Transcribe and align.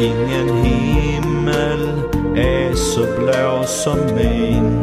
Ingen 0.00 0.64
himmel 0.64 1.88
är 2.36 2.74
så 2.74 3.00
blå 3.00 3.64
som 3.66 3.98
min. 4.16 4.80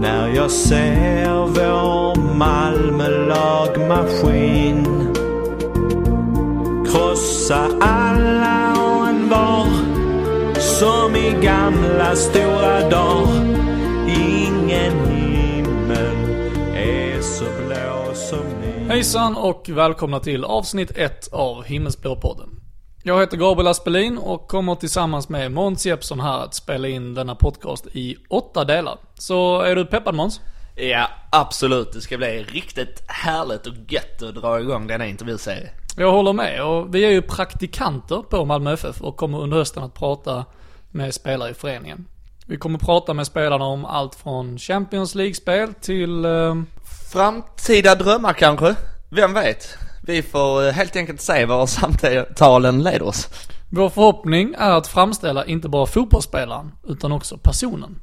När 0.00 0.28
jag 0.28 0.50
ser 0.50 1.30
vår 1.34 2.34
Malmö 2.34 3.08
lagmaskin 3.08 4.86
krossa 6.86 7.68
alla 7.80 8.72
och 8.72 9.08
en 9.08 9.28
var 9.28 9.66
som 10.60 11.16
i 11.16 11.44
gamla 11.44 12.16
stora 12.16 12.90
dagar. 12.90 13.56
Ingen 14.08 15.06
himmel 15.06 16.16
är 16.74 17.20
så 17.20 17.44
blå 17.44 18.14
som 18.14 18.44
min. 18.60 18.90
Hejsan 18.90 19.36
och 19.36 19.68
välkomna 19.68 20.20
till 20.20 20.44
avsnitt 20.44 20.90
1 20.96 21.28
av 21.32 21.64
Himmelsblå-podden. 21.64 22.61
Jag 23.04 23.20
heter 23.20 23.36
Gabriel 23.36 23.68
Aspelin 23.68 24.18
och 24.18 24.48
kommer 24.48 24.74
tillsammans 24.74 25.28
med 25.28 25.52
Måns 25.52 25.86
Jeppsson 25.86 26.20
här 26.20 26.44
att 26.44 26.54
spela 26.54 26.88
in 26.88 27.14
denna 27.14 27.34
podcast 27.34 27.86
i 27.86 28.16
åtta 28.28 28.64
delar. 28.64 28.98
Så 29.14 29.60
är 29.60 29.76
du 29.76 29.86
peppad 29.86 30.14
Måns? 30.14 30.40
Ja, 30.76 31.08
absolut. 31.30 31.92
Det 31.92 32.00
ska 32.00 32.16
bli 32.16 32.42
riktigt 32.42 33.02
härligt 33.08 33.66
och 33.66 33.74
gött 33.88 34.22
att 34.22 34.34
dra 34.34 34.60
igång 34.60 34.86
denna 34.86 35.06
intervjuserie. 35.06 35.70
Jag 35.96 36.12
håller 36.12 36.32
med 36.32 36.64
och 36.64 36.94
vi 36.94 37.04
är 37.04 37.10
ju 37.10 37.22
praktikanter 37.22 38.22
på 38.30 38.44
Malmö 38.44 38.72
FF 38.72 39.00
och 39.00 39.16
kommer 39.16 39.40
under 39.40 39.56
hösten 39.56 39.82
att 39.82 39.94
prata 39.94 40.44
med 40.90 41.14
spelare 41.14 41.50
i 41.50 41.54
föreningen. 41.54 42.06
Vi 42.46 42.56
kommer 42.56 42.78
prata 42.78 43.14
med 43.14 43.26
spelarna 43.26 43.64
om 43.64 43.84
allt 43.84 44.14
från 44.14 44.58
Champions 44.58 45.14
League-spel 45.14 45.74
till 45.74 46.24
eh, 46.24 46.54
Framtida 47.12 47.94
drömmar 47.94 48.32
kanske? 48.32 48.74
Vem 49.10 49.34
vet? 49.34 49.78
Vi 50.06 50.22
får 50.22 50.66
eh, 50.66 50.72
helt 50.72 50.96
enkelt 50.96 51.20
se 51.20 51.44
var 51.44 51.66
samtalen 51.66 52.82
leder 52.82 53.02
oss. 53.02 53.28
Vår 53.70 53.88
förhoppning 53.88 54.54
är 54.58 54.70
att 54.70 54.86
framställa 54.86 55.46
inte 55.46 55.68
bara 55.68 55.86
fotbollsspelaren 55.86 56.72
utan 56.88 57.12
också 57.12 57.38
personen. 57.38 58.00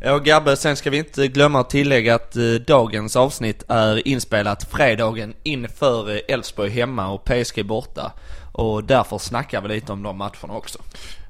Ja, 0.00 0.14
och 0.14 0.24
Gabbe, 0.24 0.56
sen 0.56 0.76
ska 0.76 0.90
vi 0.90 0.98
inte 0.98 1.28
glömma 1.28 1.60
att 1.60 1.70
tillägga 1.70 2.14
att 2.14 2.36
eh, 2.36 2.42
dagens 2.66 3.16
avsnitt 3.16 3.64
är 3.68 4.08
inspelat 4.08 4.64
fredagen 4.64 5.34
inför 5.42 6.10
eh, 6.10 6.20
Elfsborg 6.28 6.70
hemma 6.70 7.08
och 7.08 7.24
PSG 7.24 7.66
borta. 7.66 8.12
Och 8.52 8.84
därför 8.84 9.18
snackar 9.18 9.60
vi 9.60 9.68
lite 9.68 9.92
om 9.92 10.02
de 10.02 10.16
matcherna 10.16 10.54
också. 10.56 10.78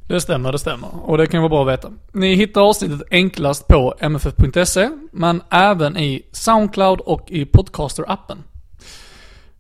Det 0.08 0.20
stämmer, 0.20 0.52
det 0.52 0.58
stämmer. 0.58 0.88
Och 1.02 1.18
det 1.18 1.26
kan 1.26 1.42
vara 1.42 1.48
bra 1.48 1.62
att 1.62 1.78
veta. 1.78 1.92
Ni 2.12 2.34
hittar 2.34 2.60
avsnittet 2.60 3.02
enklast 3.10 3.68
på 3.68 3.94
mff.se, 4.00 4.90
men 5.12 5.42
även 5.50 5.96
i 5.96 6.22
Soundcloud 6.32 7.00
och 7.00 7.30
i 7.30 7.44
Podcaster-appen. 7.44 8.38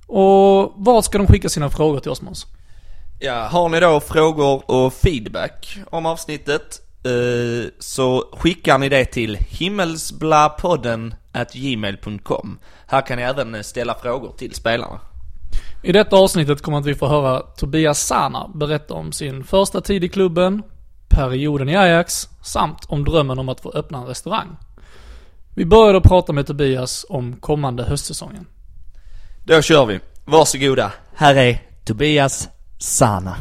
Och 0.08 0.72
vart 0.76 1.04
ska 1.04 1.18
de 1.18 1.26
skicka 1.26 1.48
sina 1.48 1.70
frågor 1.70 2.00
till 2.00 2.10
oss 2.10 2.22
Måns? 2.22 2.46
Ja, 3.18 3.48
har 3.50 3.68
ni 3.68 3.80
då 3.80 4.00
frågor 4.00 4.70
och 4.70 4.92
feedback 4.92 5.78
om 5.90 6.06
avsnittet 6.06 6.80
eh, 7.04 7.70
så 7.78 8.24
skickar 8.32 8.78
ni 8.78 8.88
det 8.88 9.04
till 9.04 9.36
himmelsblapodden 9.36 11.14
at 11.32 11.52
gmail.com. 11.52 12.58
Här 12.86 13.06
kan 13.06 13.16
ni 13.16 13.22
även 13.22 13.64
ställa 13.64 13.94
frågor 13.94 14.32
till 14.38 14.54
spelarna. 14.54 15.00
I 15.82 15.92
detta 15.92 16.16
avsnittet 16.16 16.62
kommer 16.62 16.78
att 16.78 16.86
vi 16.86 16.94
få 16.94 17.06
höra 17.06 17.40
Tobias 17.40 18.06
Sana 18.06 18.48
berätta 18.54 18.94
om 18.94 19.12
sin 19.12 19.44
första 19.44 19.80
tid 19.80 20.04
i 20.04 20.08
klubben, 20.08 20.62
perioden 21.08 21.68
i 21.68 21.76
Ajax, 21.76 22.28
samt 22.42 22.84
om 22.88 23.04
drömmen 23.04 23.38
om 23.38 23.48
att 23.48 23.60
få 23.60 23.70
öppna 23.70 23.98
en 23.98 24.06
restaurang. 24.06 24.56
Vi 25.54 25.64
började 25.64 26.00
prata 26.00 26.32
med 26.32 26.46
Tobias 26.46 27.06
om 27.08 27.36
kommande 27.36 27.84
höstsäsongen. 27.84 28.46
Då 29.48 29.62
kör 29.62 29.86
vi. 29.86 30.00
Varsågoda. 30.24 30.92
Här 31.14 31.34
är 31.34 31.62
Tobias 31.84 32.48
Sana. 32.78 33.36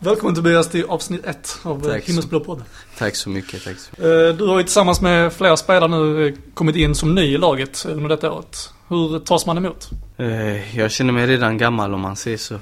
Välkommen 0.00 0.34
Tobias 0.34 0.68
till 0.70 0.84
avsnitt 0.84 1.26
1 1.26 1.58
av 1.62 1.80
Tack 1.80 2.04
så- 2.04 2.10
Himmelsblå-podden. 2.12 2.64
Tack 2.98 3.16
så 3.16 3.30
mycket, 3.30 3.64
tack 3.64 3.76
så 3.78 3.90
mycket. 3.90 4.04
Eh, 4.04 4.36
Du 4.36 4.46
har 4.46 4.58
ju 4.58 4.62
tillsammans 4.64 5.00
med 5.00 5.32
flera 5.32 5.56
spelare 5.56 5.88
nu 5.90 6.26
eh, 6.28 6.34
kommit 6.54 6.76
in 6.76 6.94
som 6.94 7.14
ny 7.14 7.22
i 7.22 7.38
laget 7.38 7.84
under 7.88 8.08
detta 8.08 8.32
året. 8.32 8.70
Hur 8.88 9.18
tas 9.18 9.46
man 9.46 9.56
emot? 9.58 9.90
Eh, 10.16 10.78
Jag 10.78 10.90
känner 10.90 11.12
mig 11.12 11.26
redan 11.26 11.58
gammal 11.58 11.94
om 11.94 12.00
man 12.00 12.16
säger 12.16 12.36
så. 12.36 12.58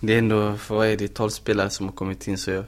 Det 0.00 0.14
är 0.14 0.18
ändå, 0.18 0.54
för 0.56 0.74
vad 0.74 0.86
är 0.86 0.96
det, 0.96 1.08
12 1.08 1.30
spelare 1.30 1.70
som 1.70 1.86
har 1.86 1.92
kommit 1.92 2.28
in 2.28 2.38
så 2.38 2.50
jag, 2.50 2.64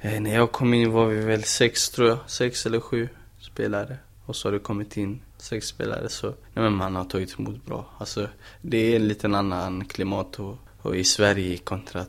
eh, 0.00 0.20
När 0.20 0.34
jag 0.34 0.52
kom 0.52 0.74
in 0.74 0.90
var 0.92 1.06
vi 1.06 1.20
väl 1.20 1.44
sex 1.44 1.90
tror 1.90 2.08
jag, 2.08 2.18
sex 2.26 2.66
eller 2.66 2.80
sju 2.80 3.08
spelare. 3.54 3.96
Och 4.26 4.36
så 4.36 4.48
har 4.48 4.52
det 4.52 4.58
kommit 4.58 4.96
in 4.96 5.20
sex 5.38 5.66
spelare 5.66 6.08
så, 6.08 6.26
nej 6.26 6.64
men 6.64 6.72
man 6.72 6.96
har 6.96 7.04
tagit 7.04 7.38
emot 7.38 7.66
bra. 7.66 7.86
Alltså 7.98 8.28
det 8.62 8.76
är 8.76 8.96
en 8.96 9.08
liten 9.08 9.34
annan 9.34 9.84
klimat 9.84 10.38
och, 10.38 10.58
och 10.82 10.96
i 10.96 11.04
Sverige 11.04 11.56
kontra 11.56 12.04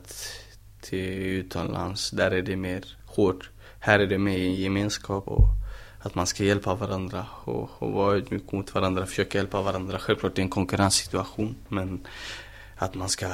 till 0.80 1.08
utomlands, 1.40 2.10
där 2.10 2.30
är 2.30 2.42
det 2.42 2.56
mer 2.56 2.84
hårt. 3.06 3.50
Här 3.78 3.98
är 3.98 4.06
det 4.06 4.18
mer 4.18 4.38
gemenskap 4.38 5.28
och 5.28 5.48
att 6.00 6.14
man 6.14 6.26
ska 6.26 6.44
hjälpa 6.44 6.74
varandra 6.74 7.26
och, 7.44 7.70
och 7.78 7.92
vara 7.92 8.16
ödmjuk 8.16 8.52
mot 8.52 8.74
varandra, 8.74 9.06
försöka 9.06 9.38
hjälpa 9.38 9.62
varandra. 9.62 9.98
Självklart 9.98 10.34
det 10.34 10.40
är 10.40 10.44
en 10.44 10.50
konkurrenssituation 10.50 11.56
men 11.68 12.06
att 12.76 12.94
man 12.94 13.08
ska 13.08 13.26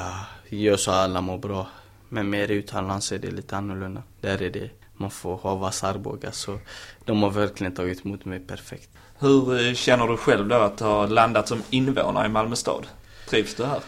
göra 0.49 0.77
så 0.77 0.91
att 0.91 0.97
alla 0.97 1.21
mår 1.21 1.37
bra. 1.37 1.67
Men 2.09 2.29
mer 2.29 2.51
utomlands 2.51 3.11
är 3.11 3.19
det 3.19 3.31
lite 3.31 3.57
annorlunda. 3.57 4.03
Där 4.21 4.41
är 4.41 4.49
det, 4.49 4.69
man 4.97 5.11
får 5.11 5.37
ha 5.37 5.55
vassa 5.55 5.87
armbågar 5.87 6.31
så 6.31 6.59
de 7.05 7.23
har 7.23 7.29
verkligen 7.29 7.73
tagit 7.73 8.05
emot 8.05 8.25
mig 8.25 8.39
perfekt. 8.39 8.89
Hur 9.19 9.67
eh, 9.67 9.73
känner 9.73 10.07
du 10.07 10.17
själv 10.17 10.47
då 10.47 10.55
att 10.55 10.79
ha 10.79 11.05
landat 11.05 11.47
som 11.47 11.63
invånare 11.69 12.25
i 12.25 12.29
Malmö 12.29 12.55
stad? 12.55 12.87
Trivs 13.29 13.55
du 13.55 13.65
här? 13.65 13.79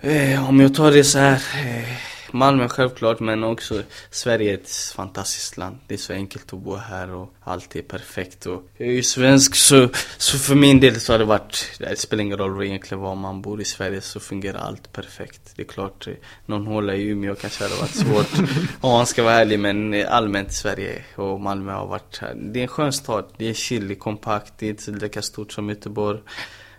Eh, 0.00 0.48
om 0.48 0.60
jag 0.60 0.74
tar 0.74 0.90
det 0.90 1.04
så 1.04 1.18
här. 1.18 1.34
Eh, 1.34 1.96
Malmö 2.32 2.68
självklart 2.68 3.20
men 3.20 3.44
också 3.44 3.82
Sverige 4.10 4.50
är 4.50 4.54
ett 4.54 4.70
fantastiskt 4.96 5.56
land. 5.56 5.78
Det 5.86 5.94
är 5.94 5.98
så 5.98 6.12
enkelt 6.12 6.52
att 6.52 6.58
bo 6.58 6.76
här 6.76 7.10
och 7.10 7.34
allt 7.40 7.76
är 7.76 7.82
perfekt. 7.82 8.46
Och 8.46 8.68
jag 8.76 8.88
är 8.88 8.92
ju 8.92 9.02
svensk 9.02 9.54
så, 9.54 9.88
så 10.18 10.38
för 10.38 10.54
min 10.54 10.80
del 10.80 11.00
så 11.00 11.12
har 11.12 11.18
det 11.18 11.24
varit, 11.24 11.76
det 11.78 11.98
spelar 11.98 12.22
ingen 12.22 12.38
roll 12.38 12.64
egentligen 12.64 13.02
var 13.02 13.14
man 13.14 13.42
bor 13.42 13.60
i 13.60 13.64
Sverige 13.64 14.00
så 14.00 14.20
fungerar 14.20 14.58
allt 14.58 14.92
perfekt. 14.92 15.52
Det 15.56 15.62
är 15.62 15.66
klart, 15.66 16.06
eh, 16.06 16.14
någon 16.46 16.66
håla 16.66 16.94
i 16.94 17.08
Umeå 17.08 17.34
kanske 17.34 17.64
hade 17.64 17.76
varit 17.76 17.94
svårt 17.94 18.48
om 18.80 18.90
man 18.90 19.06
ska 19.06 19.22
vara 19.22 19.34
ärlig 19.34 19.58
men 19.58 19.94
eh, 19.94 20.12
allmänt 20.12 20.52
Sverige 20.52 21.04
och 21.16 21.40
Malmö 21.40 21.72
har 21.72 21.86
varit 21.86 22.18
här. 22.18 22.34
Det 22.34 22.58
är 22.58 22.62
en 22.62 22.68
skön 22.68 22.92
stad, 22.92 23.24
det 23.36 23.48
är 23.50 23.54
chill, 23.54 23.98
kompakt, 23.98 24.52
det 24.58 24.66
är 24.66 24.70
inte 24.70 24.90
lika 24.90 25.22
stort 25.22 25.52
som 25.52 25.68
Göteborg. 25.68 26.20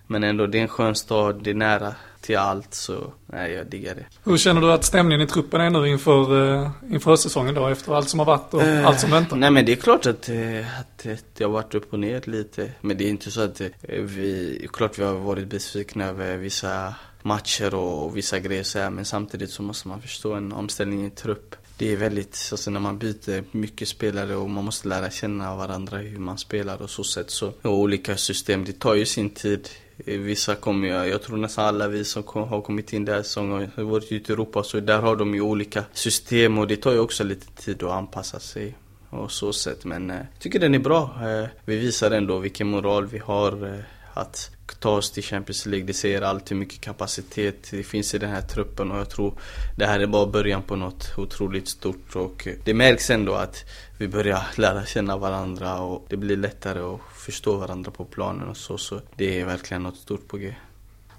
Men 0.07 0.23
ändå, 0.23 0.47
det 0.47 0.57
är 0.57 0.61
en 0.61 0.67
skön 0.67 0.95
stad, 0.95 1.43
det 1.43 1.49
är 1.49 1.53
nära 1.53 1.95
till 2.23 2.37
allt 2.37 2.73
så, 2.73 3.13
nej 3.25 3.51
jag 3.51 3.67
diggar 3.67 3.95
det. 3.95 4.05
Hur 4.23 4.37
känner 4.37 4.61
du 4.61 4.71
att 4.71 4.85
stämningen 4.85 5.21
i 5.21 5.27
truppen 5.27 5.61
är 5.61 5.69
nu 5.69 5.87
inför, 5.87 6.53
eh, 6.53 6.69
inför 6.91 7.11
höstsäsongen 7.11 7.55
då? 7.55 7.67
Efter 7.67 7.93
allt 7.93 8.09
som 8.09 8.19
har 8.19 8.25
varit 8.25 8.53
och 8.53 8.63
Eh, 8.63 8.87
allt 8.87 8.99
som 8.99 9.11
väntar? 9.11 9.37
Nej 9.37 9.51
men 9.51 9.65
det 9.65 9.71
är 9.71 9.75
klart 9.75 10.05
att, 10.05 10.29
eh, 10.29 10.79
att 10.79 11.07
det 11.37 11.43
har 11.43 11.51
varit 11.51 11.75
upp 11.75 11.93
och 11.93 11.99
ner 11.99 12.21
lite. 12.25 12.71
Men 12.81 12.97
det 12.97 13.05
är 13.05 13.09
inte 13.09 13.31
så 13.31 13.41
att 13.41 13.61
eh, 13.61 13.69
vi, 13.87 14.67
klart 14.73 14.99
vi 14.99 15.03
har 15.03 15.13
varit 15.13 15.47
besvikna 15.47 16.05
över 16.05 16.37
vissa 16.37 16.95
matcher 17.21 17.75
och, 17.75 18.05
och 18.05 18.17
vissa 18.17 18.39
grejer 18.39 18.63
så 18.63 18.79
här, 18.79 18.89
Men 18.89 19.05
samtidigt 19.05 19.49
så 19.49 19.63
måste 19.63 19.87
man 19.87 20.01
förstå 20.01 20.33
en 20.33 20.51
omställning 20.51 21.05
i 21.05 21.09
trupp. 21.09 21.55
Det 21.77 21.93
är 21.93 21.97
väldigt, 21.97 22.49
alltså 22.51 22.71
när 22.71 22.79
man 22.79 22.97
byter 22.97 23.43
mycket 23.57 23.87
spelare 23.87 24.35
och 24.35 24.49
man 24.49 24.65
måste 24.65 24.87
lära 24.87 25.09
känna 25.09 25.55
varandra 25.55 25.97
hur 25.97 26.19
man 26.19 26.37
spelar 26.37 26.81
och 26.81 26.89
så 26.89 27.03
sätt 27.03 27.29
så. 27.29 27.53
Och 27.61 27.77
olika 27.77 28.17
system, 28.17 28.65
det 28.65 28.79
tar 28.79 28.93
ju 28.93 29.05
sin 29.05 29.29
tid. 29.29 29.69
Vissa 30.05 30.55
kommer 30.55 30.87
ju, 30.87 30.93
jag 30.93 31.21
tror 31.21 31.37
nästan 31.37 31.65
alla 31.65 31.87
vi 31.87 32.05
som 32.05 32.23
kom, 32.23 32.47
har 32.47 32.61
kommit 32.61 32.93
in 32.93 33.05
där 33.05 33.23
som 33.23 33.51
har 33.51 33.83
varit 33.83 34.11
ute 34.11 34.31
i 34.31 34.33
Europa 34.33 34.63
så 34.63 34.79
där 34.79 34.99
har 34.99 35.15
de 35.15 35.35
ju 35.35 35.41
olika 35.41 35.83
system 35.93 36.57
och 36.57 36.67
det 36.67 36.77
tar 36.77 36.91
ju 36.91 36.99
också 36.99 37.23
lite 37.23 37.47
tid 37.47 37.83
att 37.83 37.91
anpassa 37.91 38.39
sig 38.39 38.75
och 39.09 39.31
så 39.31 39.53
sätt. 39.53 39.85
Men 39.85 40.09
eh, 40.09 40.15
jag 40.15 40.39
tycker 40.39 40.59
den 40.59 40.75
är 40.75 40.79
bra. 40.79 41.03
Eh, 41.03 41.49
vi 41.65 41.77
visar 41.77 42.11
ändå 42.11 42.39
vilken 42.39 42.67
moral 42.67 43.07
vi 43.07 43.17
har 43.19 43.73
eh, 43.73 43.79
att 44.13 44.51
ta 44.79 44.89
oss 44.89 45.11
till 45.11 45.23
Champions 45.23 45.65
League. 45.65 45.87
Det 45.87 45.93
säger 45.93 46.21
allt 46.21 46.51
hur 46.51 46.55
mycket 46.55 46.81
kapacitet 46.81 47.67
det 47.71 47.83
finns 47.83 48.13
i 48.13 48.17
den 48.17 48.29
här 48.29 48.41
truppen 48.41 48.91
och 48.91 48.97
jag 48.97 49.09
tror 49.09 49.33
det 49.77 49.85
här 49.85 49.99
är 49.99 50.07
bara 50.07 50.25
början 50.25 50.63
på 50.63 50.75
något 50.75 51.13
otroligt 51.17 51.67
stort 51.67 52.15
och 52.15 52.47
det 52.63 52.73
märks 52.73 53.09
ändå 53.09 53.33
att 53.33 53.65
vi 53.97 54.07
börjar 54.07 54.43
lära 54.55 54.85
känna 54.85 55.17
varandra 55.17 55.79
och 55.79 56.05
det 56.09 56.17
blir 56.17 56.37
lättare 56.37 56.79
att 56.79 56.99
förstå 57.15 57.57
varandra 57.57 57.91
på 57.91 58.05
planen 58.05 58.47
och 58.47 58.57
så. 58.57 58.77
Så 58.77 59.01
det 59.15 59.39
är 59.39 59.45
verkligen 59.45 59.83
något 59.83 59.97
stort 59.97 60.27
på 60.27 60.37
G. 60.37 60.55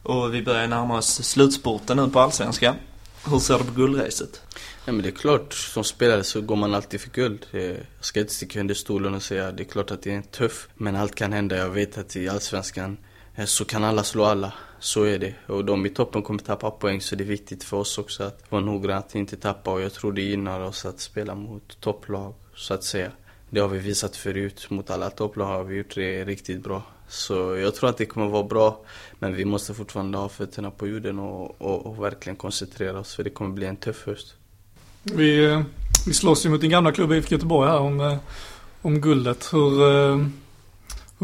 Och 0.02 0.34
vi 0.34 0.42
börjar 0.42 0.66
närma 0.66 0.98
oss 0.98 1.22
slutspurten 1.22 1.96
nu 1.96 2.08
på 2.08 2.20
Allsvenskan. 2.20 2.74
Hur 3.30 3.38
ser 3.38 3.58
du 3.58 3.64
på 3.64 3.72
guldracet? 3.72 4.42
Ja 4.84 4.92
men 4.92 5.02
det 5.02 5.08
är 5.08 5.12
klart, 5.12 5.52
som 5.52 5.84
spelare 5.84 6.24
så 6.24 6.40
går 6.40 6.56
man 6.56 6.74
alltid 6.74 7.00
för 7.00 7.10
guld. 7.10 7.46
Eh, 7.52 7.62
jag 7.62 7.86
ska 8.00 8.20
inte 8.20 8.34
sticka 8.34 8.60
under 8.60 8.74
stolen 8.74 9.14
och 9.14 9.22
säga 9.22 9.52
det 9.52 9.62
är 9.62 9.64
klart 9.64 9.90
att 9.90 10.02
det 10.02 10.14
är 10.14 10.22
tufft. 10.22 10.68
Men 10.74 10.96
allt 10.96 11.14
kan 11.14 11.32
hända. 11.32 11.56
Jag 11.56 11.70
vet 11.70 11.98
att 11.98 12.16
i 12.16 12.28
Allsvenskan 12.28 12.96
eh, 13.34 13.44
så 13.44 13.64
kan 13.64 13.84
alla 13.84 14.04
slå 14.04 14.24
alla. 14.24 14.52
Så 14.78 15.04
är 15.04 15.18
det. 15.18 15.34
Och 15.46 15.64
de 15.64 15.86
i 15.86 15.90
toppen 15.90 16.22
kommer 16.22 16.40
tappa 16.40 16.70
poäng 16.70 17.00
så 17.00 17.16
det 17.16 17.24
är 17.24 17.26
viktigt 17.26 17.64
för 17.64 17.76
oss 17.76 17.98
också 17.98 18.24
att 18.24 18.44
vara 18.48 18.62
noggranna 18.62 18.98
att 18.98 19.14
inte 19.14 19.36
tappa. 19.36 19.70
Och 19.70 19.80
jag 19.80 19.92
tror 19.92 20.12
det 20.12 20.22
gynnar 20.22 20.60
oss 20.60 20.84
att 20.84 21.00
spela 21.00 21.34
mot 21.34 21.80
topplag 21.80 22.34
så 22.54 22.74
att 22.74 22.84
säga. 22.84 23.10
det 23.50 23.60
har 23.60 23.68
vi 23.68 23.78
visat 23.78 24.16
förut. 24.16 24.70
Mot 24.70 24.90
alla 24.90 25.10
topplag 25.10 25.46
har 25.46 25.64
vi 25.64 25.76
gjort 25.76 25.94
det 25.94 26.24
riktigt 26.24 26.62
bra. 26.62 26.82
Så 27.08 27.56
jag 27.56 27.74
tror 27.74 27.90
att 27.90 27.96
det 27.96 28.06
kommer 28.06 28.26
vara 28.26 28.42
bra. 28.42 28.80
Men 29.18 29.34
vi 29.34 29.44
måste 29.44 29.74
fortfarande 29.74 30.18
ha 30.18 30.28
fötterna 30.28 30.70
på 30.70 30.86
jorden 30.86 31.18
och, 31.18 31.60
och, 31.60 31.86
och 31.86 32.04
verkligen 32.04 32.36
koncentrera 32.36 32.98
oss. 32.98 33.14
För 33.14 33.24
det 33.24 33.30
kommer 33.30 33.50
bli 33.50 33.66
en 33.66 33.76
tuff 33.76 34.06
höst. 34.06 34.34
Vi, 35.02 35.44
eh, 35.44 35.62
vi 36.06 36.14
slåss 36.14 36.46
ju 36.46 36.50
mot 36.50 36.60
din 36.60 36.70
gamla 36.70 36.92
klubb 36.92 37.12
IFK 37.12 37.34
Göteborg 37.34 37.70
här 37.70 37.78
om, 37.78 38.00
eh, 38.00 38.16
om 38.82 39.00
guldet. 39.00 39.52
Hur, 39.52 39.82
eh, 39.82 40.26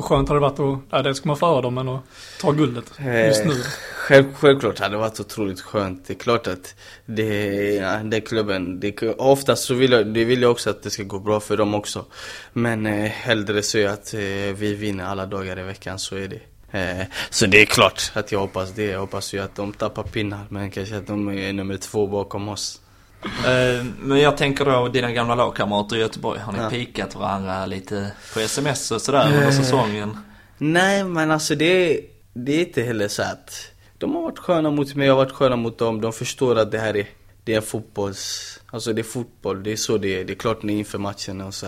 hur 0.01 0.09
skönt 0.09 0.29
hade 0.29 0.41
det 0.41 0.43
varit 0.43 0.61
att, 0.61 0.79
ja 0.91 1.03
dels 1.03 1.21
komma 1.21 1.37
före 1.37 1.63
dem 1.63 1.75
men 1.75 1.89
att 1.89 2.01
ta 2.41 2.53
guldet 2.53 2.85
just 3.27 3.45
nu? 3.45 3.53
Eh, 3.53 3.57
själv, 3.95 4.35
självklart 4.35 4.79
hade 4.79 4.95
det 4.95 4.99
varit 4.99 5.21
otroligt 5.21 5.61
skönt. 5.61 6.07
Det 6.07 6.13
är 6.13 6.19
klart 6.19 6.47
att 6.47 6.75
det, 7.07 7.75
ja, 7.75 7.97
den 7.97 8.21
klubben, 8.21 8.81
det, 8.81 9.03
oftast 9.03 9.65
så 9.65 9.75
vill 9.75 9.93
jag, 9.93 10.07
det 10.07 10.25
vill 10.25 10.43
jag 10.43 10.51
också 10.51 10.71
att 10.71 10.83
det 10.83 10.91
ska 10.91 11.03
gå 11.03 11.19
bra 11.19 11.41
för 11.41 11.57
dem 11.57 11.75
också. 11.75 12.05
Men 12.53 12.87
eh, 12.87 13.11
hellre 13.11 13.63
så 13.63 13.79
är 13.79 13.89
att 13.89 14.15
eh, 14.15 14.21
vi 14.57 14.75
vinner 14.75 15.05
alla 15.05 15.27
dagar 15.27 15.59
i 15.59 15.63
veckan, 15.63 15.99
så 15.99 16.17
är 16.17 16.29
det. 16.29 16.41
Eh, 16.79 17.07
så 17.31 17.47
det 17.47 17.63
är 17.63 17.67
klart 17.67 18.13
att 18.15 18.33
jag 18.33 18.41
hoppas 18.41 18.73
det. 18.73 18.85
Jag 18.85 19.01
hoppas 19.01 19.35
ju 19.35 19.39
att 19.39 19.55
de 19.55 19.73
tappar 19.73 20.03
pinnar, 20.03 20.47
men 20.49 20.71
kanske 20.71 20.97
att 20.97 21.07
de 21.07 21.29
är 21.29 21.53
nummer 21.53 21.77
två 21.77 22.07
bakom 22.07 22.49
oss. 22.49 22.81
Eh, 23.25 23.85
men 23.99 24.19
jag 24.21 24.37
tänker 24.37 24.65
då 24.65 24.89
dina 24.89 25.13
gamla 25.13 25.35
lagkamrater 25.35 25.97
i 25.97 26.01
Göteborg. 26.01 26.41
Har 26.41 26.53
ni 26.53 26.59
Ja. 26.59 26.71
pikat 26.71 27.15
varandra 27.15 27.67
lite 27.67 28.13
på 28.35 28.41
sms 28.41 28.91
och 28.91 29.03
sådär 29.03 29.27
under 29.27 29.43
Eh. 29.43 29.51
säsongen? 29.51 30.17
Nej 30.59 31.05
men 31.05 31.31
alltså 31.31 31.55
det, 31.55 32.01
det 32.33 32.53
är 32.53 32.61
inte 32.61 32.83
heller 32.83 33.09
så 33.09 33.23
att 33.23 33.67
De 33.99 34.15
har 34.15 34.23
varit 34.23 34.39
sköna 34.39 34.71
mot 34.71 34.95
mig, 34.95 35.07
jag 35.07 35.15
har 35.15 35.25
varit 35.25 35.33
sköna 35.33 35.57
mot 35.57 35.79
dem. 35.79 36.01
De 36.01 36.13
förstår 36.13 36.59
att 36.59 36.71
det 36.71 36.79
här 36.79 36.97
är, 36.97 37.07
det 37.45 37.55
är 37.55 37.61
fotbolls... 37.61 38.61
Alltså 38.73 38.93
det 38.93 39.01
är 39.01 39.05
fotboll, 39.05 39.63
det 39.63 39.73
är 39.73 39.77
så 39.77 39.99
det 39.99 40.21
är. 40.21 40.25
Det 40.25 40.33
är 40.33 40.35
klart 40.35 40.63
ni 40.63 40.79
inför 40.79 40.99
matchen 40.99 41.41
och 41.41 41.55
så. 41.55 41.67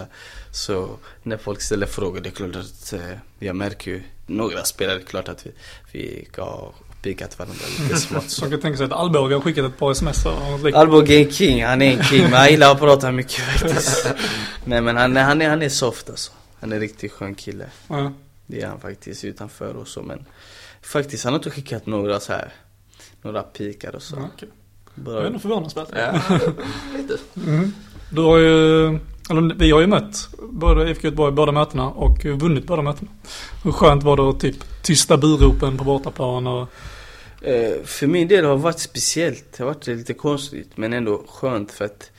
Så 0.53 0.89
när 1.23 1.37
folk 1.37 1.61
ställer 1.63 1.87
frågor, 1.87 2.21
det 2.21 2.29
är 2.29 2.31
klart 2.31 2.57
att 2.57 2.93
eh, 2.93 3.01
jag 3.39 3.57
märker 3.57 3.91
ju 3.91 4.03
Några 4.27 4.65
spelare, 4.65 4.97
det 4.97 5.03
är 5.03 5.07
klart 5.07 5.29
att 5.29 5.47
vi, 5.47 5.53
vi 5.93 6.29
pikat 7.03 7.39
varandra 7.39 7.65
lite 7.83 7.97
smått 7.97 8.31
så. 8.31 8.45
Jag 8.45 8.51
kan 8.51 8.61
tänka 8.61 8.77
sig 8.77 8.87
att 8.87 8.93
Alborg 8.93 9.35
har 9.35 9.41
skickat 9.41 9.65
ett 9.65 9.79
par 9.79 9.91
sms. 9.93 10.27
Alborg 10.75 11.15
är 11.15 11.27
en 11.27 11.33
king, 11.33 11.65
han 11.65 11.83
är 11.83 11.97
en 11.97 12.03
king. 12.03 12.23
Men 12.23 12.33
han 12.33 12.51
gillar 12.51 12.73
att 12.73 12.79
prata 12.79 13.13
mycket 13.13 13.41
faktiskt. 13.41 14.07
Nej 14.65 14.81
men 14.81 14.97
han, 14.97 15.17
är- 15.17 15.23
han, 15.25 15.43
är, 15.43 15.49
han 15.49 15.63
är 15.63 15.69
soft 15.69 16.11
alltså. 16.11 16.33
Han 16.61 16.73
är 16.73 16.77
en 16.77 16.81
riktigt 16.83 17.13
skön 17.13 17.35
kille. 17.35 17.65
Ja. 17.89 18.13
Det 18.47 18.61
är 18.63 18.67
han 18.67 18.81
faktiskt 18.81 19.25
utanför 19.25 19.75
och 19.77 19.89
så 19.89 20.03
men 20.03 20.25
Faktiskt 20.83 21.25
han 21.25 21.33
har 21.33 21.39
inte 21.39 21.51
skickat 21.51 21.87
några 21.87 22.21
så 22.21 22.33
här 22.33 22.53
Några 23.23 23.43
pikar 23.43 23.95
och 23.97 24.03
så. 24.03 24.17
Ja, 24.17 24.29
okej. 24.35 24.49
Det 24.95 25.01
är 25.01 25.05
Bara, 25.15 25.27
ändå 25.27 25.39
förvånansvärt. 25.39 25.89
Ja, 25.97 26.21
lite. 26.97 27.17
Mm. 27.47 27.73
Du 28.11 28.21
har 28.21 28.39
ju, 28.39 28.87
eller 29.31 29.55
vi 29.55 29.71
har 29.71 29.81
ju 29.81 29.87
mött 29.87 30.29
både 30.43 30.91
IFK 30.91 31.05
Göteborg 31.07 31.33
båda 31.33 31.53
mötena 31.53 31.89
och 31.91 32.25
vunnit 32.25 32.67
båda 32.67 32.83
mötena. 32.83 33.11
Hur 33.65 33.73
skönt 33.73 34.03
var 34.03 34.17
det 34.17 34.23
att 34.29 34.41
typ 34.41 34.83
tysta 34.83 35.17
buropen 35.17 35.79
på 35.79 35.85
bortaplan 35.85 36.47
och 36.47 36.69
Eh, 37.45 37.83
för 37.85 38.07
min 38.07 38.29
del 38.29 38.45
har 38.45 38.57
det 38.57 38.63
varit 38.63 38.79
speciellt. 38.79 39.53
Det 39.53 39.65
har 39.65 39.75
varit 39.75 39.87
lite 39.87 40.15
konstigt 40.15 40.77
men 40.77 40.93
ändå 40.93 41.25
skönt 41.29 41.73
för 41.73 41.85
att 41.85 42.11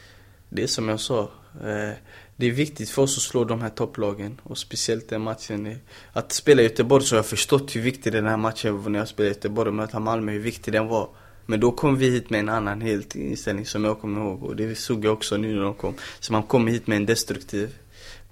Det 0.49 0.63
är 0.63 0.67
som 0.67 0.89
jag 0.89 0.99
sa. 0.99 1.21
Eh, 1.63 1.93
det 2.35 2.47
är 2.47 2.51
viktigt 2.51 2.89
för 2.89 3.01
oss 3.01 3.17
att 3.17 3.23
slå 3.23 3.43
de 3.43 3.61
här 3.61 3.69
topplagen 3.69 4.41
och 4.43 4.57
speciellt 4.57 5.09
den 5.09 5.21
matchen. 5.21 5.77
Att 6.13 6.31
spela 6.31 6.61
i 6.61 6.65
Göteborg 6.65 7.03
så 7.03 7.15
har 7.15 7.17
jag 7.17 7.25
förstått 7.25 7.75
hur 7.75 7.81
viktig 7.81 8.13
den 8.13 8.25
här 8.25 8.37
matchen 8.37 8.83
var 8.83 8.89
när 8.89 8.99
jag 8.99 9.07
spelade 9.07 9.31
i 9.31 9.33
Göteborg 9.33 9.67
och 9.67 9.73
möta 9.75 9.99
Malmö, 9.99 10.31
hur 10.31 10.39
viktig 10.39 10.73
den 10.73 10.87
var. 10.87 11.09
Men 11.45 11.59
då 11.59 11.71
kom 11.71 11.97
vi 11.97 12.09
hit 12.09 12.29
med 12.29 12.39
en 12.39 12.49
annan 12.49 12.81
helt 12.81 13.15
inställning 13.15 13.65
som 13.65 13.83
jag 13.83 13.99
kommer 13.99 14.21
ihåg 14.21 14.43
och 14.43 14.55
det 14.55 14.75
såg 14.75 15.05
jag 15.05 15.13
också 15.13 15.37
nu 15.37 15.55
när 15.55 15.61
de 15.61 15.73
kom. 15.73 15.93
Så 16.19 16.33
man 16.33 16.43
kommer 16.43 16.71
hit 16.71 16.87
med 16.87 16.95
en 16.95 17.05
destruktiv. 17.05 17.75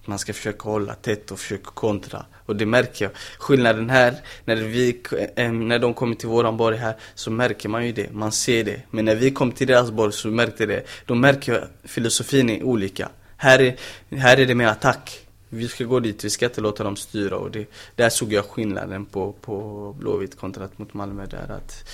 Man 0.06 0.20
ska 0.20 0.34
försöka 0.34 0.70
hålla 0.70 0.94
tätt 0.94 1.32
och 1.32 1.40
försöka 1.40 1.72
kontra. 1.72 2.26
Och 2.46 2.56
det 2.56 2.66
märker 2.66 3.06
jag. 3.06 3.12
Skillnaden 3.38 3.90
här, 3.90 4.16
när, 4.46 4.56
vi, 4.56 5.02
eh, 5.36 5.52
när 5.52 5.80
de 5.80 5.94
kommer 5.94 6.16
till 6.16 6.30
våran 6.30 6.58
borg 6.58 6.78
här 6.78 6.96
så 7.16 7.32
märker 7.32 7.70
man 7.70 7.86
ju 7.86 7.92
det. 7.92 8.14
Man 8.14 8.32
ser 8.32 8.64
det. 8.64 8.82
Men 8.90 9.06
när 9.06 9.16
vi 9.16 9.32
kom 9.32 9.52
till 9.52 9.68
deras 9.68 9.92
borg 9.92 10.14
så 10.14 10.28
märkte 10.28 10.66
det. 10.66 10.84
Då 11.06 11.16
märker 11.16 11.54
jag 11.54 11.62
att 11.62 11.92
filosofin 11.92 12.50
är 12.50 12.64
olika. 12.64 13.10
Här 13.38 13.62
är, 13.62 13.76
här 14.18 14.38
är 14.38 14.46
det 14.46 14.56
mer 14.56 14.68
attack. 14.68 15.28
Vi 15.54 15.68
ska 15.68 15.84
gå 15.84 16.00
dit, 16.00 16.26
vi 16.26 16.30
ska 16.30 16.46
inte 16.46 16.62
låta 16.62 16.84
dem 16.84 16.96
styra 16.96 17.38
och 17.38 17.52
det, 17.52 17.66
där 17.96 18.10
såg 18.10 18.34
jag 18.34 18.46
skillnaden 18.46 19.06
på, 19.06 19.32
på 19.32 19.96
Blåvitt 20.00 20.38
kontra 20.38 20.70
mot 20.76 20.94
Malmö 20.94 21.26
där 21.26 21.52
att 21.52 21.90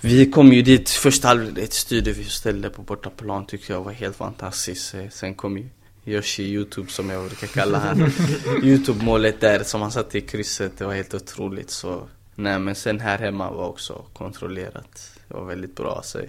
Vi 0.00 0.30
kom 0.30 0.52
ju 0.52 0.62
dit, 0.62 0.90
första 0.90 1.28
halvlek 1.28 1.72
styrde 1.72 2.12
vi 2.12 2.22
och 2.22 2.30
ställde 2.30 2.70
på 2.70 2.82
bortaplan 2.82 3.46
tyckte 3.46 3.72
jag 3.72 3.82
var 3.82 3.92
helt 3.92 4.16
fantastiskt. 4.16 4.94
Eh, 4.94 5.08
sen 5.10 5.34
kom 5.34 5.58
ju 5.58 5.68
Yoshi 6.04 6.42
Youtube 6.42 6.90
som 6.90 7.10
jag 7.10 7.26
brukar 7.26 7.46
kalla 7.46 7.78
han. 7.78 8.12
Youtube-målet 8.62 9.40
där 9.40 9.62
som 9.62 9.80
han 9.80 9.92
satte 9.92 10.18
i 10.18 10.20
krysset, 10.20 10.78
det 10.78 10.84
var 10.84 10.94
helt 10.94 11.14
otroligt 11.14 11.70
så 11.70 12.08
Nej 12.34 12.58
men 12.58 12.74
sen 12.74 13.00
här 13.00 13.18
hemma 13.18 13.50
var 13.50 13.68
också 13.68 14.04
kontrollerat. 14.12 15.10
Det 15.28 15.34
var 15.34 15.44
väldigt 15.44 15.76
bra 15.76 15.96
alltså. 15.96 16.20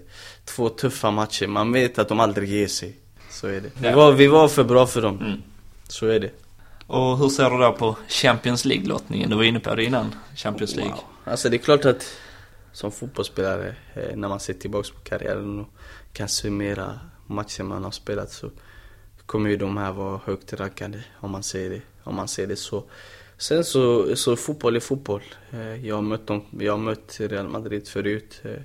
Två 0.46 0.70
tuffa 0.70 1.12
matcher, 1.12 1.48
man 1.48 1.72
vet 1.72 2.00
att 2.00 2.08
de 2.08 2.20
aldrig 2.20 2.50
ger 2.50 2.68
sig. 2.68 2.98
Så 3.30 3.48
är 3.48 3.62
det. 3.62 3.72
Vi 3.76 3.92
var, 3.92 4.12
vi 4.12 4.28
var 4.28 4.48
för 4.48 4.64
bra 4.64 4.88
för 4.88 5.02
dem. 5.02 5.20
Mm. 5.22 5.42
Så 5.88 6.08
är 6.08 6.20
det. 6.20 6.32
Och 6.88 7.18
hur 7.18 7.30
ser 7.30 7.50
du 7.50 7.58
då 7.58 7.72
på 7.72 7.98
Champions 8.08 8.66
League-lottningen? 8.66 9.30
Du 9.30 9.36
var 9.36 9.44
inne 9.44 9.60
på 9.60 9.76
det 9.76 9.84
innan, 9.84 10.16
Champions 10.36 10.76
League. 10.76 10.94
Wow. 10.94 11.04
Alltså 11.24 11.50
det 11.50 11.56
är 11.56 11.60
klart 11.60 11.86
att 11.86 12.18
som 12.72 12.92
fotbollsspelare, 12.92 13.76
eh, 13.94 14.16
när 14.16 14.28
man 14.28 14.40
ser 14.40 14.54
tillbaks 14.54 14.92
på 14.92 15.00
karriären 15.00 15.60
och 15.60 15.68
kan 16.14 16.30
summera 16.30 17.00
matcher 17.28 17.64
man 17.64 17.84
har 17.84 17.92
spelat 17.92 18.32
så 18.32 18.50
kommer 19.34 19.50
ju 19.50 19.58
de 19.58 19.78
här 19.78 19.92
vara 19.92 20.20
högt 20.26 20.54
rankade 20.54 21.04
om 21.20 21.32
man 21.32 21.44
säger 21.44 21.70
det, 21.70 21.82
om 22.04 22.16
man 22.16 22.28
ser 22.28 22.48
det 22.48 22.56
så. 22.56 22.84
Sen 23.38 23.64
så, 23.64 24.16
så 24.16 24.36
fotboll 24.36 24.76
är 24.76 24.80
fotboll. 24.80 25.22
Eh, 25.52 25.86
jag 25.86 25.96
har 25.96 26.02
mött 26.02 26.28
dem, 26.28 26.42
jag 26.60 26.74
har 26.74 26.78
mött 26.78 27.18
Real 27.20 27.48
Madrid 27.48 27.88
förut. 27.88 28.42
Eh, 28.44 28.62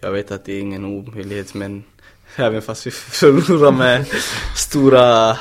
jag 0.00 0.12
vet 0.12 0.30
att 0.30 0.44
det 0.44 0.52
är 0.52 0.60
ingen 0.60 0.84
omöjlighet 0.84 1.54
men 1.54 1.84
även 2.36 2.62
fast 2.62 2.86
vi 2.86 2.90
förlorar 2.90 3.72
med 3.72 4.06
stora 4.56 5.36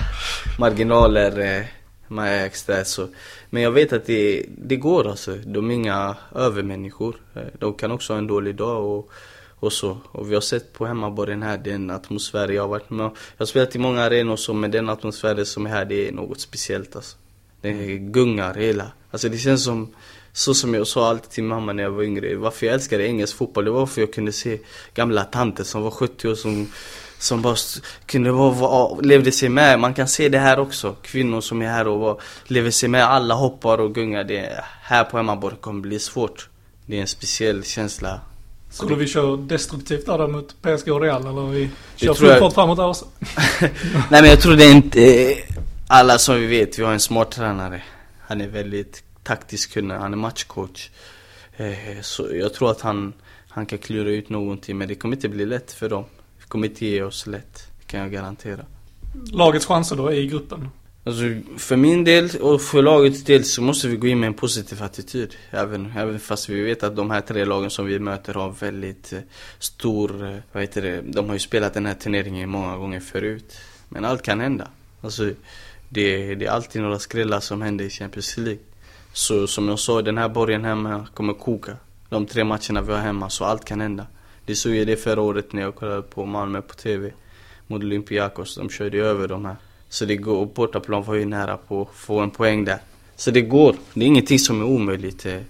marginaler 0.59 1.39
eh, 1.39 1.65
med 2.07 2.45
extra 2.45 2.85
så. 2.85 3.07
Men 3.49 3.61
jag 3.63 3.71
vet 3.71 3.93
att 3.93 4.05
det, 4.05 4.45
det 4.47 4.75
går 4.75 5.07
alltså. 5.07 5.35
De 5.35 5.69
är 5.69 5.73
inga 5.73 6.15
övermänniskor. 6.35 7.15
De 7.59 7.73
kan 7.73 7.91
också 7.91 8.13
ha 8.13 8.17
en 8.17 8.27
dålig 8.27 8.55
dag 8.55 8.85
och, 8.85 9.11
och 9.63 9.73
så. 9.73 9.97
Och 10.11 10.31
vi 10.31 10.33
har 10.33 10.41
sett 10.41 10.73
på 10.73 10.85
hemmaborgen 10.85 11.43
här 11.43 11.57
den 11.57 11.89
atmosfär 11.89 12.47
jag 12.47 12.63
har 12.63 12.67
varit 12.67 12.89
med 12.89 13.05
Jag 13.05 13.11
har 13.37 13.45
spelat 13.45 13.75
i 13.75 13.79
många 13.79 14.01
arenor 14.01 14.35
så 14.35 14.53
men 14.53 14.71
den 14.71 14.89
atmosfären 14.89 15.45
som 15.45 15.65
är 15.65 15.69
här 15.69 15.85
det 15.85 16.07
är 16.07 16.11
något 16.11 16.39
speciellt 16.39 16.95
alltså. 16.95 17.17
Det 17.61 17.97
gungar 17.97 18.53
hela. 18.53 18.91
Alltså 19.11 19.29
det 19.29 19.37
känns 19.37 19.63
som 19.63 19.93
så 20.33 20.53
som 20.53 20.73
jag 20.73 20.87
sa 20.87 21.09
alltid 21.09 21.29
till 21.29 21.43
mamma 21.43 21.73
när 21.73 21.83
jag 21.83 21.91
var 21.91 22.03
yngre. 22.03 22.35
Varför 22.35 22.65
jag 22.65 22.73
älskade 22.75 23.07
engelsk 23.07 23.37
fotboll, 23.37 23.65
det 23.65 23.71
var 23.71 23.85
för 23.85 24.01
jag 24.01 24.13
kunde 24.13 24.31
se 24.31 24.59
gamla 24.93 25.23
tanter 25.23 25.63
som 25.63 25.81
var 25.81 25.91
70 25.91 26.27
år 26.27 26.35
som 26.35 26.67
som 27.17 27.41
bara 27.41 27.55
kunde 28.05 28.31
vara, 28.31 28.51
vara, 28.51 28.99
levde 29.01 29.31
sig 29.31 29.49
med. 29.49 29.79
Man 29.79 29.93
kan 29.93 30.07
se 30.07 30.29
det 30.29 30.39
här 30.39 30.59
också. 30.59 30.95
Kvinnor 31.01 31.41
som 31.41 31.61
är 31.61 31.67
här 31.67 31.87
och 31.87 31.99
var, 31.99 32.21
lever 32.47 32.71
sig 32.71 32.89
med. 32.89 33.03
Alla 33.03 33.33
hoppar 33.33 33.77
och 33.77 33.95
gungar. 33.95 34.23
Det, 34.23 34.63
här 34.81 35.03
på 35.03 35.17
hemmaborg 35.17 35.55
kommer 35.61 35.81
bli 35.81 35.99
svårt. 35.99 36.49
Det 36.85 36.97
är 36.97 37.01
en 37.01 37.07
speciell 37.07 37.63
känsla. 37.63 38.21
Skulle 38.73 38.95
vi 38.95 39.07
köra 39.07 39.37
destruktivt 39.37 40.05
där 40.05 40.17
då 40.17 40.27
mot 40.27 40.61
PSG 40.61 40.91
och 40.91 41.01
Real 41.01 41.27
eller 41.27 41.47
vi 41.47 41.69
kör 41.95 42.13
full 42.13 42.39
fart 42.39 42.53
framåt 42.53 42.77
där 42.77 42.87
också? 42.87 43.05
Nej 44.11 44.21
men 44.21 44.25
jag 44.25 44.41
tror 44.41 44.55
det 44.55 44.65
är 44.65 44.75
inte 44.75 45.31
eh, 45.31 45.37
Alla 45.87 46.17
som 46.17 46.35
vi 46.35 46.45
vet, 46.45 46.79
vi 46.79 46.83
har 46.83 46.93
en 46.93 46.99
smart 46.99 47.31
tränare 47.31 47.83
Han 48.19 48.41
är 48.41 48.47
väldigt 48.47 49.03
taktiskt 49.23 49.73
kunnig, 49.73 49.95
han 49.95 50.13
är 50.13 50.17
matchcoach 50.17 50.89
eh, 51.57 52.01
Så 52.01 52.27
jag 52.33 52.53
tror 52.53 52.71
att 52.71 52.81
han 52.81 53.13
Han 53.49 53.65
kan 53.65 53.79
klura 53.79 54.09
ut 54.09 54.29
någonting 54.29 54.77
men 54.77 54.87
det 54.87 54.95
kommer 54.95 55.15
inte 55.15 55.29
bli 55.29 55.45
lätt 55.45 55.71
för 55.71 55.89
dem 55.89 56.05
Det 56.39 56.47
kommer 56.47 56.67
inte 56.67 56.85
ge 56.85 57.03
oss 57.03 57.27
lätt, 57.27 57.67
kan 57.85 57.99
jag 57.99 58.11
garantera 58.11 58.65
Lagets 59.31 59.65
chanser 59.65 59.95
då 59.95 60.13
i 60.13 60.27
gruppen? 60.27 60.69
Alltså 61.05 61.23
för 61.57 61.75
min 61.75 62.03
del 62.03 62.29
och 62.41 62.61
för 62.61 62.81
lagets 62.81 63.23
del 63.23 63.43
så 63.43 63.61
måste 63.61 63.87
vi 63.87 63.95
gå 63.95 64.07
in 64.07 64.19
med 64.19 64.27
en 64.27 64.33
positiv 64.33 64.83
attityd. 64.83 65.35
Även, 65.51 65.93
även 65.97 66.19
fast 66.19 66.49
vi 66.49 66.61
vet 66.61 66.83
att 66.83 66.95
de 66.95 67.11
här 67.11 67.21
tre 67.21 67.45
lagen 67.45 67.69
som 67.69 67.85
vi 67.85 67.99
möter 67.99 68.33
har 68.33 68.51
väldigt 68.51 69.13
eh, 69.13 69.19
stor, 69.59 70.25
eh, 70.25 70.37
vad 70.51 70.63
heter 70.63 70.81
det, 70.81 71.01
de 71.01 71.25
har 71.25 71.33
ju 71.33 71.39
spelat 71.39 71.73
den 71.73 71.85
här 71.85 71.93
turneringen 71.93 72.49
många 72.49 72.77
gånger 72.77 72.99
förut. 72.99 73.57
Men 73.89 74.05
allt 74.05 74.21
kan 74.21 74.39
hända. 74.39 74.67
Alltså 75.01 75.31
det, 75.89 76.35
det 76.35 76.45
är 76.45 76.49
alltid 76.49 76.81
några 76.81 76.99
skrällar 76.99 77.39
som 77.39 77.61
händer 77.61 77.85
i 77.85 77.89
Champions 77.89 78.37
League. 78.37 78.61
Så 79.13 79.47
som 79.47 79.69
jag 79.69 79.79
sa, 79.79 80.01
den 80.01 80.17
här 80.17 80.29
borgen 80.29 80.65
hemma 80.65 81.07
kommer 81.13 81.33
koka. 81.33 81.77
De 82.09 82.25
tre 82.25 82.43
matcherna 82.43 82.81
vi 82.81 82.91
har 82.91 82.99
hemma, 82.99 83.29
så 83.29 83.45
allt 83.45 83.65
kan 83.65 83.81
hända. 83.81 84.07
Det 84.45 84.55
såg 84.55 84.75
jag 84.75 84.87
det 84.87 84.95
förra 84.95 85.21
året 85.21 85.53
när 85.53 85.61
jag 85.61 85.75
kollade 85.75 86.01
på 86.01 86.25
Malmö 86.25 86.61
på 86.61 86.73
TV 86.73 87.11
Mot 87.67 87.83
Olympiakos, 87.83 88.55
de 88.55 88.69
körde 88.69 88.97
ju 88.97 89.05
över 89.05 89.27
de 89.27 89.45
här 89.45 89.55
så 89.93 90.05
det 90.05 90.15
går, 90.15 90.37
och 90.37 90.47
bortaplan 90.47 91.03
var 91.03 91.15
ju 91.15 91.25
nära 91.25 91.57
på 91.57 91.81
att 91.81 91.95
få 91.95 92.19
en 92.19 92.31
poäng 92.31 92.65
där. 92.65 92.79
Så 93.15 93.31
det 93.31 93.41
går, 93.41 93.75
det 93.93 94.01
är 94.01 94.07
ingenting 94.07 94.39
som 94.39 94.61
är 94.61 94.65
omöjligt. 94.65 95.25
Eh. 95.25 95.41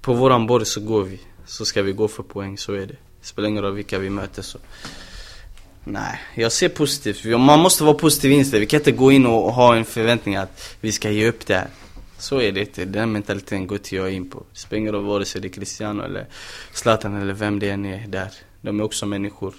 På 0.00 0.12
våran 0.12 0.46
borg 0.46 0.66
så 0.66 0.80
går 0.80 1.04
vi. 1.04 1.20
Så 1.46 1.64
ska 1.64 1.82
vi 1.82 1.92
gå 1.92 2.08
för 2.08 2.22
poäng, 2.22 2.58
så 2.58 2.72
är 2.72 2.86
det. 2.86 2.96
Spelar 3.22 3.48
ingen 3.48 3.62
roll 3.62 3.74
vilka 3.74 3.98
vi 3.98 4.10
möter 4.10 4.42
så. 4.42 4.58
Nej, 5.84 6.20
jag 6.34 6.52
ser 6.52 6.68
positivt. 6.68 7.24
Man 7.24 7.60
måste 7.60 7.84
vara 7.84 7.94
positiv 7.94 8.32
inställd. 8.32 8.60
Vi 8.60 8.66
kan 8.66 8.80
inte 8.80 8.92
gå 8.92 9.12
in 9.12 9.26
och 9.26 9.52
ha 9.52 9.76
en 9.76 9.84
förväntning 9.84 10.36
att 10.36 10.76
vi 10.80 10.92
ska 10.92 11.10
ge 11.10 11.28
upp 11.28 11.46
det 11.46 11.54
här. 11.54 11.68
Så 12.18 12.40
är 12.40 12.52
det 12.52 12.60
inte. 12.60 12.84
Den 12.84 13.12
mentaliteten 13.12 13.66
går 13.66 13.78
inte 13.78 13.96
jag 13.96 14.12
in 14.12 14.30
på. 14.30 14.44
Det 14.52 14.58
spelar 14.58 14.80
ingen 14.80 14.92
roll 14.92 15.04
vare 15.04 15.24
sig 15.24 15.40
det 15.40 15.48
är 15.48 15.52
Cristiano 15.52 16.02
eller 16.02 16.26
Zlatan 16.72 17.22
eller 17.22 17.32
vem 17.32 17.58
det 17.58 17.70
än 17.70 17.86
är 17.86 18.06
där. 18.06 18.32
De 18.60 18.80
är 18.80 18.84
också 18.84 19.06
människor. 19.06 19.54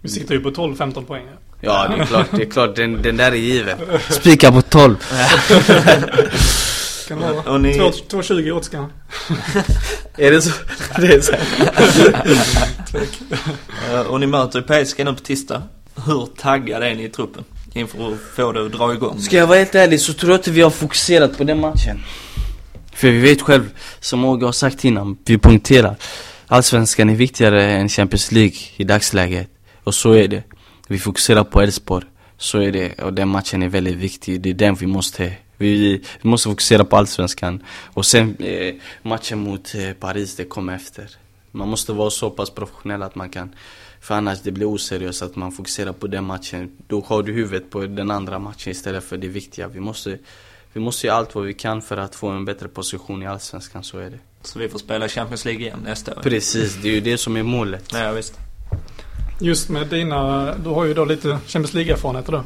Vi 0.00 0.08
siktar 0.08 0.34
ju 0.34 0.40
på 0.40 0.50
12-15 0.50 1.04
poäng. 1.04 1.26
Ja, 1.66 1.88
det 1.96 2.02
är 2.02 2.06
klart. 2.06 2.26
Det 2.32 2.42
är 2.42 2.50
klart. 2.50 2.76
Den, 2.76 3.02
den 3.02 3.16
där 3.16 3.32
är 3.32 3.36
given. 3.36 3.78
Spika 4.10 4.52
på 4.52 4.62
12. 4.62 4.96
Kan 7.08 7.20
vara? 7.20 7.42
Och 7.52 7.60
ni- 7.60 7.78
2,20 7.78 8.50
odds 8.50 8.68
kan 8.68 8.92
Är 10.16 10.30
det 10.30 10.42
så? 10.42 10.50
Det 11.00 11.06
är 11.14 11.20
så. 11.20 11.32
Och 14.10 14.20
ni 14.20 14.26
möter 14.26 14.62
PSG 14.62 15.04
nu 15.04 15.12
på 15.14 15.20
tisdag. 15.20 15.62
Hur 16.06 16.26
taggade 16.36 16.86
är 16.90 16.94
ni 16.94 17.04
i 17.04 17.08
truppen? 17.08 17.44
Inför 17.74 18.12
att 18.12 18.18
få 18.36 18.52
det 18.52 18.66
att 18.66 18.72
dra 18.72 18.92
igång? 18.94 19.20
Ska 19.20 19.36
jag 19.36 19.46
vara 19.46 19.58
helt 19.58 19.74
ärlig 19.74 20.00
så 20.00 20.12
tror 20.12 20.32
jag 20.32 20.38
inte 20.38 20.50
vi 20.50 20.60
har 20.60 20.70
fokuserat 20.70 21.38
på 21.38 21.44
den 21.44 21.60
matchen. 21.60 22.02
För 22.94 23.08
vi 23.10 23.18
vet 23.18 23.42
själv, 23.42 23.70
som 24.00 24.24
Åge 24.24 24.44
har 24.46 24.52
sagt 24.52 24.84
innan, 24.84 25.16
vi 25.24 25.38
poängterar. 25.38 25.96
Allsvenskan 26.46 27.10
är 27.10 27.14
viktigare 27.14 27.64
än 27.70 27.88
Champions 27.88 28.32
League 28.32 28.56
i 28.76 28.84
dagsläget. 28.84 29.48
Och 29.84 29.94
så 29.94 30.12
är 30.12 30.28
det. 30.28 30.42
Vi 30.86 30.98
fokuserar 30.98 31.44
på 31.44 31.60
Elfsborg. 31.60 32.06
Så 32.38 32.58
är 32.58 32.72
det. 32.72 33.02
Och 33.02 33.12
den 33.12 33.28
matchen 33.28 33.62
är 33.62 33.68
väldigt 33.68 33.96
viktig. 33.96 34.40
Det 34.40 34.50
är 34.50 34.54
den 34.54 34.74
vi 34.74 34.86
måste 34.86 35.36
vi, 35.56 36.02
vi 36.22 36.28
måste 36.28 36.48
fokusera 36.48 36.84
på 36.84 36.96
Allsvenskan. 36.96 37.62
Och 37.94 38.06
sen 38.06 38.36
eh, 38.38 38.74
matchen 39.02 39.38
mot 39.38 39.74
eh, 39.74 39.92
Paris, 39.92 40.36
det 40.36 40.44
kommer 40.44 40.74
efter. 40.74 41.10
Man 41.50 41.68
måste 41.68 41.92
vara 41.92 42.10
så 42.10 42.30
pass 42.30 42.50
professionell 42.50 43.02
att 43.02 43.14
man 43.14 43.30
kan 43.30 43.54
för 44.00 44.14
annars 44.14 44.40
det 44.42 44.52
blir 44.52 44.66
oseriöst 44.66 45.22
att 45.22 45.36
man 45.36 45.52
fokuserar 45.52 45.92
på 45.92 46.06
den 46.06 46.24
matchen. 46.24 46.70
Då 46.86 47.00
har 47.00 47.22
du 47.22 47.32
huvudet 47.32 47.70
på 47.70 47.80
den 47.80 48.10
andra 48.10 48.38
matchen 48.38 48.70
istället 48.70 49.04
för 49.04 49.16
det 49.16 49.28
viktiga. 49.28 49.68
Vi 49.68 49.80
måste, 49.80 50.18
vi 50.72 50.80
måste 50.80 51.06
göra 51.06 51.16
allt 51.16 51.34
vad 51.34 51.44
vi 51.44 51.54
kan 51.54 51.82
för 51.82 51.96
att 51.96 52.14
få 52.14 52.28
en 52.28 52.44
bättre 52.44 52.68
position 52.68 53.22
i 53.22 53.26
Allsvenskan, 53.26 53.84
så 53.84 53.98
är 53.98 54.10
det. 54.10 54.18
Så 54.42 54.58
vi 54.58 54.68
får 54.68 54.78
spela 54.78 55.08
Champions 55.08 55.44
League 55.44 55.62
igen 55.62 55.78
nästa 55.84 56.14
år? 56.14 56.22
Precis, 56.22 56.76
det 56.82 56.88
är 56.88 56.92
ju 56.92 57.00
det 57.00 57.18
som 57.18 57.36
är 57.36 57.42
målet. 57.42 57.92
Ja, 57.92 58.12
visst. 58.12 58.38
Just 59.40 59.68
med 59.68 59.86
dina, 59.86 60.54
du 60.54 60.70
har 60.70 60.84
ju 60.84 60.94
då 60.94 61.04
lite 61.04 61.28
Champions 61.28 61.74
League-erfarenheter 61.74 62.32
då. 62.32 62.44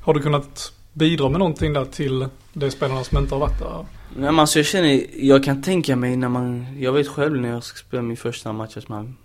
Har 0.00 0.14
du 0.14 0.22
kunnat 0.22 0.72
bidra 0.92 1.28
med 1.28 1.38
någonting 1.38 1.72
där 1.72 1.84
till 1.84 2.28
de 2.52 2.70
spelarna 2.70 3.04
som 3.04 3.18
inte 3.18 3.34
har 3.34 3.40
varit 3.40 3.58
där? 3.58 3.86
Nej 4.16 4.32
men 4.32 4.38
alltså 4.38 4.58
jag 4.58 4.66
känner, 4.66 5.06
jag 5.16 5.44
kan 5.44 5.62
tänka 5.62 5.96
mig 5.96 6.16
när 6.16 6.28
man, 6.28 6.66
jag 6.80 6.92
vet 6.92 7.08
själv 7.08 7.40
när 7.40 7.48
jag 7.48 7.64
ska 7.64 7.78
spela 7.78 8.02
min 8.02 8.16
första 8.16 8.52
match 8.52 8.76
att 8.76 8.88
man 8.88 9.16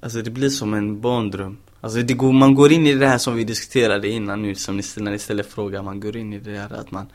Alltså 0.00 0.22
det 0.22 0.30
blir 0.30 0.48
som 0.48 0.74
en 0.74 1.00
barndröm 1.00 1.56
Alltså 1.80 2.02
det 2.02 2.14
går, 2.14 2.32
man 2.32 2.54
går 2.54 2.72
in 2.72 2.86
i 2.86 2.94
det 2.94 3.06
här 3.06 3.18
som 3.18 3.36
vi 3.36 3.44
diskuterade 3.44 4.08
innan 4.08 4.42
nu, 4.42 4.54
som 4.54 4.76
ni, 4.76 4.82
när 4.96 5.10
ni 5.10 5.18
ställer 5.18 5.42
frågan, 5.42 5.84
man 5.84 6.00
går 6.00 6.16
in 6.16 6.32
i 6.32 6.38
det 6.38 6.58
här 6.58 6.72
att 6.72 6.90
man 6.90 7.06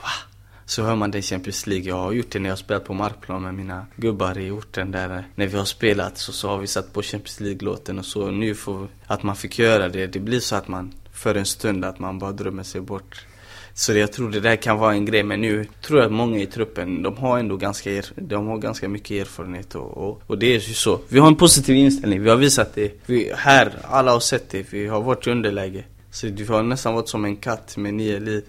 wow! 0.00 0.27
Så 0.68 0.82
hör 0.82 0.96
man 0.96 1.10
det 1.10 1.18
i 1.18 1.22
Champions 1.22 1.66
League, 1.66 1.88
jag 1.88 1.96
har 1.96 2.12
gjort 2.12 2.30
det 2.30 2.38
när 2.38 2.48
jag 2.48 2.52
har 2.52 2.56
spelat 2.56 2.84
på 2.84 2.94
markplan 2.94 3.42
med 3.42 3.54
mina 3.54 3.86
gubbar 3.96 4.38
i 4.38 4.50
orten 4.50 4.90
där 4.90 5.16
eh, 5.16 5.22
När 5.34 5.46
vi 5.46 5.58
har 5.58 5.64
spelat 5.64 6.18
så, 6.18 6.32
så 6.32 6.48
har 6.48 6.58
vi 6.58 6.66
satt 6.66 6.92
på 6.92 7.02
Champions 7.02 7.40
League-låten 7.40 7.98
och 7.98 8.04
så 8.04 8.30
nu 8.30 8.54
får, 8.54 8.88
att 9.06 9.22
man 9.22 9.36
fick 9.36 9.58
göra 9.58 9.88
det, 9.88 10.06
det 10.06 10.18
blir 10.18 10.40
så 10.40 10.56
att 10.56 10.68
man 10.68 10.94
för 11.12 11.34
en 11.34 11.46
stund 11.46 11.84
att 11.84 11.98
man 11.98 12.18
bara 12.18 12.32
drömmer 12.32 12.62
sig 12.62 12.80
bort 12.80 13.26
så 13.74 13.92
jag 13.92 14.12
tror 14.12 14.30
det 14.30 14.40
där 14.40 14.56
kan 14.56 14.78
vara 14.78 14.92
en 14.92 15.04
grej, 15.04 15.22
men 15.22 15.40
nu 15.40 15.66
tror 15.82 15.98
jag 15.98 16.06
att 16.06 16.12
många 16.12 16.38
i 16.38 16.46
truppen, 16.46 17.02
de 17.02 17.16
har 17.16 17.38
ändå 17.38 17.56
ganska, 17.56 17.92
er, 17.92 18.06
de 18.14 18.46
har 18.46 18.58
ganska 18.58 18.88
mycket 18.88 19.10
erfarenhet 19.10 19.74
och, 19.74 19.96
och, 19.96 20.22
och 20.26 20.38
det 20.38 20.46
är 20.46 20.54
ju 20.54 20.74
så. 20.74 21.00
Vi 21.08 21.18
har 21.18 21.26
en 21.26 21.36
positiv 21.36 21.76
inställning, 21.76 22.22
vi 22.22 22.30
har 22.30 22.36
visat 22.36 22.74
det. 22.74 22.92
Vi, 23.06 23.32
här, 23.36 23.72
alla 23.82 24.12
har 24.12 24.20
sett 24.20 24.50
det, 24.50 24.72
vi 24.72 24.86
har 24.86 25.02
varit 25.02 25.26
i 25.26 25.30
underläge. 25.30 25.84
Så 26.10 26.26
vi 26.26 26.44
har 26.44 26.62
nästan 26.62 26.94
varit 26.94 27.08
som 27.08 27.24
en 27.24 27.36
katt 27.36 27.76
med 27.76 27.94
nio 27.94 28.20
liv. 28.20 28.44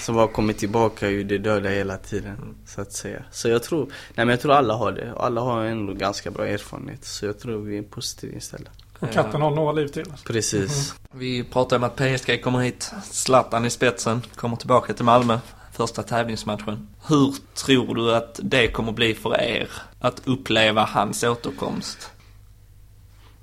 Som 0.00 0.14
har 0.16 0.26
kommit 0.28 0.58
tillbaka 0.58 1.08
ur 1.08 1.24
det 1.24 1.38
döda 1.38 1.68
hela 1.68 1.96
tiden, 1.96 2.54
så 2.66 2.80
att 2.80 2.92
säga. 2.92 3.22
Så 3.30 3.48
jag 3.48 3.62
tror, 3.62 3.80
nej 3.86 3.92
men 4.26 4.28
jag 4.28 4.40
tror 4.40 4.52
alla 4.52 4.74
har 4.74 4.92
det. 4.92 5.14
Alla 5.16 5.40
har 5.40 5.64
ändå 5.64 5.92
ganska 5.94 6.30
bra 6.30 6.46
erfarenhet. 6.46 7.04
Så 7.04 7.26
jag 7.26 7.38
tror 7.38 7.62
vi 7.62 7.78
är 7.78 7.82
positivt 7.82 8.32
inställda. 8.34 8.70
Och 8.98 9.10
katten 9.12 9.42
har 9.42 9.50
några 9.50 9.72
liv 9.72 9.86
till. 9.88 10.04
Precis. 10.26 10.94
Vi 11.12 11.44
pratar 11.44 11.76
om 11.76 11.84
att 11.84 11.96
PSG 11.96 12.42
kommer 12.42 12.58
hit, 12.58 12.92
Zlatan 13.04 13.64
i 13.64 13.70
spetsen, 13.70 14.22
kommer 14.36 14.56
tillbaka 14.56 14.94
till 14.94 15.04
Malmö, 15.04 15.38
första 15.72 16.02
tävlingsmatchen. 16.02 16.88
Hur 17.08 17.34
tror 17.54 17.94
du 17.94 18.14
att 18.14 18.40
det 18.42 18.68
kommer 18.68 18.92
bli 18.92 19.14
för 19.14 19.40
er 19.40 19.68
att 20.00 20.22
uppleva 20.24 20.84
hans 20.84 21.22
återkomst? 21.24 22.10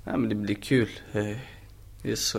Ja 0.04 0.16
men 0.16 0.28
det 0.28 0.34
blir 0.34 0.54
kul. 0.54 0.88
Eh, 1.12 1.36
Det 2.02 2.10
är 2.12 2.16
så. 2.16 2.38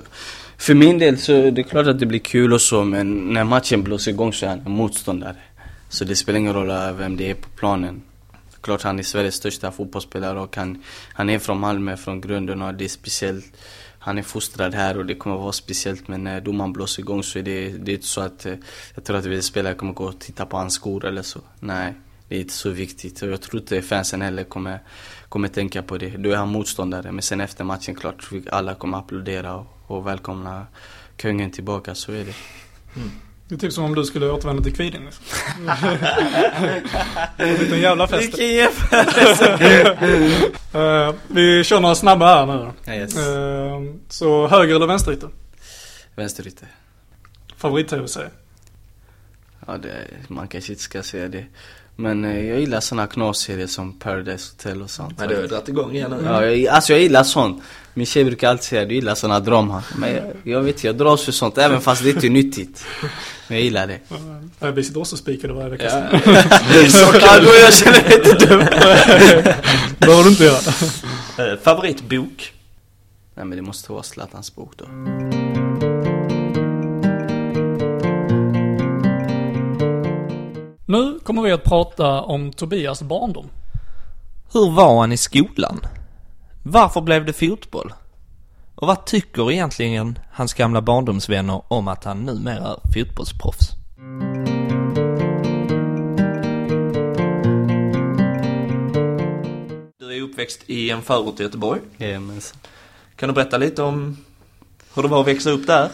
För 0.61 0.73
min 0.73 0.99
del 0.99 1.17
så 1.17 1.33
är 1.33 1.51
det 1.51 1.63
klart 1.63 1.87
att 1.87 1.99
det 1.99 2.05
blir 2.05 2.19
kul 2.19 2.53
och 2.53 2.61
så 2.61 2.83
men 2.83 3.33
när 3.33 3.43
matchen 3.43 3.83
blåser 3.83 4.11
igång 4.11 4.33
så 4.33 4.45
är 4.45 4.49
han 4.49 4.59
en 4.65 4.71
motståndare. 4.71 5.35
Så 5.89 6.05
det 6.05 6.15
spelar 6.15 6.39
ingen 6.39 6.53
roll 6.53 6.95
vem 6.97 7.17
det 7.17 7.29
är 7.29 7.33
på 7.33 7.49
planen. 7.49 8.01
Klart 8.61 8.81
han 8.81 8.99
är 8.99 9.03
Sveriges 9.03 9.35
största 9.35 9.71
fotbollsspelare 9.71 10.39
och 10.39 10.55
han, 10.55 10.83
han 11.13 11.29
är 11.29 11.39
från 11.39 11.59
Malmö 11.59 11.97
från 11.97 12.21
grunden 12.21 12.61
och 12.61 12.73
det 12.73 12.83
är 12.83 12.89
speciellt. 12.89 13.45
Han 13.99 14.17
är 14.17 14.21
fostrad 14.21 14.73
här 14.73 14.97
och 14.97 15.05
det 15.05 15.15
kommer 15.15 15.35
vara 15.35 15.51
speciellt 15.51 16.07
men 16.07 16.23
när 16.23 16.41
domaren 16.41 16.73
blåser 16.73 17.01
igång 17.01 17.23
så 17.23 17.39
är 17.39 17.43
det, 17.43 17.69
det 17.69 17.91
är 17.91 17.95
inte 17.95 18.07
så 18.07 18.21
att 18.21 18.45
eh, 18.45 18.53
jag 18.95 19.03
tror 19.03 19.17
att 19.17 19.25
vi 19.25 19.41
spelare 19.41 19.73
kommer 19.73 19.93
gå 19.93 20.03
och 20.03 20.19
titta 20.19 20.45
på 20.45 20.57
hans 20.57 20.73
skor 20.73 21.05
eller 21.05 21.21
så. 21.21 21.39
Nej, 21.59 21.93
det 22.27 22.35
är 22.35 22.39
inte 22.39 22.53
så 22.53 22.69
viktigt 22.69 23.21
och 23.21 23.29
jag 23.29 23.41
tror 23.41 23.61
inte 23.61 23.81
fansen 23.81 24.21
heller 24.21 24.43
kommer, 24.43 24.79
kommer 25.29 25.47
tänka 25.47 25.83
på 25.83 25.97
det. 25.97 26.09
Då 26.09 26.31
är 26.31 26.35
han 26.35 26.49
motståndare 26.49 27.11
men 27.11 27.21
sen 27.21 27.41
efter 27.41 27.63
matchen 27.63 27.95
klart 27.95 28.31
vi 28.31 28.43
alla 28.51 28.75
kommer 28.75 28.97
applådera 28.97 29.55
och, 29.55 29.80
och 29.91 30.07
välkomna 30.07 30.67
kungen 31.17 31.51
tillbaka, 31.51 31.95
så 31.95 32.11
är 32.11 32.25
det. 32.25 32.33
Det 33.47 33.55
är 33.55 33.59
typ 33.59 33.73
som 33.73 33.83
om 33.83 33.95
du 33.95 34.05
skulle 34.05 34.29
återvända 34.29 34.63
till 34.63 34.75
Kviding 34.75 35.05
liksom. 35.05 35.25
En 37.37 37.53
liten 37.53 37.79
jävla 37.79 38.07
fest. 38.07 38.33
Eh, 40.73 41.13
vi 41.27 41.63
kör 41.63 41.79
några 41.79 41.95
snabba 41.95 42.25
här 42.25 42.45
nu. 42.45 42.93
Yes. 42.93 43.17
Eh, 43.17 43.81
så 44.09 44.47
höger 44.47 44.75
eller 44.75 44.87
vänsterytter? 44.87 45.29
Vänsterytter. 46.15 46.67
Favorit-tv-serie? 47.57 48.29
Ja, 49.67 49.77
det, 49.77 50.07
man 50.27 50.47
kanske 50.47 50.71
inte 50.71 50.83
ska 50.83 51.03
säga 51.03 51.27
det. 51.27 51.45
Men 51.95 52.25
eh, 52.25 52.45
jag 52.45 52.59
gillar 52.59 52.79
såna 52.79 53.07
knasserier 53.07 53.67
som 53.67 53.93
Paradise 53.99 54.51
Hotel 54.51 54.81
och 54.81 54.89
sånt. 54.89 55.13
Ja, 55.19 55.27
du 55.27 55.35
har 55.35 55.47
dragit 55.47 55.69
igång 55.69 55.95
igen 55.95 56.11
nu. 56.11 56.25
Ja, 56.25 56.45
jag, 56.45 56.75
alltså 56.75 56.93
jag 56.93 57.01
gillar 57.01 57.23
sånt. 57.23 57.63
Min 57.93 58.05
tjej 58.05 58.25
brukar 58.25 58.49
alltid 58.49 58.63
säga 58.63 58.85
du 58.85 58.95
gillar 58.95 59.15
såna 59.15 59.39
drama. 59.39 59.83
Men 59.97 60.15
jag, 60.15 60.23
jag 60.43 60.61
vet 60.61 60.83
jag 60.83 60.97
dras 60.97 61.23
för 61.23 61.31
sånt 61.31 61.57
även 61.57 61.81
fast 61.81 62.03
det 62.03 62.09
inte 62.09 62.27
är 62.27 62.29
nyttigt. 62.29 62.85
Men 63.47 63.57
jag 63.57 63.63
gillar 63.63 63.87
det. 63.87 63.99
Uh, 64.65 64.71
vi 64.71 64.83
sitter 64.83 64.99
också 64.99 65.17
spikade 65.17 65.53
varje 65.53 65.69
vecka. 65.69 65.83
Ja. 65.85 66.19
ja, 67.21 67.39
då 67.39 67.49
jag 67.61 67.73
känner 67.73 68.03
mig 68.03 68.13
inte 68.15 68.45
dum. 68.45 68.59
behöver 69.99 70.23
du 70.23 70.29
inte 70.29 70.43
göra. 70.43 70.57
Eh, 71.37 71.59
Favoritbok? 71.63 72.53
Nej 73.35 73.45
men 73.45 73.57
det 73.57 73.61
måste 73.61 73.91
vara 73.91 74.03
Zlatans 74.03 74.55
bok 74.55 74.73
då. 74.77 74.85
Nu 80.91 81.19
kommer 81.19 81.41
vi 81.41 81.51
att 81.51 81.63
prata 81.63 82.21
om 82.21 82.51
Tobias 82.51 83.01
barndom. 83.01 83.49
Hur 84.53 84.71
var 84.71 84.99
han 84.99 85.11
i 85.11 85.17
skolan? 85.17 85.79
Varför 86.63 87.01
blev 87.01 87.25
det 87.25 87.33
fotboll? 87.33 87.93
Och 88.75 88.87
vad 88.87 89.05
tycker 89.05 89.51
egentligen 89.51 90.19
hans 90.31 90.53
gamla 90.53 90.81
barndomsvänner 90.81 91.61
om 91.67 91.87
att 91.87 92.03
han 92.03 92.25
numera 92.25 92.67
är 92.67 92.91
fotbollsproffs? 92.93 93.69
Du 99.99 100.17
är 100.17 100.21
uppväxt 100.21 100.63
i 100.65 100.89
en 100.89 101.01
förort 101.01 101.39
i 101.39 101.43
Göteborg. 101.43 101.81
Jajamensan. 101.97 102.57
Kan 103.15 103.29
du 103.29 103.35
berätta 103.35 103.57
lite 103.57 103.83
om 103.83 104.17
hur 104.95 105.03
det 105.03 105.09
var 105.09 105.21
att 105.21 105.27
växa 105.27 105.49
upp 105.49 105.67
där? 105.67 105.89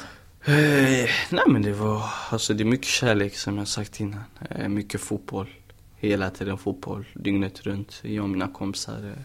Eh, 0.48 1.10
nej 1.30 1.44
men 1.48 1.62
det 1.62 1.74
var, 1.74 2.04
alltså 2.30 2.54
det 2.54 2.64
är 2.64 2.66
mycket 2.66 2.88
kärlek 2.88 3.36
som 3.36 3.58
jag 3.58 3.68
sagt 3.68 4.00
innan. 4.00 4.24
Eh, 4.50 4.68
mycket 4.68 5.02
fotboll. 5.02 5.48
Hela 5.96 6.30
tiden 6.30 6.58
fotboll, 6.58 7.06
dygnet 7.14 7.62
runt. 7.62 8.00
Jag 8.02 8.24
och 8.24 8.30
mina 8.30 8.48
kompisar. 8.48 8.94
Eh, 8.94 9.24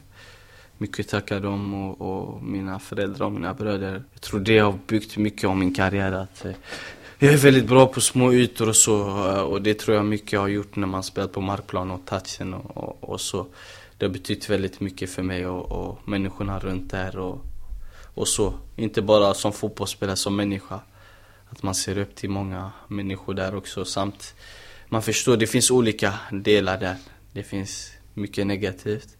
mycket 0.79 1.09
tacka 1.09 1.41
dem 1.41 1.75
och, 1.75 2.00
och 2.00 2.43
mina 2.43 2.79
föräldrar 2.79 3.26
och 3.26 3.33
mina 3.33 3.55
bröder. 3.55 4.02
Jag 4.12 4.21
tror 4.21 4.41
det 4.41 4.59
har 4.59 4.79
byggt 4.87 5.17
mycket 5.17 5.45
om 5.45 5.59
min 5.59 5.75
karriär. 5.75 6.12
Att, 6.12 6.45
eh, 6.45 6.52
jag 7.19 7.33
är 7.33 7.38
väldigt 7.38 7.67
bra 7.67 7.87
på 7.87 8.00
små 8.00 8.33
ytor 8.33 8.69
och 8.69 8.76
så. 8.76 9.00
Eh, 9.29 9.41
och 9.41 9.62
det 9.62 9.75
tror 9.75 9.97
jag 9.97 10.07
mycket 10.07 10.41
har 10.41 10.49
gjort 10.49 10.76
när 10.76 10.87
man 10.87 11.02
spelat 11.02 11.33
på 11.33 11.41
markplan 11.41 11.91
och 11.91 12.05
touchen 12.05 12.55
och, 12.55 12.76
och, 12.76 13.11
och 13.11 13.21
så. 13.21 13.47
Det 13.99 14.07
har 14.07 14.12
betytt 14.12 14.50
väldigt 14.50 14.81
mycket 14.81 15.11
för 15.11 15.23
mig 15.23 15.47
och, 15.47 15.73
och 15.73 16.09
människorna 16.09 16.59
runt 16.59 16.91
där 16.91 17.19
och, 17.19 17.38
och 18.14 18.29
så. 18.29 18.55
Inte 18.76 19.02
bara 19.02 19.35
som 19.35 19.52
fotbollsspelare, 19.52 20.17
som 20.17 20.37
människa. 20.37 20.81
Att 21.52 21.62
man 21.62 21.75
ser 21.75 21.99
upp 21.99 22.14
till 22.14 22.30
många 22.30 22.73
människor 22.88 23.35
där 23.35 23.54
också 23.54 23.85
samt 23.85 24.35
man 24.88 25.02
förstår, 25.02 25.37
det 25.37 25.47
finns 25.47 25.71
olika 25.71 26.14
delar 26.30 26.78
där. 26.78 26.97
Det 27.32 27.42
finns 27.42 27.92
mycket 28.14 28.47
negativt 28.47 29.16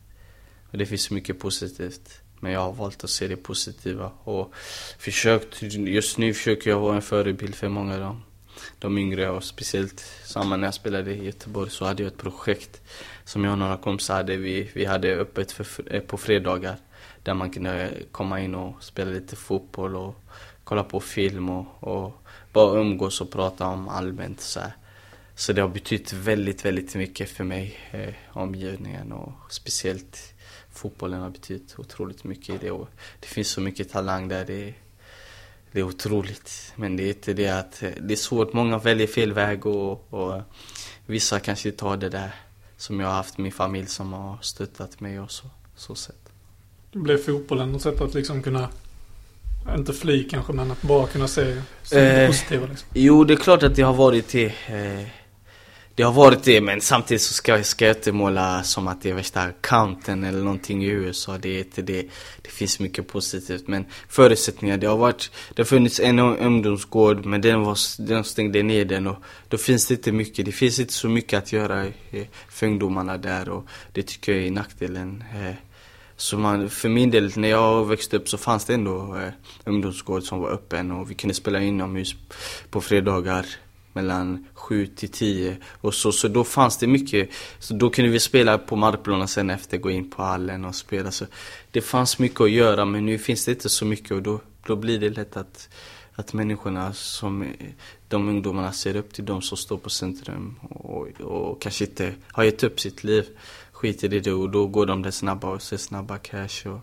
och 0.71 0.79
det 0.79 0.87
finns 0.87 1.11
mycket 1.11 1.39
positivt. 1.39 2.21
Men 2.41 2.53
jag 2.53 2.61
har 2.61 2.73
valt 2.73 3.05
att 3.05 3.11
se 3.11 3.29
det 3.29 3.37
positiva 3.37 4.13
och 4.25 4.55
försökt, 4.99 5.63
just 5.63 6.19
nu 6.19 6.35
försöker 6.35 6.71
jag 6.71 6.81
vara 6.81 6.97
en 6.97 7.03
förebild 7.03 7.55
för 7.55 7.69
många 7.69 7.95
av 7.95 8.01
dem. 8.01 8.23
De 8.79 8.99
yngre 8.99 9.31
och 9.31 9.45
speciellt 9.45 10.01
samma 10.25 10.57
när 10.57 10.67
jag 10.67 10.75
spelade 10.75 11.15
i 11.15 11.25
Göteborg 11.25 11.71
så 11.71 11.85
hade 11.85 12.03
jag 12.03 12.13
ett 12.13 12.19
projekt 12.19 12.81
som 13.25 13.45
jag 13.45 13.53
och 13.53 13.59
några 13.59 13.77
kompisar 13.77 14.15
hade. 14.15 14.37
Vi, 14.37 14.71
vi 14.75 14.85
hade 14.85 15.15
öppet 15.15 15.53
för, 15.53 15.95
eh, 15.95 16.01
på 16.01 16.17
fredagar 16.17 16.77
där 17.23 17.35
man 17.35 17.51
kunde 17.51 17.91
komma 18.13 18.41
in 18.41 18.55
och 18.55 18.83
spela 18.83 19.11
lite 19.11 19.37
fotboll 19.37 19.97
och 19.97 20.23
kolla 20.65 20.85
på 20.85 21.01
film 21.01 21.51
och, 21.51 21.67
och 21.81 22.22
bara 22.53 22.81
umgås 22.81 23.21
och 23.21 23.31
prata 23.31 23.67
om 23.67 23.89
allmänt 23.89 24.41
så 24.41 24.61
här. 24.61 24.73
Så 25.35 25.53
det 25.53 25.61
har 25.61 25.69
betytt 25.69 26.13
väldigt, 26.13 26.65
väldigt 26.65 26.95
mycket 26.95 27.31
för 27.31 27.45
mig, 27.45 27.79
eh, 27.91 28.15
omgivningen 28.33 29.13
och 29.13 29.33
speciellt 29.51 30.35
fotbollen 30.73 31.21
har 31.21 31.31
betytt 31.31 31.75
otroligt 31.79 32.25
mycket 32.25 32.55
i 32.55 32.59
det. 32.59 32.71
Och 32.71 32.89
det 33.21 33.27
finns 33.27 33.49
så 33.49 33.61
mycket 33.61 33.91
talang 33.91 34.29
där, 34.29 34.45
det, 34.45 34.75
det 35.73 35.81
är 35.81 35.85
otroligt. 35.85 36.73
Men 36.77 36.97
det 36.97 37.03
är 37.03 37.09
inte 37.09 37.33
det 37.33 37.49
att, 37.49 37.83
eh, 37.83 37.91
det 38.01 38.15
är 38.15 38.17
svårt, 38.17 38.53
många 38.53 38.79
väljer 38.79 39.07
fel 39.07 39.33
väg 39.33 39.67
och, 39.67 40.13
och 40.13 40.37
eh, 40.37 40.43
vissa 41.07 41.41
kanske 41.41 41.73
tar 41.73 41.97
det 41.97 42.09
där 42.09 42.35
som 42.77 43.01
jag 43.01 43.07
har 43.07 43.15
haft 43.15 43.39
min 43.39 43.53
familj 43.53 43.87
som 43.87 44.13
har 44.13 44.39
stöttat 44.43 45.01
mig 45.01 45.21
och 45.21 45.31
så, 45.31 45.47
så 45.77 45.95
sätt. 45.95 46.33
Blev 46.93 47.19
fotbollen 47.19 47.73
något 47.73 47.83
sätt 47.83 48.01
att 48.01 48.15
liksom 48.15 48.43
kunna, 48.43 48.69
inte 49.77 49.93
fly 49.93 50.29
kanske, 50.29 50.53
men 50.53 50.71
att 50.71 50.83
bara 50.83 51.07
kunna 51.07 51.29
se 51.29 51.55
Eh, 51.93 52.27
positiva 52.27 52.67
liksom? 52.67 52.89
Jo, 52.95 53.25
det 53.25 53.35
är 53.35 53.37
klart 53.37 53.63
att 53.63 53.77
det 53.77 53.83
har 53.83 53.95
varit 53.95 54.29
det. 54.29 54.47
Eh, 54.47 55.07
det 55.95 56.03
har 56.03 56.13
varit 56.13 56.45
det, 56.45 56.61
men 56.61 56.81
samtidigt 56.81 57.23
så 57.23 57.35
ska, 57.35 57.63
ska 57.63 57.87
jag 57.87 57.97
inte 57.97 58.13
måla 58.13 58.63
som 58.63 58.89
att 58.89 59.03
det 59.03 59.11
är 59.11 59.15
värsta 59.15 59.51
counten 59.61 60.25
eller 60.25 60.39
någonting 60.39 60.85
i 60.85 60.87
USA. 60.87 61.39
Det 61.39 61.49
är 61.49 61.59
inte 61.59 61.83
det. 61.83 62.03
Det 62.43 62.51
finns 62.51 62.81
mycket 62.81 63.09
positivt. 63.09 63.69
Men 63.69 63.85
förutsättningar, 64.09 64.77
det 64.77 64.87
har 64.87 64.97
varit, 64.97 65.31
det 65.55 65.63
har 65.63 65.67
funnits 65.67 66.01
en 66.01 66.19
ungdomsgård, 66.19 67.25
men 67.25 67.41
den, 67.41 67.61
var, 67.61 67.79
den 68.07 68.25
stängde 68.25 68.63
ner 68.63 68.85
den 68.85 69.07
och 69.07 69.17
då 69.49 69.59
finns 69.59 69.87
det 69.87 69.95
inte 69.95 70.13
mycket. 70.13 70.47
Det 70.47 70.53
finns 70.53 70.79
inte 70.79 70.93
så 70.93 71.09
mycket 71.09 71.39
att 71.39 71.53
göra 71.53 71.85
eh, 71.87 72.27
för 72.49 72.67
ungdomarna 72.67 73.19
där 73.19 73.49
och 73.49 73.67
det 73.93 74.03
tycker 74.03 74.33
jag 74.33 74.47
är 74.47 74.51
nackdelen. 74.51 75.25
Eh, 75.35 75.55
så 76.23 76.39
man, 76.39 76.71
för 76.71 76.89
min 76.89 77.11
del, 77.11 77.33
när 77.37 77.49
jag 77.49 77.85
växte 77.85 78.17
upp 78.17 78.29
så 78.29 78.39
fanns 78.39 78.65
det 78.65 78.75
ändå 78.75 79.17
eh, 79.17 79.33
ungdomsgård 79.65 80.23
som 80.23 80.41
var 80.41 80.51
öppen 80.51 80.91
och 80.91 81.11
vi 81.11 81.15
kunde 81.15 81.35
spela 81.35 81.61
inomhus 81.61 82.15
på 82.71 82.81
fredagar 82.81 83.47
mellan 83.93 84.47
7 84.55 84.87
till 84.87 85.09
10 85.09 85.57
och 85.67 85.95
så, 85.95 86.13
så 86.13 86.29
då 86.29 86.45
fanns 86.45 86.79
det 86.79 86.87
mycket, 86.87 87.31
så 87.59 87.75
då 87.75 87.91
kunde 87.91 88.11
vi 88.11 88.21
spela 88.21 88.59
på 88.59 88.77
markplanen 88.77 89.23
och 89.23 89.31
sen 89.31 89.51
efter 89.51 89.79
gå 89.79 89.91
in 89.91 90.11
på 90.11 90.23
hallen 90.23 90.65
och 90.65 90.75
spela. 90.75 91.11
Så 91.11 91.25
det 91.71 91.81
fanns 91.81 92.19
mycket 92.19 92.41
att 92.41 92.51
göra 92.51 92.85
men 92.85 93.07
nu 93.07 93.19
finns 93.19 93.45
det 93.45 93.53
inte 93.53 93.69
så 93.69 93.85
mycket 93.85 94.11
och 94.11 94.23
då, 94.23 94.41
då 94.67 94.77
blir 94.77 94.99
det 94.99 95.11
lätt 95.11 95.37
att, 95.37 95.69
att 96.15 96.33
människorna 96.33 96.93
som, 96.93 97.53
de 98.09 98.29
ungdomarna 98.29 98.73
ser 98.73 98.97
upp 98.97 99.13
till 99.13 99.25
de 99.25 99.43
som 99.43 99.57
står 99.57 99.79
på 99.79 99.91
centrum 99.91 100.59
och, 100.71 101.21
och 101.21 101.63
kanske 101.63 101.85
inte 101.85 102.15
har 102.27 102.45
gett 102.45 102.63
upp 102.63 102.81
sitt 102.81 103.05
liv 103.05 103.25
skiter 103.83 104.15
i 104.15 104.21
det 104.21 104.33
och 104.33 104.51
då 104.51 104.67
går 104.67 104.87
de 104.87 105.03
där 105.03 105.11
snabba 105.11 105.49
och 105.49 105.63
ser 105.63 105.77
snabba 105.77 106.19
cash 106.19 106.67
och, 106.67 106.81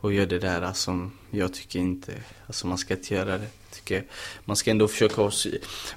och 0.00 0.12
gör 0.12 0.26
det 0.26 0.38
där 0.38 0.72
som 0.72 1.12
jag 1.30 1.54
tycker 1.54 1.78
inte, 1.78 2.12
alltså 2.46 2.66
man 2.66 2.78
ska 2.78 2.94
inte 2.94 3.14
göra 3.14 3.38
det. 3.38 3.48
Tycker 3.70 4.04
man 4.44 4.56
ska 4.56 4.70
ändå 4.70 4.88
försöka 4.88 5.30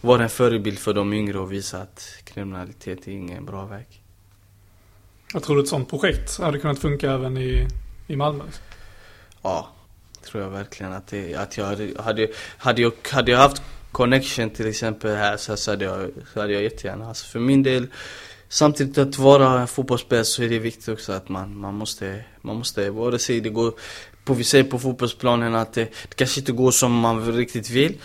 vara 0.01 0.23
en 0.23 0.29
förebild 0.29 0.79
för 0.79 0.93
de 0.93 1.13
yngre 1.13 1.39
och 1.39 1.51
visa 1.51 1.81
att 1.81 2.07
kriminalitet 2.23 3.07
är 3.07 3.11
ingen 3.11 3.45
bra 3.45 3.65
väg. 3.65 3.85
Jag 5.33 5.43
tror 5.43 5.59
ett 5.59 5.67
sånt 5.67 5.89
projekt 5.89 6.39
hade 6.39 6.59
kunnat 6.59 6.79
funka 6.79 7.11
även 7.11 7.37
i, 7.37 7.67
i 8.07 8.15
Malmö. 8.15 8.43
Ja, 9.41 9.69
tror 10.23 10.43
jag 10.43 10.49
verkligen 10.49 10.93
att 10.93 11.07
det, 11.07 11.35
att 11.35 11.57
jag 11.57 11.65
hade, 11.65 11.93
hade, 11.97 12.27
hade, 12.57 12.81
jag, 12.81 12.93
hade 13.11 13.31
jag 13.31 13.39
haft 13.39 13.61
connection 13.91 14.49
till 14.49 14.67
exempel 14.67 15.15
här 15.15 15.37
så, 15.37 15.57
så, 15.57 15.71
hade, 15.71 15.85
jag, 15.85 16.11
så 16.33 16.39
hade 16.39 16.53
jag 16.53 16.63
jättegärna, 16.63 17.07
alltså 17.07 17.25
för 17.25 17.39
min 17.39 17.63
del 17.63 17.87
Samtidigt 18.49 18.97
att 18.97 19.17
vara 19.17 19.67
fotbollsspelare 19.67 20.25
så 20.25 20.43
är 20.43 20.49
det 20.49 20.59
viktigt 20.59 20.87
också 20.87 21.11
att 21.11 21.29
man, 21.29 21.57
man 21.57 21.73
måste, 21.73 22.23
man 22.41 22.55
måste, 22.55 22.89
vare 22.89 23.19
sig 23.19 23.41
det 23.41 23.49
går, 23.49 23.73
på, 24.23 24.33
vi 24.33 24.43
säger 24.43 24.63
på 24.63 24.79
fotbollsplanen 24.79 25.55
att 25.55 25.73
det, 25.73 25.83
det 25.83 26.15
kanske 26.15 26.39
inte 26.39 26.51
går 26.51 26.71
som 26.71 26.99
man 26.99 27.31
riktigt 27.31 27.69
vill. 27.69 27.97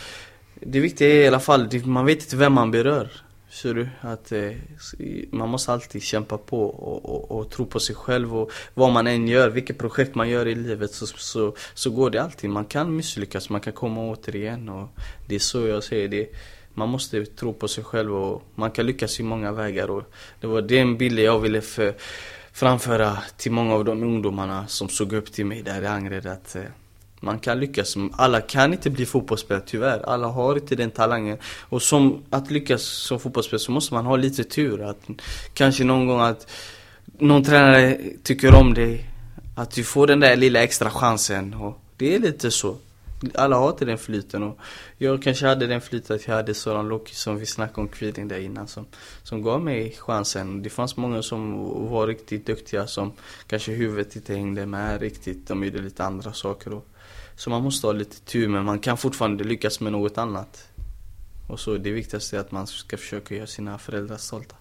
Det 0.55 0.81
viktiga 0.81 1.09
är 1.09 1.25
i 1.25 1.27
alla 1.27 1.41
fall, 1.41 1.69
det, 1.71 1.87
man 1.87 2.07
vet 2.07 2.23
inte 2.23 2.37
vem 2.37 2.53
man 2.53 2.71
berör. 2.71 3.11
Ser 3.51 3.75
du? 3.75 3.89
Att 4.01 4.33
eh, 4.33 4.51
man 5.31 5.49
måste 5.49 5.73
alltid 5.73 6.03
kämpa 6.03 6.39
på 6.39 6.63
och, 6.65 7.05
och, 7.05 7.39
och, 7.39 7.51
tro 7.51 7.67
på 7.67 7.81
sig 7.81 7.95
själv 7.95 8.37
och 8.37 8.51
vad 8.75 8.93
man 8.93 9.07
än 9.07 9.29
gör, 9.29 9.49
vilket 9.49 9.79
projekt 9.79 10.15
man 10.15 10.29
gör 10.29 10.47
i 10.47 10.55
livet 10.55 10.95
så, 10.95 11.07
så, 11.07 11.55
så 11.75 11.91
går 11.91 12.11
det 12.11 12.23
alltid. 12.23 12.51
Man 12.51 12.65
kan 12.65 12.97
misslyckas, 12.97 13.51
man 13.51 13.61
kan 13.61 13.73
komma 13.73 14.01
återigen 14.01 14.69
och 14.69 14.89
det 15.27 15.35
är 15.35 15.39
så 15.39 15.67
jag 15.67 15.85
säger 15.85 16.09
det 16.09 16.29
man 16.75 16.89
måste 16.89 17.27
tro 17.27 17.53
på 17.53 17.69
sig 17.69 17.85
själv 17.85 18.15
och 18.15 18.43
man 18.55 18.71
kan 18.71 18.87
lyckas 18.87 19.21
i 19.21 19.23
många 19.23 19.53
vägar 19.53 19.91
och 19.91 20.03
det 20.41 20.47
var 20.47 20.63
den 20.63 20.97
bilden 20.97 21.25
jag 21.25 21.39
ville 21.39 21.61
för, 21.61 21.95
framföra 22.53 23.19
till 23.37 23.53
många 23.53 23.75
av 23.75 23.85
de 23.85 24.03
ungdomarna 24.03 24.67
som 24.67 24.89
såg 24.89 25.13
upp 25.13 25.33
till 25.33 25.47
mig 25.47 25.63
där 25.63 25.83
i 25.83 25.87
Angered 25.87 26.27
att 26.27 26.57
eh, 26.57 26.63
man 27.23 27.39
kan 27.39 27.61
lyckas. 27.61 27.97
Alla 28.13 28.41
kan 28.41 28.73
inte 28.73 28.91
bli 28.91 29.07
fotbollsspelare 29.07 29.65
tyvärr. 29.67 30.03
Alla 30.09 30.27
har 30.27 30.55
inte 30.55 30.77
den 30.77 30.91
talangen. 30.91 31.39
Och 31.45 31.83
som 31.83 32.23
att 32.31 32.51
lyckas 32.51 32.83
som 32.83 33.21
fotbollsspelare 33.21 33.63
så 33.63 33.73
måste 33.73 33.95
man 33.95 34.07
ha 34.07 34.17
lite 34.17 34.45
tur. 34.45 34.83
Att 34.83 35.09
kanske 35.55 35.85
någon 35.85 36.07
gång 36.07 36.21
att 36.21 36.51
någon 37.19 37.45
tränare 37.45 37.99
tycker 38.23 38.55
om 38.55 38.75
dig. 38.75 39.07
Att 39.57 39.71
du 39.71 39.85
får 39.85 40.07
den 40.07 40.21
där 40.21 40.37
lilla 40.37 40.63
extra 40.63 40.91
chansen. 40.91 41.55
Och 41.55 41.81
det 41.97 42.15
är 42.15 42.19
lite 42.19 42.51
så. 42.51 42.77
Alla 43.35 43.57
har 43.57 43.71
inte 43.71 43.85
den 43.85 43.99
flyten 43.99 44.43
och 44.43 44.59
jag 44.99 45.23
kanske 45.23 45.47
hade 45.47 45.67
den 45.67 45.81
flyten 45.81 46.17
att 46.17 46.27
jag 46.27 46.35
hade 46.35 46.55
Soran 46.55 46.89
Loki 46.89 47.15
som 47.15 47.37
vi 47.37 47.47
snackade 47.47 47.81
om 47.81 47.89
Kviding 47.89 48.29
där 48.29 48.39
innan 48.39 48.69
som, 48.69 48.87
som 49.23 49.43
gav 49.43 49.61
mig 49.61 49.97
chansen. 49.99 50.63
Det 50.63 50.71
fanns 50.71 50.97
många 50.97 51.23
som 51.23 51.55
var 51.91 52.07
riktigt 52.07 52.47
duktiga 52.47 52.87
som 52.87 53.13
kanske 53.47 53.73
huvudet 53.73 54.17
inte 54.17 54.35
hängde 54.35 54.67
med 54.67 55.01
riktigt. 55.01 55.49
De 55.49 55.65
gjorde 55.65 55.79
lite 55.79 56.05
andra 56.05 56.33
saker 56.33 56.73
och, 56.73 56.87
Så 57.37 57.51
man 57.51 57.63
måste 57.63 57.87
ha 57.87 57.93
lite 57.93 58.21
tur 58.21 58.49
men 58.49 58.65
man 58.65 58.79
kan 58.79 58.97
fortfarande 58.97 59.45
lyckas 59.45 59.81
med 59.81 59.93
något 59.93 60.19
annat. 60.19 60.69
Och 61.49 61.61
så 61.61 61.77
det 61.77 61.91
viktigaste 61.91 62.37
är 62.37 62.41
att 62.41 62.53
man 62.53 62.67
ska 62.67 62.97
försöka 62.97 63.35
göra 63.35 63.47
sina 63.47 63.79
föräldrar 63.79 64.17
stolta. 64.17 64.57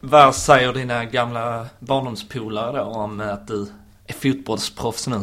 Vad 0.00 0.34
säger 0.34 0.72
dina 0.72 1.04
gamla 1.04 1.66
barndomspolare 1.78 2.78
då 2.78 2.84
om 2.84 3.20
att 3.20 3.48
du 3.48 3.66
är 4.06 4.12
fotbollsproffs 4.12 5.06
nu? 5.06 5.20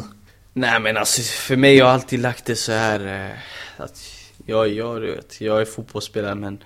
Nej 0.56 0.80
men 0.80 0.96
alltså 0.96 1.22
för 1.22 1.56
mig 1.56 1.78
har 1.78 1.86
jag 1.88 1.94
alltid 1.94 2.20
lagt 2.20 2.44
det 2.44 2.56
så 2.56 2.72
här 2.72 3.30
eh, 3.30 3.38
att 3.82 4.00
jag, 4.46 4.68
jag, 4.68 5.00
vet, 5.00 5.40
jag 5.40 5.60
är 5.60 5.64
fotbollsspelare 5.64 6.34
men 6.34 6.62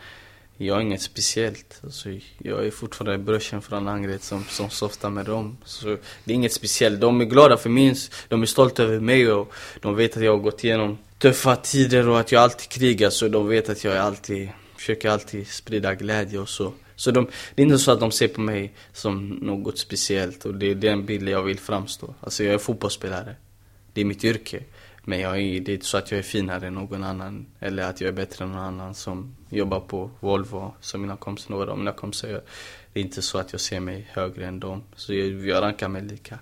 jag 0.56 0.76
är 0.76 0.80
inget 0.80 1.02
speciellt. 1.02 1.80
Alltså, 1.84 2.08
jag 2.38 2.66
är 2.66 2.70
fortfarande 2.70 3.18
brorsan 3.18 3.62
från 3.62 3.88
Angered 3.88 4.22
som, 4.22 4.44
som 4.44 4.70
softar 4.70 5.10
med 5.10 5.26
dem. 5.26 5.56
Så 5.64 5.86
det 6.24 6.32
är 6.32 6.34
inget 6.34 6.52
speciellt. 6.52 7.00
De 7.00 7.20
är 7.20 7.24
glada 7.24 7.56
för 7.56 7.70
min 7.70 7.96
De 8.28 8.42
är 8.42 8.46
stolta 8.46 8.82
över 8.82 9.00
mig 9.00 9.32
och 9.32 9.52
de 9.80 9.96
vet 9.96 10.16
att 10.16 10.22
jag 10.22 10.32
har 10.32 10.38
gått 10.38 10.64
igenom 10.64 10.98
tuffa 11.18 11.56
tider 11.56 12.08
och 12.08 12.20
att 12.20 12.32
jag 12.32 12.42
alltid 12.42 12.68
krigar. 12.68 13.10
Så 13.10 13.28
de 13.28 13.48
vet 13.48 13.68
att 13.68 13.84
jag 13.84 13.96
alltid, 13.96 14.48
försöker 14.76 15.10
alltid 15.10 15.48
sprida 15.48 15.94
glädje 15.94 16.38
och 16.38 16.48
så. 16.48 16.72
Så 16.96 17.10
de, 17.10 17.28
det 17.54 17.62
är 17.62 17.66
inte 17.66 17.78
så 17.78 17.92
att 17.92 18.00
de 18.00 18.10
ser 18.10 18.28
på 18.28 18.40
mig 18.40 18.74
som 18.92 19.28
något 19.28 19.78
speciellt 19.78 20.44
och 20.44 20.54
det 20.54 20.70
är 20.70 20.74
den 20.74 21.06
bilden 21.06 21.32
jag 21.32 21.42
vill 21.42 21.58
framstå. 21.58 22.14
Alltså 22.20 22.44
jag 22.44 22.54
är 22.54 22.58
fotbollsspelare 22.58 23.36
det 23.98 24.02
är 24.02 24.04
mitt 24.04 24.24
yrke. 24.24 24.62
Men 25.04 25.20
jag 25.20 25.38
är, 25.38 25.60
det 25.60 25.72
är 25.72 25.74
inte 25.74 25.86
så 25.86 25.96
att 25.96 26.10
jag 26.10 26.18
är 26.18 26.22
finare 26.22 26.66
än 26.66 26.74
någon 26.74 27.04
annan 27.04 27.46
eller 27.60 27.82
att 27.82 28.00
jag 28.00 28.08
är 28.08 28.12
bättre 28.12 28.44
än 28.44 28.52
någon 28.52 28.60
annan 28.60 28.94
som 28.94 29.36
jobbar 29.50 29.80
på 29.80 30.10
Volvo 30.20 30.74
som 30.80 31.00
mina 31.02 31.16
kompisar, 31.16 31.50
några 31.50 31.72
av 31.72 31.78
mina 31.78 31.92
kompisar 31.92 32.28
gör. 32.28 32.42
Det 32.92 33.00
är 33.00 33.04
inte 33.04 33.22
så 33.22 33.38
att 33.38 33.52
jag 33.52 33.60
ser 33.60 33.80
mig 33.80 34.08
högre 34.12 34.46
än 34.46 34.60
dem. 34.60 34.82
Så 34.96 35.14
jag, 35.14 35.46
jag 35.46 35.62
rankar 35.62 35.88
mig 35.88 36.02
lika 36.02 36.38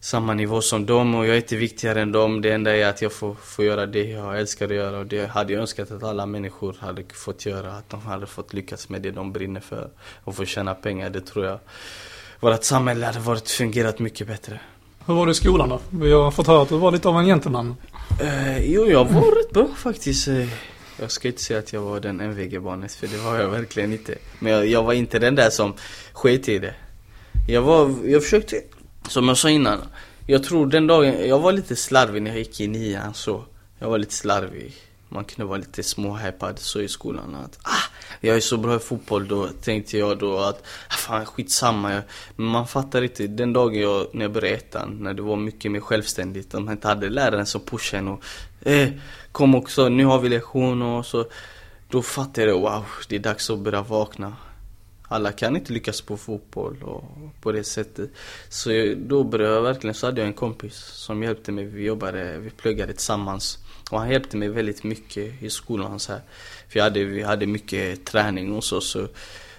samma 0.00 0.34
nivå 0.34 0.60
som 0.60 0.86
dem 0.86 1.14
och 1.14 1.26
jag 1.26 1.32
är 1.32 1.40
inte 1.40 1.56
viktigare 1.56 2.00
än 2.00 2.12
dem. 2.12 2.42
Det 2.42 2.52
enda 2.52 2.76
är 2.76 2.86
att 2.86 3.02
jag 3.02 3.12
får, 3.12 3.34
får 3.34 3.64
göra 3.64 3.86
det 3.86 4.04
jag 4.04 4.38
älskar 4.40 4.66
att 4.66 4.74
göra 4.74 4.98
och 4.98 5.06
det 5.06 5.26
hade 5.26 5.52
jag 5.52 5.60
önskat 5.60 5.90
att 5.90 6.02
alla 6.02 6.26
människor 6.26 6.76
hade 6.80 7.04
fått 7.14 7.46
göra. 7.46 7.72
Att 7.72 7.88
de 7.88 8.00
hade 8.00 8.26
fått 8.26 8.52
lyckas 8.52 8.88
med 8.88 9.02
det 9.02 9.10
de 9.10 9.32
brinner 9.32 9.60
för 9.60 9.90
och 10.24 10.36
få 10.36 10.44
tjäna 10.44 10.74
pengar. 10.74 11.10
Det 11.10 11.20
tror 11.20 11.44
jag 11.46 11.58
vårt 12.40 12.64
samhälle 12.64 13.06
hade 13.06 13.20
varit 13.20 13.50
fungerat 13.50 13.98
mycket 13.98 14.26
bättre. 14.26 14.60
Hur 15.06 15.14
var 15.14 15.26
det 15.26 15.32
i 15.32 15.34
skolan 15.34 15.68
då? 15.68 15.80
Vi 15.90 16.12
har 16.12 16.30
fått 16.30 16.46
höra 16.46 16.62
att 16.62 16.68
du 16.68 16.76
var 16.76 16.92
lite 16.92 17.08
av 17.08 17.18
en 17.18 17.26
gentleman. 17.26 17.76
Eh, 18.20 18.72
jo, 18.72 18.86
jag 18.86 19.04
var 19.04 19.42
rätt 19.42 19.50
bra 19.50 19.68
faktiskt. 19.76 20.28
Eh, 20.28 20.48
jag 20.98 21.10
ska 21.10 21.28
inte 21.28 21.42
säga 21.42 21.58
att 21.58 21.72
jag 21.72 21.80
var 21.80 22.00
den 22.00 22.20
MVG-barnet, 22.20 22.92
för 22.92 23.06
det 23.06 23.16
var 23.16 23.38
jag 23.38 23.48
verkligen 23.48 23.92
inte. 23.92 24.14
Men 24.38 24.52
jag, 24.52 24.66
jag, 24.66 24.82
var 24.82 24.92
inte 24.92 25.18
den 25.18 25.34
där 25.34 25.50
som 25.50 25.74
sket 26.12 26.48
i 26.48 26.58
det. 26.58 26.74
Jag 27.48 27.62
var, 27.62 27.94
jag 28.04 28.22
försökte, 28.22 28.56
som 29.08 29.28
jag 29.28 29.36
sa 29.36 29.50
innan. 29.50 29.78
Jag 30.26 30.44
tror 30.44 30.66
den 30.66 30.86
dagen, 30.86 31.28
jag 31.28 31.38
var 31.38 31.52
lite 31.52 31.76
slarvig 31.76 32.22
när 32.22 32.30
jag 32.30 32.38
gick 32.38 32.60
i 32.60 32.68
nian 32.68 33.14
så. 33.14 33.44
Jag 33.78 33.90
var 33.90 33.98
lite 33.98 34.14
slarvig. 34.14 34.74
Man 35.08 35.24
kunde 35.24 35.48
vara 35.48 35.58
lite 35.58 35.82
småhypad 35.82 36.58
så 36.58 36.80
i 36.80 36.88
skolan 36.88 37.34
att 37.34 37.58
ah, 37.62 37.89
jag 38.20 38.36
är 38.36 38.40
så 38.40 38.56
bra 38.56 38.76
i 38.76 38.78
fotboll 38.78 39.28
då 39.28 39.48
tänkte 39.48 39.98
jag 39.98 40.18
då 40.18 40.38
att, 40.38 40.62
ah, 40.88 40.94
fan 40.96 41.26
skitsamma. 41.26 41.92
Jag, 41.92 42.02
men 42.36 42.46
man 42.46 42.66
fattar 42.66 43.02
inte, 43.02 43.26
den 43.26 43.52
dagen 43.52 43.80
jag, 43.80 44.06
när 44.12 44.24
jag 44.24 44.32
började 44.32 44.56
ettan, 44.56 44.96
när 45.00 45.14
det 45.14 45.22
var 45.22 45.36
mycket 45.36 45.70
mer 45.70 45.80
självständigt, 45.80 46.50
de 46.50 46.70
inte 46.70 46.88
hade 46.88 47.08
läraren 47.08 47.46
som 47.46 47.60
pushade 47.60 47.98
en 47.98 48.08
och, 48.08 48.22
eh, 48.60 48.88
kom 49.32 49.54
också, 49.54 49.88
nu 49.88 50.04
har 50.04 50.18
vi 50.18 50.28
lektion 50.28 50.82
och 50.82 51.06
så. 51.06 51.26
Då 51.88 52.02
fattade 52.02 52.46
jag, 52.46 52.60
wow, 52.60 52.84
det 53.08 53.16
är 53.16 53.20
dags 53.20 53.50
att 53.50 53.58
börja 53.58 53.82
vakna. 53.82 54.36
Alla 55.08 55.32
kan 55.32 55.56
inte 55.56 55.72
lyckas 55.72 56.00
på 56.00 56.16
fotboll 56.16 56.82
och 56.82 57.04
på 57.40 57.52
det 57.52 57.64
sättet. 57.64 58.10
Så 58.48 58.72
jag, 58.72 58.98
då 58.98 59.24
började 59.24 59.54
jag 59.54 59.62
verkligen, 59.62 59.94
så 59.94 60.06
hade 60.06 60.20
jag 60.20 60.28
en 60.28 60.34
kompis 60.34 60.76
som 60.76 61.22
hjälpte 61.22 61.52
mig. 61.52 61.64
Vi 61.64 61.84
jobbade, 61.84 62.38
vi 62.38 62.50
pluggade 62.50 62.92
tillsammans. 62.92 63.58
Och 63.90 63.98
han 63.98 64.10
hjälpte 64.10 64.36
mig 64.36 64.48
väldigt 64.48 64.84
mycket 64.84 65.42
i 65.42 65.50
skolan 65.50 66.00
så 66.00 66.12
här. 66.12 66.22
För 66.70 66.78
jag 66.78 66.84
hade, 66.84 67.04
vi 67.04 67.22
hade 67.22 67.46
mycket 67.46 68.04
träning 68.04 68.52
och 68.52 68.64
så, 68.64 68.80
så 68.80 69.08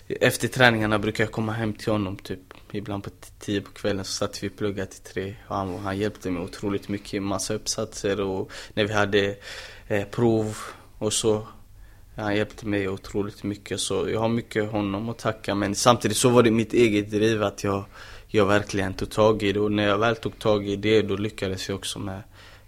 efter 0.08 0.48
träningarna 0.48 1.00
brukade 1.00 1.24
jag 1.24 1.32
komma 1.32 1.52
hem 1.52 1.74
till 1.74 1.92
honom 1.92 2.18
typ 2.18 2.40
Ibland 2.72 3.04
på 3.04 3.10
tio 3.40 3.62
på 3.62 3.72
kvällen 3.72 4.06
så 4.06 4.12
satt 4.12 4.44
vi 4.44 4.48
och 4.48 4.58
pluggade 4.58 4.92
till 4.92 5.14
tre. 5.14 5.36
Och 5.48 5.56
han, 5.56 5.78
han 5.78 5.98
hjälpte 5.98 6.32
mig 6.32 6.44
otroligt 6.44 6.90
mycket, 6.90 7.24
massa 7.24 7.54
uppsatser 7.54 8.22
och 8.22 8.52
när 8.74 8.86
vi 8.86 8.94
hade 8.94 9.36
eh, 9.88 10.06
prov 10.06 10.58
och 10.98 11.14
så 11.14 11.48
han 12.16 12.36
hjälpte 12.36 12.68
mig 12.68 12.90
otroligt 12.90 13.44
mycket. 13.44 13.80
Så 13.80 14.10
jag 14.10 14.20
har 14.20 14.30
mycket 14.30 14.72
honom 14.72 15.10
att 15.10 15.20
tacka 15.20 15.56
men 15.56 15.76
samtidigt 15.76 16.18
så 16.18 16.30
var 16.30 16.44
det 16.44 16.52
mitt 16.52 16.74
eget 16.74 17.12
driv 17.12 17.44
att 17.44 17.64
jag, 17.64 17.84
jag 18.28 18.46
verkligen 18.46 18.94
tog 18.94 19.10
tag 19.10 19.44
i 19.44 19.52
det. 19.52 19.60
Och 19.60 19.72
när 19.72 19.88
jag 19.88 19.98
väl 19.98 20.16
tog 20.16 20.40
tag 20.40 20.68
i 20.68 20.76
det 20.76 21.02
då 21.02 21.16
lyckades 21.16 21.70
jag 21.70 21.76
också 21.76 22.00
med 22.00 22.22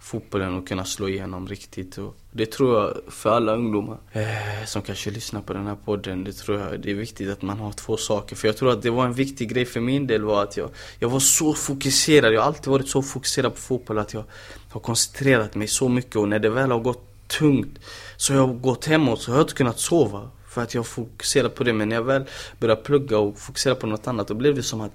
fotbollen 0.04 0.54
och 0.54 0.68
kunna 0.68 0.84
slå 0.84 1.08
igenom 1.08 1.48
riktigt. 1.48 1.98
Och 1.98 2.16
det 2.32 2.46
tror 2.46 2.80
jag 2.80 3.12
för 3.12 3.30
alla 3.30 3.54
ungdomar 3.54 3.98
eh, 4.12 4.64
som 4.66 4.82
kanske 4.82 5.10
lyssnar 5.10 5.40
på 5.40 5.52
den 5.52 5.66
här 5.66 5.76
podden. 5.84 6.24
Det 6.24 6.32
tror 6.32 6.60
jag 6.60 6.80
det 6.80 6.90
är 6.90 6.94
viktigt 6.94 7.30
att 7.30 7.42
man 7.42 7.58
har 7.58 7.72
två 7.72 7.96
saker. 7.96 8.36
För 8.36 8.48
jag 8.48 8.56
tror 8.56 8.72
att 8.72 8.82
det 8.82 8.90
var 8.90 9.04
en 9.04 9.12
viktig 9.12 9.48
grej 9.48 9.64
för 9.64 9.80
min 9.80 10.06
del 10.06 10.22
var 10.22 10.42
att 10.42 10.56
jag, 10.56 10.70
jag 10.98 11.08
var 11.08 11.20
så 11.20 11.54
fokuserad. 11.54 12.32
Jag 12.32 12.40
har 12.40 12.46
alltid 12.46 12.66
varit 12.66 12.88
så 12.88 13.02
fokuserad 13.02 13.54
på 13.54 13.60
fotboll 13.60 13.98
att 13.98 14.14
jag 14.14 14.24
har 14.70 14.80
koncentrerat 14.80 15.54
mig 15.54 15.68
så 15.68 15.88
mycket 15.88 16.16
och 16.16 16.28
när 16.28 16.38
det 16.38 16.50
väl 16.50 16.70
har 16.70 16.80
gått 16.80 17.28
tungt 17.38 17.78
så 18.16 18.32
har 18.32 18.40
jag 18.40 18.60
gått 18.60 18.84
hemåt 18.84 19.20
så 19.20 19.30
har 19.30 19.38
jag 19.38 19.44
inte 19.44 19.54
kunnat 19.54 19.80
sova. 19.80 20.30
För 20.48 20.62
att 20.62 20.74
jag 20.74 20.86
fokuserat 20.86 21.54
på 21.54 21.64
det. 21.64 21.72
Men 21.72 21.88
när 21.88 21.96
jag 21.96 22.02
väl 22.02 22.24
började 22.58 22.82
plugga 22.82 23.18
och 23.18 23.38
fokusera 23.38 23.74
på 23.74 23.86
något 23.86 24.06
annat 24.06 24.28
då 24.28 24.34
blev 24.34 24.54
det 24.54 24.62
som 24.62 24.80
att 24.80 24.92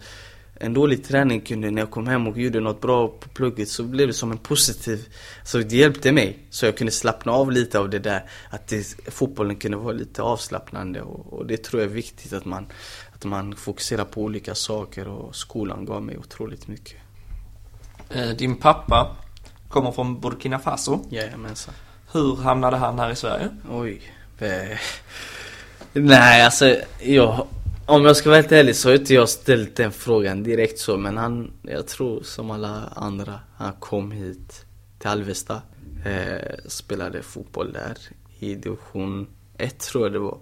en 0.60 0.74
dålig 0.74 1.04
träning 1.04 1.42
kunde, 1.42 1.72
när 1.72 1.82
jag 1.82 1.92
kom 1.92 2.08
hem 2.08 2.28
och 2.28 2.38
gjorde 2.38 2.60
något 2.60 2.82
bra 2.82 3.08
på 3.08 3.30
plugget 3.30 3.70
så 3.70 3.84
blev 3.84 4.08
det 4.08 4.14
som 4.14 4.32
en 4.32 4.38
positiv, 4.38 5.08
så 5.44 5.58
det 5.58 5.76
hjälpte 5.76 6.12
mig. 6.12 6.40
Så 6.50 6.66
jag 6.66 6.78
kunde 6.78 6.92
slappna 6.92 7.32
av 7.32 7.52
lite 7.52 7.80
av 7.80 7.90
det 7.90 8.00
där, 8.00 8.24
att 8.50 8.68
det, 8.68 8.96
fotbollen 9.08 9.56
kunde 9.56 9.78
vara 9.78 9.94
lite 9.94 10.22
avslappnande 10.22 11.02
och, 11.02 11.34
och, 11.34 11.46
det 11.46 11.64
tror 11.64 11.82
jag 11.82 11.90
är 11.92 11.96
viktigt 11.96 12.34
att 12.34 12.46
man, 12.46 12.68
att 13.16 13.26
man 13.26 13.56
fokuserar 13.56 14.06
på 14.06 14.22
olika 14.22 14.56
saker 14.56 15.08
och 15.08 15.36
skolan 15.36 15.86
gav 15.86 16.04
mig 16.04 16.18
otroligt 16.18 16.68
mycket. 16.68 16.98
Eh, 18.10 18.30
din 18.30 18.56
pappa 18.56 19.16
kommer 19.70 19.92
från 19.92 20.20
Burkina 20.20 20.60
Faso. 20.60 21.00
Jajamensan. 21.10 21.74
Hur 22.12 22.36
hamnade 22.36 22.78
han 22.78 23.00
här 23.00 23.12
i 23.12 23.16
Sverige? 23.16 23.50
Oj. 23.72 24.02
Nej, 25.94 26.42
alltså 26.42 26.76
jag 27.02 27.48
om 27.90 28.06
jag 28.06 28.18
ska 28.18 28.30
vara 28.30 28.42
helt 28.42 28.52
ärlig 28.52 28.76
så 28.76 28.90
har 28.90 28.96
inte 28.96 29.14
jag 29.14 29.30
ställt 29.30 29.76
den 29.76 29.92
frågan 29.92 30.44
direkt 30.44 30.80
så 30.80 30.98
men 30.98 31.18
han, 31.18 31.52
jag 31.62 31.88
tror 31.88 32.24
som 32.24 32.52
alla 32.52 32.94
andra, 32.96 33.40
han 33.58 33.74
kom 33.74 34.12
hit 34.12 34.66
till 35.00 35.10
Alvesta. 35.10 35.62
Eh, 36.06 36.58
spelade 36.68 37.22
fotboll 37.22 37.74
där 37.74 37.98
i 38.40 38.56
division 38.56 39.28
1 39.58 39.80
tror 39.80 40.06
jag 40.06 40.14
det 40.14 40.20
var. 40.20 40.38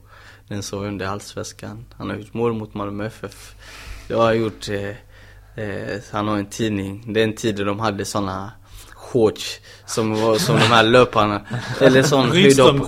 Den 0.47 0.63
som 0.63 0.79
var 0.79 0.87
under 0.87 1.05
allsvenskan. 1.05 1.85
Han 1.97 2.09
har 2.09 2.17
gjort 2.17 2.33
mål 2.33 2.53
mot 2.53 2.73
Malmö 2.73 3.05
FF. 3.05 3.55
Jag 4.07 4.17
har 4.17 4.33
gjort, 4.33 4.69
eh, 4.69 4.95
eh, 5.65 6.01
han 6.11 6.27
har 6.27 6.37
en 6.37 6.45
tidning, 6.45 7.13
den 7.13 7.35
tiden 7.35 7.67
de 7.67 7.79
hade 7.79 8.05
sådana, 8.05 8.51
shorts 9.17 9.59
som 9.85 10.21
var 10.21 10.37
som 10.37 10.55
de 10.55 10.65
här 10.65 10.83
löparna. 10.83 11.41
Eller 11.81 12.03
sån 12.03 12.31
Rydström 12.33 12.83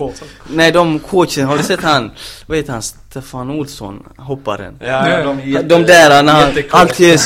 Nej 0.50 0.72
de 0.72 1.00
shortsen, 1.00 1.46
har 1.48 1.58
du 1.58 1.64
sett 1.64 1.82
han? 1.84 2.12
Vad 2.48 2.58
heter 2.58 2.74
han? 2.74 2.82
Stefan 2.82 3.50
Olsson, 3.50 4.04
hopparen. 4.18 4.78
Ja, 4.80 5.10
Ja. 5.10 5.24
de, 5.24 5.50
jätte, 5.50 5.68
De 5.68 5.84
där 5.84 6.24
när 6.24 6.34
han 6.34 6.64
alltid, 6.72 7.20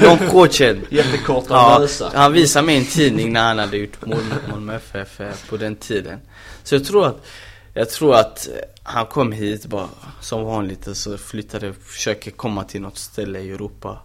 de 0.00 0.18
coachen. 0.30 0.86
Jättekorta 0.90 1.54
Ja, 1.54 1.78
lösa. 1.78 2.10
han 2.14 2.32
visade 2.32 2.66
mig 2.66 2.76
en 2.76 2.84
tidning 2.84 3.32
när 3.32 3.42
han 3.48 3.58
hade 3.58 3.76
gjort 3.76 4.06
mål 4.06 4.16
mot 4.24 4.48
Malmö 4.50 4.74
FF 4.76 5.48
på 5.48 5.56
den 5.56 5.76
tiden. 5.76 6.20
Så 6.64 6.74
jag 6.74 6.84
tror 6.84 7.06
att, 7.06 7.26
jag 7.74 7.90
tror 7.90 8.14
att 8.14 8.48
han 8.82 9.06
kom 9.06 9.32
hit 9.32 9.66
bara 9.66 9.88
som 10.20 10.44
vanligt 10.44 10.86
och 10.86 10.96
så 10.96 11.18
flyttade, 11.18 11.72
försöker 11.86 12.30
komma 12.30 12.64
till 12.64 12.80
något 12.80 12.98
ställe 12.98 13.38
i 13.40 13.50
Europa. 13.50 13.98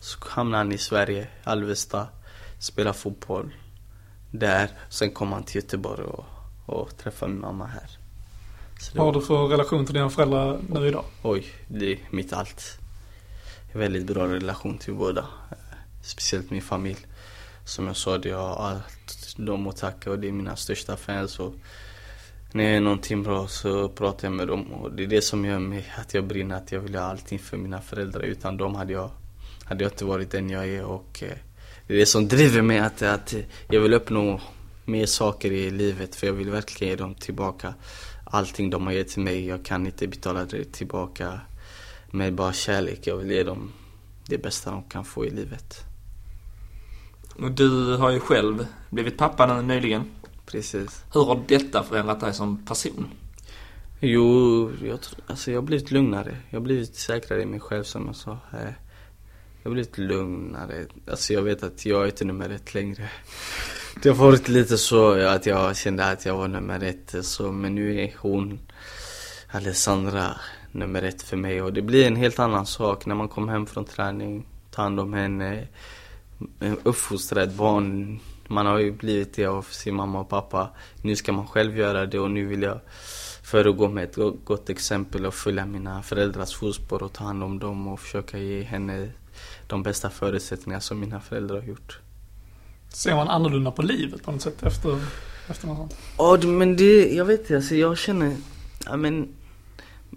Så 0.00 0.18
hamnade 0.28 0.56
han 0.64 0.72
i 0.72 0.78
Sverige, 0.78 1.26
Alvesta, 1.44 2.06
spelar 2.58 2.92
fotboll 2.92 3.50
där. 4.30 4.70
Sen 4.88 5.10
kom 5.10 5.32
han 5.32 5.42
till 5.42 5.56
Göteborg 5.56 6.02
och, 6.02 6.24
och 6.66 6.96
träffade 6.96 7.32
min 7.32 7.40
mamma 7.40 7.66
här. 7.66 7.90
Vad 8.94 9.06
har 9.06 9.12
du 9.12 9.26
för 9.26 9.48
relation 9.48 9.84
till 9.86 9.94
dina 9.94 10.10
föräldrar 10.10 10.60
nu 10.68 10.88
idag? 10.88 11.04
Oj, 11.22 11.44
det 11.68 11.92
är 11.92 11.98
mitt 12.10 12.32
allt. 12.32 12.78
Väldigt 13.72 14.06
bra 14.06 14.28
relation 14.28 14.78
till 14.78 14.94
båda. 14.94 15.26
Speciellt 16.02 16.50
min 16.50 16.62
familj. 16.62 17.06
Som 17.64 17.86
jag 17.86 17.96
sa, 17.96 18.18
det 18.18 18.30
har 18.30 18.56
allt 18.56 19.36
dem 19.36 19.66
att 19.66 19.76
tacka 19.76 20.10
och 20.10 20.18
det 20.18 20.28
är 20.28 20.32
mina 20.32 20.56
största 20.56 20.96
fans. 20.96 21.38
Och 21.40 21.54
när 22.52 22.64
jag 22.64 22.76
är 22.76 22.80
någonting 22.80 23.22
bra 23.22 23.46
så 23.46 23.88
pratar 23.88 24.28
jag 24.28 24.32
med 24.32 24.48
dem 24.48 24.72
och 24.72 24.92
det 24.92 25.02
är 25.02 25.06
det 25.06 25.22
som 25.22 25.44
gör 25.44 25.58
mig 25.58 25.92
att 25.96 26.14
jag 26.14 26.24
brinner, 26.24 26.56
att 26.56 26.72
jag 26.72 26.80
vill 26.80 26.94
göra 26.94 27.04
allting 27.04 27.38
för 27.38 27.56
mina 27.56 27.80
föräldrar. 27.80 28.22
Utan 28.22 28.56
dem 28.56 28.74
hade 28.74 28.92
jag, 28.92 29.10
hade 29.64 29.84
jag 29.84 29.92
inte 29.92 30.04
varit 30.04 30.30
den 30.30 30.50
jag 30.50 30.68
är 30.68 30.84
och 30.84 31.22
eh, 31.22 31.36
det 31.98 32.06
som 32.06 32.28
driver 32.28 32.62
mig 32.62 32.78
att, 32.78 33.02
att 33.02 33.34
jag 33.68 33.80
vill 33.80 33.94
uppnå 33.94 34.40
mer 34.84 35.06
saker 35.06 35.52
i 35.52 35.70
livet 35.70 36.14
för 36.14 36.26
jag 36.26 36.34
vill 36.34 36.50
verkligen 36.50 36.90
ge 36.90 36.96
dem 36.96 37.14
tillbaka 37.14 37.74
allting 38.24 38.70
de 38.70 38.86
har 38.86 38.92
gett 38.92 39.08
till 39.08 39.22
mig. 39.22 39.46
Jag 39.46 39.64
kan 39.64 39.86
inte 39.86 40.08
betala 40.08 40.44
det 40.44 40.72
tillbaka 40.72 41.40
med 42.10 42.34
bara 42.34 42.52
kärlek. 42.52 43.06
Jag 43.06 43.16
vill 43.16 43.30
ge 43.30 43.42
dem 43.42 43.72
det 44.26 44.38
bästa 44.38 44.70
de 44.70 44.82
kan 44.82 45.04
få 45.04 45.26
i 45.26 45.30
livet. 45.30 45.84
Och 47.36 47.50
du 47.50 47.96
har 47.96 48.10
ju 48.10 48.20
själv 48.20 48.66
blivit 48.90 49.18
pappa 49.18 49.60
nyligen. 49.62 50.04
Precis. 50.46 51.04
Hur 51.14 51.24
har 51.24 51.42
detta 51.48 51.82
förändrat 51.82 52.20
dig 52.20 52.34
som 52.34 52.64
person? 52.64 53.06
Jo, 54.00 54.70
jag, 54.84 55.00
tror, 55.00 55.20
alltså 55.26 55.50
jag 55.50 55.58
har 55.58 55.66
blivit 55.66 55.90
lugnare. 55.90 56.36
Jag 56.50 56.58
har 56.58 56.64
blivit 56.64 56.96
säkrare 56.96 57.42
i 57.42 57.46
mig 57.46 57.60
själv 57.60 57.82
som 57.82 58.06
jag 58.06 58.16
sa. 58.16 58.38
Jag 59.62 59.70
har 59.70 59.74
blivit 59.74 59.98
lugnare. 59.98 60.86
Alltså 61.10 61.32
jag 61.32 61.42
vet 61.42 61.62
att 61.62 61.86
jag 61.86 62.02
är 62.02 62.06
inte 62.06 62.24
nummer 62.24 62.50
ett 62.50 62.74
längre. 62.74 63.10
Det 64.02 64.08
har 64.08 64.16
varit 64.16 64.48
lite 64.48 64.78
så 64.78 65.12
att 65.12 65.46
jag 65.46 65.76
kände 65.76 66.10
att 66.10 66.26
jag 66.26 66.36
var 66.36 66.48
nummer 66.48 66.82
ett. 66.82 67.14
Så, 67.22 67.52
men 67.52 67.74
nu 67.74 68.00
är 68.00 68.14
hon, 68.18 68.60
Alessandra, 69.50 70.36
nummer 70.72 71.02
ett 71.02 71.22
för 71.22 71.36
mig. 71.36 71.62
Och 71.62 71.72
det 71.72 71.82
blir 71.82 72.06
en 72.06 72.16
helt 72.16 72.38
annan 72.38 72.66
sak 72.66 73.06
när 73.06 73.14
man 73.14 73.28
kommer 73.28 73.52
hem 73.52 73.66
från 73.66 73.84
träning, 73.84 74.46
tar 74.70 74.82
hand 74.82 75.00
om 75.00 75.12
henne, 75.12 75.68
uppfostra 76.82 77.42
ett 77.42 77.54
barn. 77.54 78.20
Man 78.48 78.66
har 78.66 78.78
ju 78.78 78.92
blivit 78.92 79.34
det 79.34 79.46
av 79.46 79.62
sin 79.62 79.94
mamma 79.94 80.20
och 80.20 80.28
pappa. 80.28 80.70
Nu 81.02 81.16
ska 81.16 81.32
man 81.32 81.46
själv 81.46 81.78
göra 81.78 82.06
det 82.06 82.18
och 82.18 82.30
nu 82.30 82.46
vill 82.46 82.62
jag 82.62 82.80
föregå 83.42 83.88
med 83.88 84.04
ett 84.04 84.16
gott 84.44 84.70
exempel 84.70 85.26
och 85.26 85.34
följa 85.34 85.66
mina 85.66 86.02
föräldrars 86.02 86.54
fotspår 86.54 87.02
och 87.02 87.12
ta 87.12 87.24
hand 87.24 87.44
om 87.44 87.58
dem 87.58 87.88
och 87.88 88.00
försöka 88.00 88.38
ge 88.38 88.62
henne 88.62 89.08
de 89.70 89.82
bästa 89.82 90.10
förutsättningar 90.10 90.80
som 90.80 91.00
mina 91.00 91.20
föräldrar 91.20 91.60
har 91.60 91.68
gjort. 91.68 91.98
Ser 92.88 93.14
man 93.14 93.28
annorlunda 93.28 93.70
på 93.70 93.82
livet 93.82 94.22
på 94.22 94.32
något 94.32 94.42
sätt 94.42 94.62
efter, 94.62 94.98
efter 95.48 95.66
något 95.66 95.76
sånt? 95.78 95.96
Ja 96.18 96.38
men 96.48 96.76
det, 96.76 97.14
jag 97.14 97.24
vet 97.24 97.40
inte, 97.40 97.56
alltså 97.56 97.74
jag 97.74 97.98
känner, 97.98 98.36
ja 98.84 98.96
men 98.96 99.28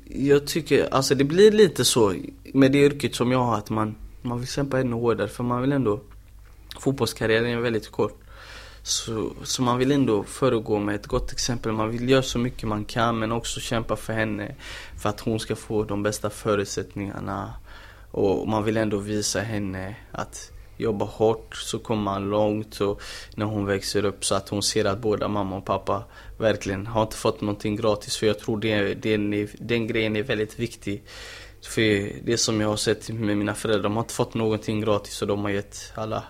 Jag 0.05 0.47
tycker, 0.47 0.93
alltså 0.93 1.15
det 1.15 1.23
blir 1.23 1.51
lite 1.51 1.85
så 1.85 2.15
med 2.53 2.71
det 2.71 2.77
yrket 2.77 3.15
som 3.15 3.31
jag 3.31 3.39
har 3.39 3.57
att 3.57 3.69
man, 3.69 3.95
man 4.21 4.39
vill 4.39 4.47
kämpa 4.47 4.79
ännu 4.79 4.95
hårdare 4.95 5.27
för 5.27 5.43
man 5.43 5.61
vill 5.61 5.71
ändå 5.71 6.01
Fotbollskarriären 6.79 7.45
är 7.45 7.57
väldigt 7.57 7.91
kort 7.91 8.23
så, 8.83 9.33
så 9.43 9.61
man 9.61 9.77
vill 9.77 9.91
ändå 9.91 10.23
föregå 10.23 10.79
med 10.79 10.95
ett 10.95 11.07
gott 11.07 11.31
exempel. 11.31 11.71
Man 11.71 11.89
vill 11.89 12.09
göra 12.09 12.21
så 12.21 12.39
mycket 12.39 12.67
man 12.67 12.85
kan 12.85 13.19
men 13.19 13.31
också 13.31 13.59
kämpa 13.59 13.95
för 13.95 14.13
henne. 14.13 14.55
För 15.01 15.09
att 15.09 15.19
hon 15.19 15.39
ska 15.39 15.55
få 15.55 15.83
de 15.83 16.03
bästa 16.03 16.29
förutsättningarna. 16.29 17.53
Och 18.13 18.47
man 18.47 18.63
vill 18.63 18.77
ändå 18.77 18.97
visa 18.97 19.39
henne 19.39 19.95
att 20.11 20.51
jobba 20.77 21.05
hårt 21.05 21.55
så 21.55 21.79
kommer 21.79 22.03
man 22.03 22.29
långt. 22.29 22.81
Och 22.81 23.01
när 23.35 23.45
hon 23.45 23.65
växer 23.65 24.05
upp 24.05 24.25
så 24.25 24.35
att 24.35 24.49
hon 24.49 24.63
ser 24.63 24.85
att 24.85 24.99
båda 24.99 25.27
mamma 25.27 25.57
och 25.57 25.65
pappa 25.65 26.03
verkligen 26.37 26.87
har 26.87 27.01
inte 27.01 27.15
fått 27.15 27.41
någonting 27.41 27.75
gratis. 27.75 28.17
För 28.17 28.27
jag 28.27 28.39
tror 28.39 28.59
det, 28.59 28.93
den, 28.93 29.33
är- 29.33 29.49
den 29.59 29.87
grejen 29.87 30.15
är 30.15 30.23
väldigt 30.23 30.59
viktig. 30.59 31.03
För 31.65 32.11
det 32.25 32.37
som 32.37 32.61
jag 32.61 32.67
har 32.67 32.75
sett 32.75 33.09
med 33.09 33.37
mina 33.37 33.55
föräldrar, 33.55 33.83
de 33.83 33.93
har 33.95 34.03
inte 34.03 34.13
fått 34.13 34.33
någonting 34.33 34.81
gratis 34.81 35.21
och 35.21 35.27
de 35.27 35.43
har 35.43 35.49
gett 35.49 35.91
alla 35.95 36.23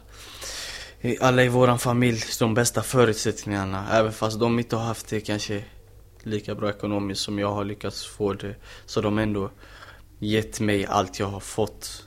alla 1.21 1.43
i 1.43 1.49
våran 1.49 1.79
familj 1.79 2.21
de 2.39 2.53
bästa 2.53 2.81
förutsättningarna. 2.83 3.85
Även 3.91 4.11
fast 4.13 4.39
de 4.39 4.59
inte 4.59 4.75
har 4.75 4.83
haft 4.83 5.07
det 5.07 5.19
kanske 5.21 5.63
lika 6.23 6.55
bra 6.55 6.69
ekonomiskt 6.69 7.21
som 7.21 7.39
jag 7.39 7.51
har 7.53 7.65
lyckats 7.65 8.05
få 8.05 8.33
det. 8.33 8.55
Så 8.85 9.01
de 9.01 9.17
ändå 9.17 9.49
gett 10.23 10.59
mig 10.59 10.85
allt 10.85 11.19
jag 11.19 11.27
har 11.27 11.39
fått. 11.39 12.03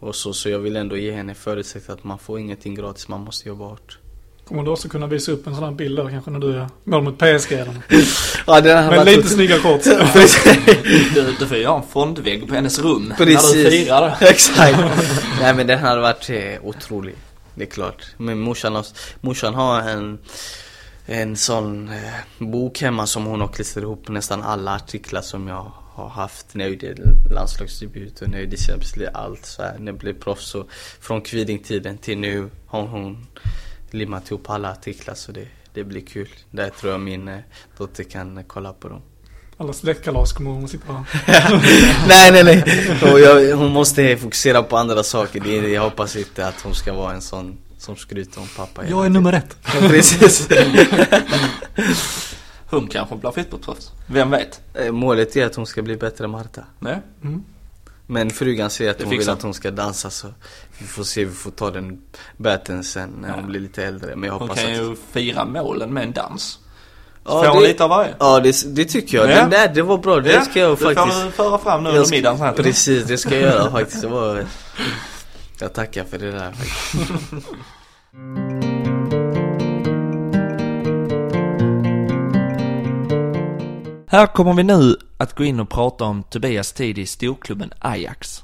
Och 0.00 0.14
så, 0.14 0.32
så 0.32 0.48
jag 0.48 0.58
vill 0.58 0.76
ändå 0.76 0.96
ge 0.96 1.12
henne 1.12 1.34
förutsättning 1.34 1.96
att 1.96 2.04
man 2.04 2.18
får 2.18 2.38
ingenting 2.38 2.74
gratis, 2.74 3.08
man 3.08 3.20
måste 3.20 3.48
jobba 3.48 3.64
hårt. 3.64 3.98
Kommer 4.44 4.62
du 4.62 4.70
också 4.70 4.88
kunna 4.88 5.06
visa 5.06 5.32
upp 5.32 5.46
en 5.46 5.54
sån 5.54 5.64
här 5.64 5.70
bild 5.70 5.98
där 5.98 6.10
kanske 6.10 6.30
när 6.30 6.38
du 6.38 6.52
gör 6.52 6.68
mål 6.84 7.02
mot 7.02 7.18
PSG 7.18 7.52
eller? 7.52 7.82
Ja, 8.46 8.60
det 8.60 8.72
har 8.72 8.90
Men 8.90 9.06
lite 9.06 9.28
snygga 9.28 9.58
kort. 9.58 9.84
Du, 11.14 11.34
du 11.38 11.46
får 11.46 11.56
göra 11.56 11.76
en 11.76 11.88
fondvägg 11.88 12.48
på 12.48 12.54
hennes 12.54 12.78
rum 12.78 13.04
när 13.08 13.16
Precis. 13.16 13.52
du 13.52 13.70
firar. 13.70 14.16
Exakt. 14.20 14.78
Nej 15.40 15.54
men 15.54 15.66
den 15.66 15.78
hade 15.78 16.00
varit 16.00 16.30
eh, 16.30 16.64
otrolig. 16.64 17.14
Det 17.54 17.64
är 17.64 17.66
klart. 17.70 18.06
Men 18.16 18.38
morsan 18.38 18.74
har, 18.74 18.86
morsan 19.20 19.54
har 19.54 19.80
en, 19.80 20.18
en 21.06 21.36
sån 21.36 21.88
eh, 21.88 22.46
bok 22.46 22.80
hemma 22.80 23.06
som 23.06 23.24
hon 23.24 23.40
har 23.40 23.48
klistrat 23.48 23.82
ihop 23.82 24.08
nästan 24.08 24.42
alla 24.42 24.74
artiklar 24.74 25.20
som 25.20 25.48
jag 25.48 25.72
har 25.98 26.08
haft 26.08 26.54
när 26.54 26.64
jag 26.64 26.72
gjorde 26.72 26.94
landslagsdebut 27.30 28.22
och 28.22 28.28
när 28.28 28.38
jag 28.38 28.44
gjorde 28.44 28.56
Champions 28.56 28.96
League, 28.96 29.16
allt 29.16 29.46
så 29.46 29.62
här, 29.62 29.78
när 29.78 29.92
jag 29.92 29.98
blev 29.98 30.20
proffs. 30.20 30.46
Så 30.46 30.66
från 31.00 31.20
Kvidingtiden 31.20 31.98
till 31.98 32.18
nu 32.18 32.50
har 32.66 32.86
hon 32.86 33.26
limmat 33.90 34.30
ihop 34.30 34.50
alla 34.50 34.70
artiklar 34.70 35.14
så 35.14 35.32
det, 35.32 35.46
det 35.74 35.84
blir 35.84 36.00
kul. 36.00 36.28
Där 36.50 36.70
tror 36.70 36.92
jag 36.92 37.00
min 37.00 37.28
eh, 37.28 37.38
dotter 37.78 38.04
kan 38.04 38.38
eh, 38.38 38.44
kolla 38.46 38.72
på 38.72 38.88
dem. 38.88 39.02
Alla 39.56 39.72
släktkalas 39.72 40.32
kommer 40.32 40.50
hon 40.50 40.68
sitta 40.68 40.92
här. 40.92 41.50
nej, 42.08 42.32
nej, 42.32 42.44
nej. 42.44 43.12
Och 43.12 43.20
jag, 43.20 43.56
hon 43.56 43.72
måste 43.72 44.16
fokusera 44.16 44.62
på 44.62 44.76
andra 44.76 45.02
saker. 45.02 45.40
Det, 45.40 45.68
jag 45.68 45.82
hoppas 45.82 46.16
inte 46.16 46.46
att 46.46 46.60
hon 46.60 46.74
ska 46.74 46.92
vara 46.92 47.12
en 47.12 47.20
sån 47.20 47.58
som 47.78 47.96
skryter 47.96 48.40
om 48.40 48.48
pappa. 48.56 48.88
Jag 48.88 49.06
är 49.06 49.10
nummer 49.10 49.32
ett. 49.32 49.56
Precis. 49.62 50.48
Hon 52.70 52.86
kanske 52.86 53.16
blir 53.16 53.30
fotbollsproffs. 53.30 53.92
Vem 54.06 54.30
vet? 54.30 54.60
Eh, 54.74 54.92
Målet 54.92 55.36
är 55.36 55.46
att 55.46 55.54
hon 55.54 55.66
ska 55.66 55.82
bli 55.82 55.96
bättre 55.96 56.24
än 56.24 56.30
Marta. 56.30 56.62
Nej. 56.78 56.98
Men 58.06 58.30
frugan 58.30 58.70
säger 58.70 58.90
att 58.90 58.98
Det 58.98 59.04
hon 59.04 59.18
vill 59.18 59.30
att 59.30 59.42
hon 59.42 59.54
ska 59.54 59.70
dansa 59.70 60.10
så 60.10 60.28
vi 60.78 60.86
får 60.86 61.04
se, 61.04 61.24
vi 61.24 61.34
får 61.34 61.50
ta 61.50 61.70
den 61.70 62.02
batten 62.36 62.84
sen 62.84 63.10
när 63.20 63.30
hon 63.32 63.46
blir 63.46 63.60
lite 63.60 63.84
äldre. 63.84 64.16
Men 64.16 64.24
jag 64.26 64.32
Hon 64.38 64.48
hoppas 64.48 64.64
kan 64.64 64.72
att... 64.72 64.78
ju 64.80 64.96
fira 65.12 65.44
målen 65.44 65.94
med 65.94 66.02
en 66.04 66.12
dans. 66.12 66.58
Ja, 67.24 67.42
Får 67.42 67.48
hon 67.48 67.62
det- 67.62 67.68
lite 67.68 67.84
av 67.84 67.90
varje? 67.90 68.14
Ja, 68.18 68.40
det, 68.40 68.74
det 68.76 68.84
tycker 68.84 69.18
jag. 69.18 69.30
Ja. 69.30 69.36
Den 69.36 69.50
där, 69.50 69.68
det 69.74 69.82
var 69.82 69.98
bra. 69.98 70.20
Det 70.20 70.42
ska 70.44 70.60
jag 70.60 70.70
det 70.78 70.94
faktiskt... 70.94 71.16
får 71.18 71.24
du 71.24 71.30
föra 71.30 71.58
fram 71.58 71.82
nu 71.82 71.88
under 71.90 72.04
ska- 72.04 72.16
middagen 72.16 72.38
här. 72.40 72.52
Precis, 72.52 73.04
det 73.04 73.18
ska 73.18 73.30
jag 73.34 73.42
göra 73.42 73.70
faktiskt. 73.70 74.02
Det 74.02 74.08
var... 74.08 74.46
Jag 75.60 75.72
tackar 75.72 76.04
för 76.04 76.18
det 76.18 76.30
där 76.30 76.52
faktiskt. 76.52 77.44
Här 84.10 84.26
kommer 84.26 84.54
vi 84.54 84.62
nu 84.62 84.96
att 85.16 85.34
gå 85.34 85.44
in 85.44 85.60
och 85.60 85.68
prata 85.70 86.04
om 86.04 86.22
Tobias 86.22 86.72
tid 86.72 86.98
i 86.98 87.06
storklubben 87.06 87.72
Ajax. 87.78 88.40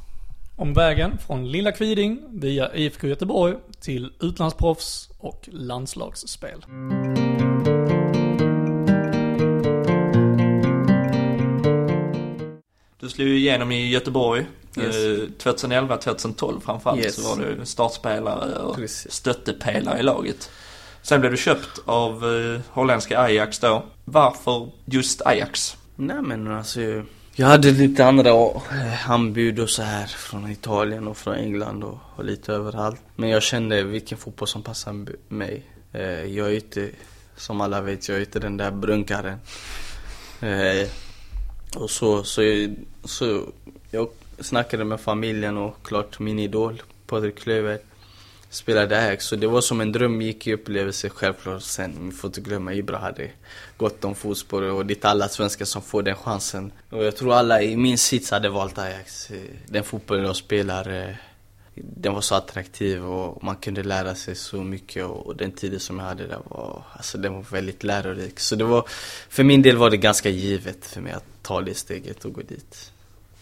Om 0.56 0.74
vägen 0.74 1.18
från 1.26 1.48
Lilla 1.52 1.72
Kviding 1.72 2.22
via 2.32 2.74
IFK 2.74 3.06
Göteborg 3.06 3.54
till 3.80 4.12
utlandsproffs 4.20 5.10
och 5.18 5.48
landslagsspel. 5.52 6.64
Du 13.00 13.08
slog 13.08 13.28
ju 13.28 13.36
igenom 13.38 13.72
i 13.72 13.88
Göteborg. 13.90 14.46
Yes. 14.78 14.96
Eh, 14.96 15.28
2011-2012 15.52 16.60
framförallt 16.60 17.00
Yes. 17.00 17.14
så 17.22 17.28
var 17.28 17.44
du 17.44 17.66
startspelare 17.66 18.58
och 18.58 18.74
Precis. 18.76 19.12
stöttepelare 19.12 19.98
i 19.98 20.02
laget. 20.02 20.50
Sen 21.04 21.20
blev 21.20 21.32
du 21.32 21.38
köpt 21.38 21.80
av 21.84 22.24
eh, 22.24 22.60
holländska 22.70 23.20
Ajax 23.20 23.58
då. 23.58 23.84
Varför 24.04 24.70
just 24.84 25.22
Ajax? 25.26 25.76
Nej 25.96 26.22
men 26.22 26.46
alltså 26.46 26.80
Jag 27.34 27.46
hade 27.46 27.70
lite 27.70 28.04
andra 28.04 28.30
eh, 28.30 29.10
anbud 29.10 29.58
och 29.58 29.70
så 29.70 29.82
här 29.82 30.06
från 30.06 30.50
Italien 30.50 31.08
och 31.08 31.16
från 31.16 31.34
England 31.34 31.84
och, 31.84 31.98
och 32.16 32.24
lite 32.24 32.52
överallt 32.52 33.00
Men 33.16 33.28
jag 33.28 33.42
kände 33.42 33.82
vilken 33.82 34.18
fotboll 34.18 34.48
som 34.48 34.62
passar 34.62 35.06
mig 35.28 35.62
eh, 35.92 36.24
Jag 36.24 36.48
är 36.48 36.54
inte, 36.54 36.90
som 37.36 37.60
alla 37.60 37.80
vet, 37.80 38.08
jag 38.08 38.16
är 38.16 38.20
inte 38.20 38.38
den 38.38 38.56
där 38.56 38.70
brunkaren 38.70 39.38
eh, 40.40 40.88
Och 41.76 41.90
så, 41.90 42.22
så, 42.22 42.42
så 43.04 43.42
jag 43.90 44.08
snackade 44.40 44.84
med 44.84 45.00
familjen 45.00 45.56
och 45.56 45.76
klart 45.82 46.18
min 46.18 46.38
idol 46.38 46.82
Patrik 47.06 47.38
Klöver 47.38 47.78
spelade 48.54 48.98
Ajax. 48.98 49.26
Så 49.26 49.36
det 49.36 49.46
var 49.46 49.60
som 49.60 49.80
en 49.80 49.92
dröm 49.92 50.22
gick 50.22 50.46
i 50.46 50.54
upplevelse 50.54 51.08
självklart. 51.08 51.62
Sen, 51.62 52.10
vi 52.10 52.16
får 52.16 52.28
inte 52.28 52.40
glömma, 52.40 52.74
Ibra 52.74 52.98
hade 52.98 53.30
gått 53.76 54.04
om 54.04 54.14
fotspår 54.14 54.62
och 54.62 54.86
det 54.86 54.92
är 54.92 54.96
inte 54.96 55.08
alla 55.08 55.28
svenskar 55.28 55.64
som 55.64 55.82
får 55.82 56.02
den 56.02 56.16
chansen. 56.16 56.72
Och 56.90 57.04
jag 57.04 57.16
tror 57.16 57.34
alla 57.34 57.62
i 57.62 57.76
min 57.76 57.98
sits 57.98 58.30
hade 58.30 58.48
valt 58.48 58.78
Ajax. 58.78 59.30
Den 59.66 59.84
fotbollen 59.84 60.24
jag 60.24 60.36
spelar, 60.36 61.02
eh, 61.02 61.14
den 61.74 62.14
var 62.14 62.20
så 62.20 62.34
attraktiv 62.34 63.04
och 63.04 63.44
man 63.44 63.56
kunde 63.56 63.82
lära 63.82 64.14
sig 64.14 64.34
så 64.34 64.56
mycket 64.56 65.04
och 65.04 65.36
den 65.36 65.52
tiden 65.52 65.80
som 65.80 65.98
jag 65.98 66.06
hade 66.06 66.26
där 66.26 66.40
var, 66.44 66.82
alltså 66.92 67.18
den 67.18 67.34
var 67.34 67.42
väldigt 67.42 67.82
lärorik. 67.82 68.40
Så 68.40 68.56
det 68.56 68.64
var, 68.64 68.88
för 69.28 69.44
min 69.44 69.62
del 69.62 69.76
var 69.76 69.90
det 69.90 69.96
ganska 69.96 70.28
givet 70.28 70.86
för 70.86 71.00
mig 71.00 71.12
att 71.12 71.24
ta 71.42 71.60
det 71.60 71.74
steget 71.74 72.24
och 72.24 72.32
gå 72.32 72.40
dit. 72.40 72.92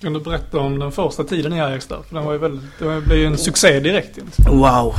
Kan 0.03 0.13
du 0.13 0.21
berätta 0.21 0.59
om 0.59 0.79
den 0.79 0.93
första 0.93 1.25
tiden 1.25 1.53
i 1.53 1.61
Ajax 1.61 1.87
där? 1.87 2.03
För 2.03 2.15
den 2.15 2.25
var 2.25 2.33
ju 2.33 2.39
väldigt, 2.39 2.79
det 2.79 3.01
blev 3.01 3.19
ju 3.19 3.27
en 3.27 3.39
succé 3.39 3.81
direkt 3.81 4.19
ju. 4.19 4.23
Wow! 4.51 4.95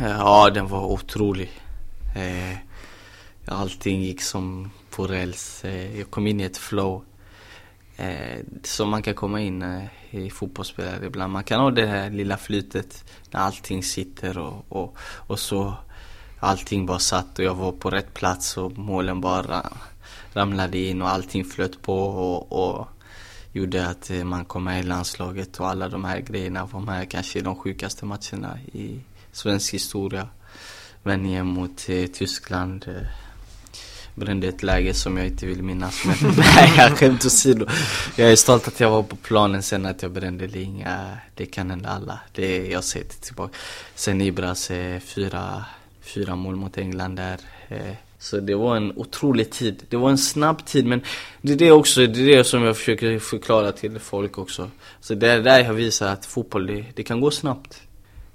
Ja, 0.00 0.50
den 0.54 0.68
var 0.68 0.84
otrolig. 0.84 1.50
Eh, 2.16 2.58
allting 3.46 4.02
gick 4.02 4.22
som 4.22 4.70
på 4.90 5.06
räls. 5.06 5.64
Eh, 5.64 5.98
jag 5.98 6.10
kom 6.10 6.26
in 6.26 6.40
i 6.40 6.44
ett 6.44 6.56
flow. 6.56 7.04
Eh, 7.96 8.38
som 8.62 8.88
man 8.90 9.02
kan 9.02 9.14
komma 9.14 9.40
in 9.40 9.62
eh, 9.62 9.84
i 10.10 10.30
fotbollsspelare 10.30 11.06
ibland. 11.06 11.32
Man 11.32 11.44
kan 11.44 11.60
ha 11.60 11.70
det 11.70 11.86
här 11.86 12.10
lilla 12.10 12.36
flytet 12.36 13.04
när 13.30 13.40
allting 13.40 13.82
sitter 13.82 14.38
och, 14.38 14.64
och, 14.68 14.96
och 15.02 15.38
så 15.38 15.74
allting 16.40 16.86
bara 16.86 16.98
satt 16.98 17.38
och 17.38 17.44
jag 17.44 17.54
var 17.54 17.72
på 17.72 17.90
rätt 17.90 18.14
plats 18.14 18.56
och 18.56 18.78
målen 18.78 19.20
bara 19.20 19.72
ramlade 20.32 20.78
in 20.78 21.02
och 21.02 21.08
allting 21.08 21.44
flöt 21.44 21.82
på 21.82 21.98
och, 21.98 22.52
och 22.52 22.88
gjorde 23.56 23.86
att 23.86 24.10
eh, 24.10 24.24
man 24.24 24.44
kom 24.44 24.64
med 24.64 24.80
i 24.80 24.82
landslaget 24.82 25.60
och 25.60 25.68
alla 25.68 25.88
de 25.88 26.04
här 26.04 26.20
grejerna 26.20 26.66
var 26.66 26.80
med 26.80 27.10
kanske 27.10 27.40
de 27.40 27.56
sjukaste 27.56 28.04
matcherna 28.04 28.58
i 28.72 29.00
svensk 29.32 29.74
historia. 29.74 30.28
Vändningen 31.02 31.46
mot 31.46 31.88
eh, 31.88 32.06
Tyskland. 32.06 32.84
Eh, 32.88 33.08
brände 34.14 34.48
ett 34.48 34.62
läge 34.62 34.94
som 34.94 35.16
jag 35.16 35.26
inte 35.26 35.46
vill 35.46 35.62
minnas 35.62 36.04
men 36.04 36.16
nej 36.36 36.72
jag 36.76 36.98
skämt 36.98 37.24
åsido. 37.24 37.66
Jag 38.16 38.32
är 38.32 38.36
stolt 38.36 38.68
att 38.68 38.80
jag 38.80 38.90
var 38.90 39.02
på 39.02 39.16
planen 39.16 39.62
sen 39.62 39.86
att 39.86 40.02
jag 40.02 40.12
brände 40.12 40.46
linga. 40.46 41.18
Det 41.34 41.46
kan 41.46 41.70
hända 41.70 41.88
alla. 41.88 42.18
Det, 42.32 42.68
jag 42.68 42.84
ser 42.84 43.00
det 43.00 43.20
tillbaka. 43.20 43.54
Sen 43.94 44.20
Ibras 44.20 44.70
eh, 44.70 45.00
fyra, 45.00 45.64
fyra 46.00 46.36
mål 46.36 46.56
mot 46.56 46.78
England 46.78 47.16
där. 47.16 47.38
Eh, 47.68 47.94
så 48.18 48.40
det 48.40 48.54
var 48.54 48.76
en 48.76 48.92
otrolig 48.96 49.50
tid. 49.50 49.82
Det 49.88 49.96
var 49.96 50.10
en 50.10 50.18
snabb 50.18 50.66
tid 50.66 50.86
men 50.86 51.00
det 51.42 51.52
är 51.52 51.56
det 51.56 51.72
också, 51.72 52.06
det 52.06 52.20
är 52.20 52.36
det 52.36 52.44
som 52.44 52.62
jag 52.62 52.76
försöker 52.76 53.18
förklara 53.18 53.72
till 53.72 53.98
folk 53.98 54.38
också. 54.38 54.70
Så 55.00 55.14
det 55.14 55.30
är 55.30 55.40
där 55.40 55.64
jag 55.64 55.74
visar 55.74 56.12
att 56.12 56.26
fotboll, 56.26 56.66
det, 56.66 56.84
det 56.94 57.02
kan 57.02 57.20
gå 57.20 57.30
snabbt. 57.30 57.82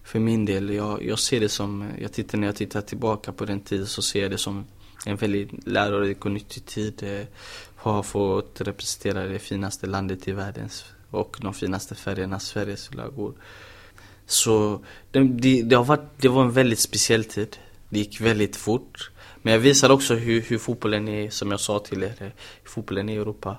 För 0.03 0.19
min 0.19 0.45
del, 0.45 0.69
jag, 0.69 1.05
jag 1.05 1.19
ser 1.19 1.39
det 1.39 1.49
som, 1.49 1.91
jag 2.01 2.13
tittar 2.13 2.37
när 2.37 2.47
jag 2.47 2.55
tittar 2.55 2.81
tillbaka 2.81 3.31
på 3.31 3.45
den 3.45 3.59
tiden 3.59 3.87
så 3.87 4.01
ser 4.01 4.21
jag 4.21 4.31
det 4.31 4.37
som 4.37 4.65
en 5.05 5.15
väldigt 5.15 5.67
lärorik 5.67 6.25
och 6.25 6.31
nyttig 6.31 6.65
tid. 6.65 7.03
Eh, 7.03 7.25
har 7.81 8.03
fått 8.03 8.61
representera 8.61 9.27
det 9.27 9.39
finaste 9.39 9.87
landet 9.87 10.27
i 10.27 10.31
världen 10.31 10.69
och 11.09 11.37
de 11.41 11.53
finaste 11.53 11.95
färgerna, 11.95 12.39
Sveriges 12.39 12.87
flaggor. 12.87 13.33
Så 14.25 14.85
det, 15.11 15.19
det, 15.19 15.61
det, 15.61 15.75
har 15.75 15.83
varit, 15.83 16.09
det 16.17 16.27
var 16.27 16.41
en 16.43 16.51
väldigt 16.51 16.79
speciell 16.79 17.23
tid. 17.23 17.57
Det 17.89 17.99
gick 17.99 18.21
väldigt 18.21 18.55
fort. 18.55 19.11
Men 19.41 19.53
jag 19.53 19.59
visar 19.59 19.89
också 19.89 20.15
hur, 20.15 20.41
hur 20.41 20.57
fotbollen 20.57 21.07
är, 21.07 21.29
som 21.29 21.51
jag 21.51 21.59
sa 21.59 21.79
till 21.79 22.03
er, 22.03 22.13
eh, 22.19 22.27
hur 22.63 22.69
fotbollen 22.69 23.09
i 23.09 23.15
Europa. 23.15 23.55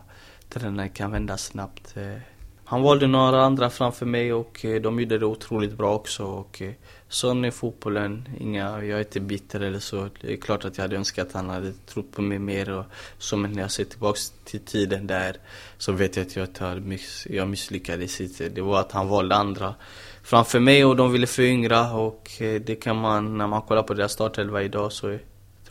Trenden 0.48 0.90
kan 0.90 1.10
vända 1.10 1.36
snabbt. 1.36 1.96
Eh. 1.96 2.18
Han 2.64 2.82
valde 2.82 3.06
några 3.06 3.42
andra 3.44 3.70
framför 3.70 4.06
mig 4.06 4.32
och 4.32 4.64
eh, 4.64 4.82
de 4.82 5.00
gjorde 5.00 5.18
det 5.18 5.26
otroligt 5.26 5.72
bra 5.72 5.94
också. 5.94 6.24
Och 6.24 6.62
sån 7.08 7.44
är 7.44 7.50
fotbollen. 7.50 8.28
Inga, 8.40 8.84
jag 8.84 8.98
är 8.98 8.98
inte 8.98 9.20
bitter 9.20 9.60
eller 9.60 9.78
så. 9.78 10.08
Det 10.20 10.32
är 10.32 10.36
klart 10.36 10.64
att 10.64 10.76
jag 10.76 10.84
hade 10.84 10.96
önskat 10.96 11.26
att 11.26 11.32
han 11.32 11.48
hade 11.48 11.72
trott 11.72 12.12
på 12.12 12.22
mig 12.22 12.38
mer. 12.38 12.70
Och 12.70 12.84
så, 13.18 13.36
men 13.36 13.52
när 13.52 13.62
jag 13.62 13.70
ser 13.70 13.84
tillbaka 13.84 14.18
till 14.44 14.60
tiden 14.60 15.06
där 15.06 15.36
så 15.78 15.92
vet 15.92 16.16
jag 16.16 16.26
att 16.26 16.36
jag, 16.36 16.54
tar, 16.54 16.76
miss- 16.76 17.26
jag 17.30 17.48
misslyckades 17.48 18.20
inte. 18.20 18.48
Det 18.48 18.60
var 18.60 18.80
att 18.80 18.92
han 18.92 19.08
valde 19.08 19.34
andra 19.34 19.74
framför 20.22 20.60
mig 20.60 20.84
och 20.84 20.96
de 20.96 21.12
ville 21.12 21.26
föryngra. 21.26 21.92
Och 21.92 22.30
det 22.38 22.82
kan 22.82 22.96
man, 22.96 23.38
när 23.38 23.46
man 23.46 23.62
kollar 23.62 23.82
på 23.82 23.94
deras 23.94 24.12
startelva 24.12 24.62
idag 24.62 24.92
så 24.92 25.18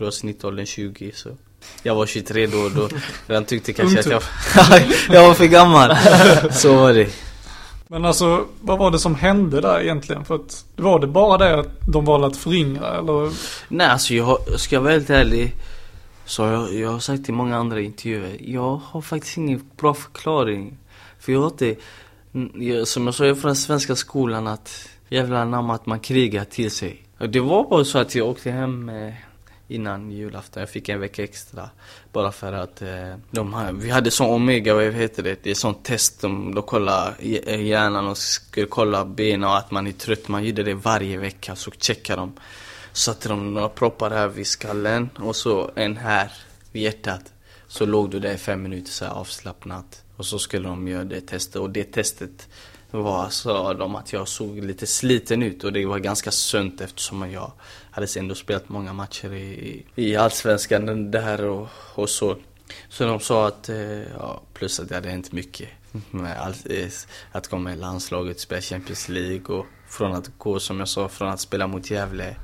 tror 0.02 0.08
jag 0.08 0.14
snittåldern 0.14 0.66
20. 0.66 1.12
Så. 1.14 1.30
Jag 1.84 1.96
var 1.96 2.06
23 2.06 2.48
då 2.48 2.58
och 2.58 2.72
då. 2.72 2.90
Han 3.34 3.46
tyckte 3.46 3.74
kanske 3.74 4.00
att 4.00 4.06
jag, 4.06 4.22
jag 5.10 5.28
var 5.28 5.34
för 5.34 5.46
gammal. 5.46 5.96
Så 6.52 6.76
var 6.76 6.94
det. 6.94 7.10
Men 7.88 8.06
alltså, 8.06 8.46
vad 8.62 8.80
var 8.80 8.92
det 8.92 9.00
som 9.00 9.16
hände 9.16 9.62
där 9.62 9.82
egentligen? 9.82 10.26
För 10.26 10.36
att, 10.36 10.66
var 10.76 11.00
det 11.00 11.08
bara 11.08 11.38
det 11.38 11.60
att 11.60 11.88
de 11.88 12.06
valde 12.06 12.28
att 12.28 12.38
föryngra 12.38 12.98
eller? 12.98 13.32
Nej 13.68 13.88
alltså 13.88 14.14
jag, 14.14 14.60
ska 14.60 14.76
jag 14.76 14.82
vara 14.82 14.94
helt 14.94 15.10
ärlig 15.10 15.54
Så 16.26 16.42
jag, 16.42 16.74
jag 16.74 16.92
har 16.92 17.00
sagt 17.00 17.30
i 17.30 17.32
många 17.32 17.58
andra 17.58 17.82
intervjuer, 17.82 18.38
jag 18.40 18.82
har 18.86 19.02
faktiskt 19.02 19.38
ingen 19.38 19.70
bra 19.78 19.94
förklaring. 19.94 20.78
För 21.20 21.32
jag 21.32 21.40
har 21.40 21.48
inte, 21.48 21.76
som 22.86 23.06
jag 23.06 23.16
sa, 23.16 23.24
jag 23.24 23.38
är 23.38 23.42
från 23.42 23.50
den 23.50 23.56
svenska 23.56 23.96
skolan 23.96 24.48
att 24.48 24.90
jävla 25.10 25.46
namn 25.46 25.70
att 25.70 25.86
man 25.86 26.00
krigar 26.00 26.46
till 26.46 26.72
sig. 26.72 27.04
Det 27.30 27.40
var 27.40 27.70
bara 27.70 27.86
så 27.86 28.00
att 28.00 28.16
jag 28.16 28.28
åkte 28.28 28.52
hem 28.52 28.92
innan 29.72 30.12
julafton. 30.12 30.62
Jag 30.62 30.70
fick 30.70 30.90
en 30.90 31.00
vecka 31.00 31.24
extra. 31.24 31.70
Bara 32.12 32.32
för 32.32 32.54
att 32.54 32.82
eh, 32.82 33.16
de 33.32 33.54
här, 33.54 33.72
vi 33.72 33.90
hade 33.90 34.12
sån 34.12 34.30
omega, 34.30 34.74
vad 34.74 34.94
heter 34.94 35.24
det? 35.24 35.44
Det 35.44 35.52
är 35.52 35.56
sånt 35.56 35.84
test, 35.86 36.22
de, 36.22 36.56
de 36.56 36.64
kollar 36.64 37.16
eh, 37.20 37.62
hjärnan 37.62 38.08
och 38.08 38.18
skulle 38.18 38.68
kolla 38.68 39.06
benen 39.06 39.50
och 39.50 39.58
att 39.58 39.72
man 39.72 39.88
är 39.88 39.92
trött. 39.92 40.28
Man 40.28 40.46
gjorde 40.46 40.64
det 40.64 40.74
varje 40.74 41.18
vecka, 41.18 41.56
så 41.56 41.72
checkade 41.72 42.22
de. 42.22 42.34
Satte 42.94 43.30
de 43.30 43.54
några 43.54 43.70
proppar 43.70 44.12
här 44.12 44.28
vid 44.28 44.48
skallen 44.48 45.10
och 45.16 45.36
så 45.36 45.72
en 45.76 45.98
här 45.98 46.32
vid 46.72 46.84
hjärtat. 46.84 47.34
Så 47.68 47.86
låg 47.86 48.10
du 48.10 48.20
där 48.20 48.34
i 48.34 48.38
fem 48.38 48.64
minuter 48.64 48.92
så 48.92 49.06
avslappnat. 49.06 50.04
Och 50.16 50.26
så 50.26 50.40
skulle 50.40 50.68
de 50.68 50.88
göra 50.88 51.04
det 51.04 51.22
testet 51.22 51.56
och 51.56 51.70
det 51.70 51.84
testet 51.84 52.48
var, 52.92 53.30
sa 53.30 53.74
de 53.74 53.96
att 53.96 54.14
jag 54.14 54.28
såg 54.28 54.64
lite 54.64 54.88
sliten 54.88 55.44
ut 55.44 55.64
och 55.64 55.74
det 55.74 55.86
var 55.86 56.00
ganska 56.00 56.32
sunt 56.32 56.82
eftersom 56.82 57.32
jag 57.32 57.52
hade 57.92 58.08
ändå 58.18 58.36
spelat 58.36 58.70
många 58.70 58.94
matcher 58.94 59.34
i, 59.34 59.86
i 59.96 60.16
Allsvenskan 60.16 61.12
där 61.12 61.46
och, 61.46 61.68
och 61.96 62.10
så. 62.10 62.38
Så 62.90 63.06
de 63.06 63.20
sa 63.20 63.48
att, 63.48 63.70
eh, 63.70 64.02
ja, 64.02 64.42
plus 64.54 64.80
att 64.80 64.90
det 64.90 64.96
hade 64.96 65.10
hänt 65.10 65.32
mycket. 65.32 65.70
Med 66.12 66.38
all, 66.38 66.54
eh, 66.70 66.88
att 67.32 67.48
komma 67.48 67.74
i 67.74 67.76
landslaget, 67.76 68.40
spela 68.40 68.62
Champions 68.62 69.10
League 69.10 69.56
och 69.56 69.66
från 69.90 70.14
att 70.14 70.32
gå, 70.38 70.60
som 70.60 70.80
jag 70.80 70.88
sa, 70.88 71.10
från 71.10 71.30
att 71.30 71.40
spela 71.40 71.68
mot 71.68 71.92
Gävle 71.92 72.36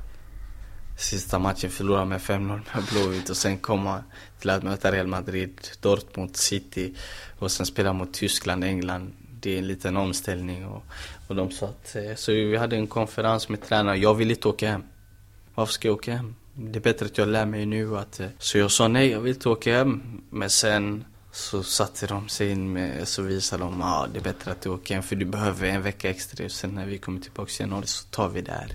Sista 0.98 1.38
matchen 1.38 1.70
förlora 1.70 2.04
med 2.04 2.20
5-0 2.20 2.60
med 2.74 2.84
Blåvitt 2.92 3.30
och 3.30 3.36
sen 3.36 3.58
komma 3.58 4.04
till 4.40 4.50
att 4.50 4.62
möta 4.62 4.92
Real 4.92 5.06
Madrid, 5.06 5.60
Dortmund, 5.80 6.36
City 6.36 6.94
och 7.38 7.50
sen 7.50 7.66
spela 7.66 7.92
mot 7.92 8.14
Tyskland, 8.14 8.64
England. 8.64 9.12
Det 9.40 9.54
är 9.54 9.58
en 9.58 9.66
liten 9.66 9.96
omställning 9.96 10.66
och, 10.66 10.82
och 11.28 11.36
de 11.36 11.50
sa 11.50 11.66
att, 11.66 11.96
eh, 11.96 12.14
så 12.14 12.32
vi 12.32 12.56
hade 12.56 12.76
en 12.76 12.86
konferens 12.86 13.48
med 13.48 13.62
tränaren, 13.62 14.00
jag 14.00 14.14
ville 14.14 14.34
inte 14.34 14.48
åka 14.48 14.70
hem. 14.70 14.82
Varför 15.58 15.72
ska 15.72 15.88
jag 15.88 15.94
åka 15.94 16.16
hem? 16.16 16.34
Det 16.54 16.78
är 16.78 16.80
bättre 16.80 17.06
att 17.06 17.18
jag 17.18 17.28
lär 17.28 17.46
mig 17.46 17.66
nu 17.66 17.98
att... 17.98 18.20
Eh, 18.20 18.26
så 18.38 18.58
jag 18.58 18.70
sa 18.70 18.88
nej, 18.88 19.10
jag 19.10 19.20
vill 19.20 19.34
inte 19.34 19.48
åka 19.48 19.76
hem. 19.76 20.22
Men 20.30 20.50
sen 20.50 21.04
så 21.32 21.62
satte 21.62 22.06
de 22.06 22.28
sig 22.28 22.50
in 22.50 22.72
med, 22.72 23.08
så 23.08 23.22
visade 23.22 23.62
de, 23.62 23.82
att 23.82 23.88
ah, 23.88 24.06
det 24.12 24.18
är 24.18 24.22
bättre 24.22 24.50
att 24.50 24.60
du 24.60 24.68
åker 24.68 24.94
hem 24.94 25.02
för 25.02 25.16
du 25.16 25.24
behöver 25.24 25.68
en 25.68 25.82
vecka 25.82 26.10
extra. 26.10 26.48
Sen 26.48 26.70
när 26.70 26.86
vi 26.86 26.98
kommer 26.98 27.20
tillbaka 27.20 27.50
i 27.50 27.56
januari 27.60 27.86
så 27.86 28.04
tar 28.04 28.28
vi 28.28 28.40
det 28.40 28.52
här. 28.52 28.72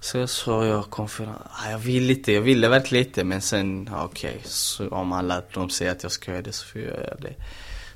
Så 0.00 0.18
jag 0.18 0.28
sa 0.28 0.64
jag 0.64 0.90
konferens, 0.90 1.38
ah, 1.44 1.70
jag 1.70 1.78
vill 1.78 2.10
inte, 2.10 2.32
jag 2.32 2.42
ville 2.42 2.68
verkligen 2.68 3.06
inte 3.06 3.24
men 3.24 3.40
sen, 3.40 3.90
okej, 3.92 4.30
okay, 4.30 4.42
så 4.44 4.88
om 4.88 5.12
alla 5.12 5.42
de 5.52 5.70
säger 5.70 5.92
att 5.92 6.02
jag 6.02 6.12
ska 6.12 6.30
göra 6.30 6.42
det 6.42 6.52
så 6.52 6.66
får 6.66 6.80
jag 6.80 6.90
göra 6.90 7.16
det. 7.16 7.34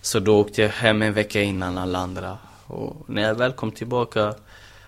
Så 0.01 0.21
då 0.21 0.41
åkte 0.41 0.63
jag 0.63 0.69
hem 0.69 1.03
en 1.03 1.13
vecka 1.13 1.43
innan 1.43 1.79
alla 1.79 1.99
andra. 1.99 2.39
Och 2.67 3.05
när 3.07 3.23
jag 3.23 3.35
väl 3.35 3.53
kom 3.53 3.73
tillbaka 3.73 4.35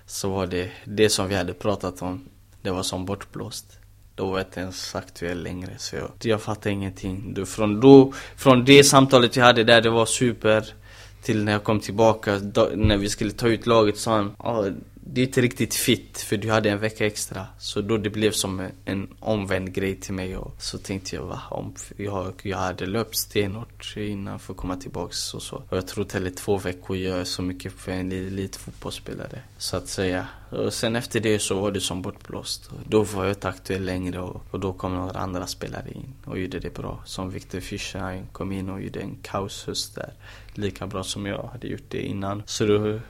så 0.06 0.30
var 0.30 0.46
det 0.46 0.70
det 0.84 1.08
som 1.08 1.28
vi 1.28 1.34
hade 1.34 1.54
pratat 1.54 2.02
om. 2.02 2.29
Det 2.62 2.70
var 2.70 2.82
som 2.82 3.04
bortblåst. 3.04 3.78
Då 4.14 4.30
var 4.30 4.38
jag 4.38 4.46
inte 4.46 4.60
ens 4.60 4.94
aktuell 4.94 5.42
längre. 5.42 5.70
Så 5.78 5.96
jag, 5.96 6.10
jag 6.22 6.42
fattade 6.42 6.70
ingenting. 6.70 7.34
Då, 7.34 7.46
från, 7.46 7.80
då, 7.80 8.12
från 8.36 8.64
det 8.64 8.84
samtalet 8.84 9.36
vi 9.36 9.40
hade 9.40 9.64
där, 9.64 9.80
det 9.80 9.90
var 9.90 10.06
super. 10.06 10.74
Till 11.22 11.44
när 11.44 11.52
jag 11.52 11.64
kom 11.64 11.80
tillbaka, 11.80 12.38
då, 12.38 12.70
när 12.74 12.96
vi 12.96 13.08
skulle 13.08 13.30
ta 13.30 13.48
ut 13.48 13.66
laget 13.66 13.98
sa 13.98 14.16
han 14.16 14.34
ah, 14.38 14.64
det 15.12 15.20
är 15.20 15.26
inte 15.26 15.40
riktigt 15.40 15.74
fit 15.74 16.18
för 16.18 16.36
du 16.36 16.50
hade 16.50 16.70
en 16.70 16.78
vecka 16.78 17.06
extra. 17.06 17.46
Så 17.58 17.80
då 17.80 17.96
det 17.96 18.10
blev 18.10 18.30
som 18.30 18.68
en 18.84 19.08
omvänd 19.20 19.72
grej 19.72 19.96
till 19.96 20.14
mig 20.14 20.36
och 20.36 20.54
så 20.58 20.78
tänkte 20.78 21.16
jag 21.16 21.22
va, 21.22 21.42
om 21.50 21.74
jag, 21.96 22.32
jag 22.42 22.58
hade 22.58 22.86
löpt 22.86 23.16
stenhårt 23.16 23.96
innan 23.96 24.38
för 24.38 24.52
att 24.52 24.56
komma 24.56 24.76
tillbaks 24.76 25.34
och 25.34 25.42
så. 25.42 25.56
Och 25.56 25.76
jag 25.76 25.86
tror 25.86 26.06
heller 26.12 26.30
två 26.30 26.58
veckor 26.58 26.96
gör 26.96 27.24
så 27.24 27.42
mycket 27.42 27.72
för 27.72 27.92
en 27.92 28.12
elitfotbollsspelare. 28.12 29.42
Så 29.58 29.76
att 29.76 29.88
säga. 29.88 30.26
Och 30.50 30.72
sen 30.72 30.96
efter 30.96 31.20
det 31.20 31.38
så 31.38 31.60
var 31.60 31.70
det 31.70 31.80
som 31.80 32.02
bortblåst. 32.02 32.70
Då 32.88 33.02
var 33.02 33.24
jag 33.24 33.32
inte 33.32 33.48
aktuell 33.48 33.84
längre 33.84 34.20
och, 34.20 34.42
och 34.50 34.60
då 34.60 34.72
kom 34.72 34.94
några 34.94 35.18
andra 35.18 35.46
spelare 35.46 35.90
in 35.90 36.14
och 36.24 36.38
gjorde 36.38 36.58
det 36.58 36.74
bra. 36.74 37.02
Som 37.04 37.30
Victor 37.30 37.60
Fischer 37.60 38.24
kom 38.32 38.52
in 38.52 38.70
och 38.70 38.82
gjorde 38.82 39.00
en 39.00 39.16
kaoshöst 39.22 39.94
där. 39.94 40.12
Lika 40.54 40.86
bra 40.86 41.04
som 41.04 41.26
jag 41.26 41.42
hade 41.42 41.68
gjort 41.68 41.88
det 41.88 42.02
innan. 42.02 42.42
Så 42.46 42.66
då 42.66 43.00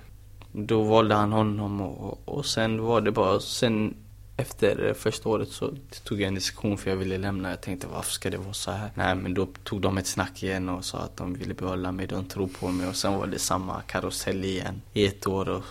då 0.52 0.82
valde 0.82 1.14
han 1.14 1.32
honom 1.32 1.80
och, 1.80 2.20
och 2.24 2.46
sen 2.46 2.82
var 2.82 3.00
det 3.00 3.10
bara, 3.10 3.40
sen 3.40 3.94
efter 4.36 4.94
första 4.94 5.28
året 5.28 5.48
så 5.48 5.74
tog 6.04 6.20
jag 6.20 6.28
en 6.28 6.34
diskussion 6.34 6.78
för 6.78 6.90
jag 6.90 6.96
ville 6.96 7.18
lämna. 7.18 7.50
Jag 7.50 7.60
tänkte 7.60 7.86
varför 7.86 8.12
ska 8.12 8.30
det 8.30 8.36
vara 8.36 8.52
så 8.52 8.70
här? 8.70 8.90
Nej 8.94 9.14
men 9.14 9.34
då 9.34 9.48
tog 9.64 9.80
de 9.80 9.98
ett 9.98 10.06
snack 10.06 10.42
igen 10.42 10.68
och 10.68 10.84
sa 10.84 10.98
att 10.98 11.16
de 11.16 11.34
ville 11.34 11.54
behålla 11.54 11.92
mig, 11.92 12.06
de 12.06 12.24
tror 12.24 12.46
på 12.46 12.68
mig 12.68 12.88
och 12.88 12.96
sen 12.96 13.14
var 13.14 13.26
det 13.26 13.38
samma 13.38 13.80
karusell 13.82 14.44
igen 14.44 14.82
i 14.92 15.06
ett 15.06 15.26
år 15.26 15.48
och, 15.48 15.64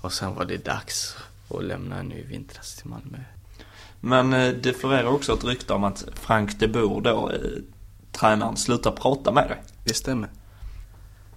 och 0.00 0.12
sen 0.12 0.34
var 0.34 0.44
det 0.44 0.64
dags 0.64 1.16
att 1.48 1.64
lämna 1.64 2.02
nu 2.02 2.18
i 2.18 2.22
vintras 2.22 2.74
till 2.74 2.90
Malmö. 2.90 3.18
Men 4.00 4.32
eh, 4.32 4.52
det 4.52 4.72
florerar 4.72 5.06
också 5.06 5.32
ett 5.32 5.44
rykte 5.44 5.72
om 5.72 5.84
att 5.84 6.04
Frank 6.14 6.58
de 6.58 6.68
Boer 6.68 7.00
då, 7.00 7.30
eh, 7.30 7.38
tränaren, 8.12 8.56
slutar 8.56 8.90
prata 8.90 9.32
med 9.32 9.48
dig. 9.48 9.62
Det 9.84 9.94
stämmer. 9.94 10.28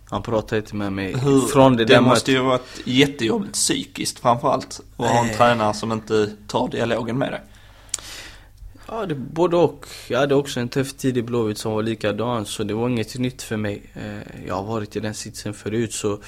Han 0.09 0.21
pratade 0.21 0.57
inte 0.57 0.75
med 0.75 0.93
mig 0.93 1.17
Hur, 1.17 1.41
från 1.41 1.75
det, 1.75 1.85
det 1.85 2.01
måste 2.01 2.31
ju 2.31 2.39
varit 2.39 2.81
jättejobbigt 2.83 3.53
psykiskt 3.53 4.19
framförallt. 4.19 4.81
Att 4.97 5.07
ha 5.07 5.23
en 5.23 5.29
äh. 5.29 5.37
tränare 5.37 5.73
som 5.73 5.91
inte 5.91 6.29
tar 6.47 6.67
dialogen 6.67 7.17
med 7.17 7.31
dig. 7.31 7.41
Ja, 8.87 9.05
det 9.05 9.15
både 9.15 9.57
och. 9.57 9.85
Jag 10.07 10.19
hade 10.19 10.35
också 10.35 10.59
en 10.59 10.69
tuff 10.69 10.93
tid 10.93 11.17
i 11.17 11.21
Blåvitt 11.21 11.57
som 11.57 11.71
var 11.71 11.83
likadan, 11.83 12.45
så 12.45 12.63
det 12.63 12.73
var 12.73 12.89
inget 12.89 13.17
nytt 13.17 13.41
för 13.41 13.57
mig. 13.57 13.83
Eh, 13.93 14.47
jag 14.47 14.55
har 14.55 14.63
varit 14.63 14.95
i 14.95 14.99
den 14.99 15.13
sitsen 15.13 15.53
förut, 15.53 15.93
så 15.93 16.13
eh, 16.13 16.19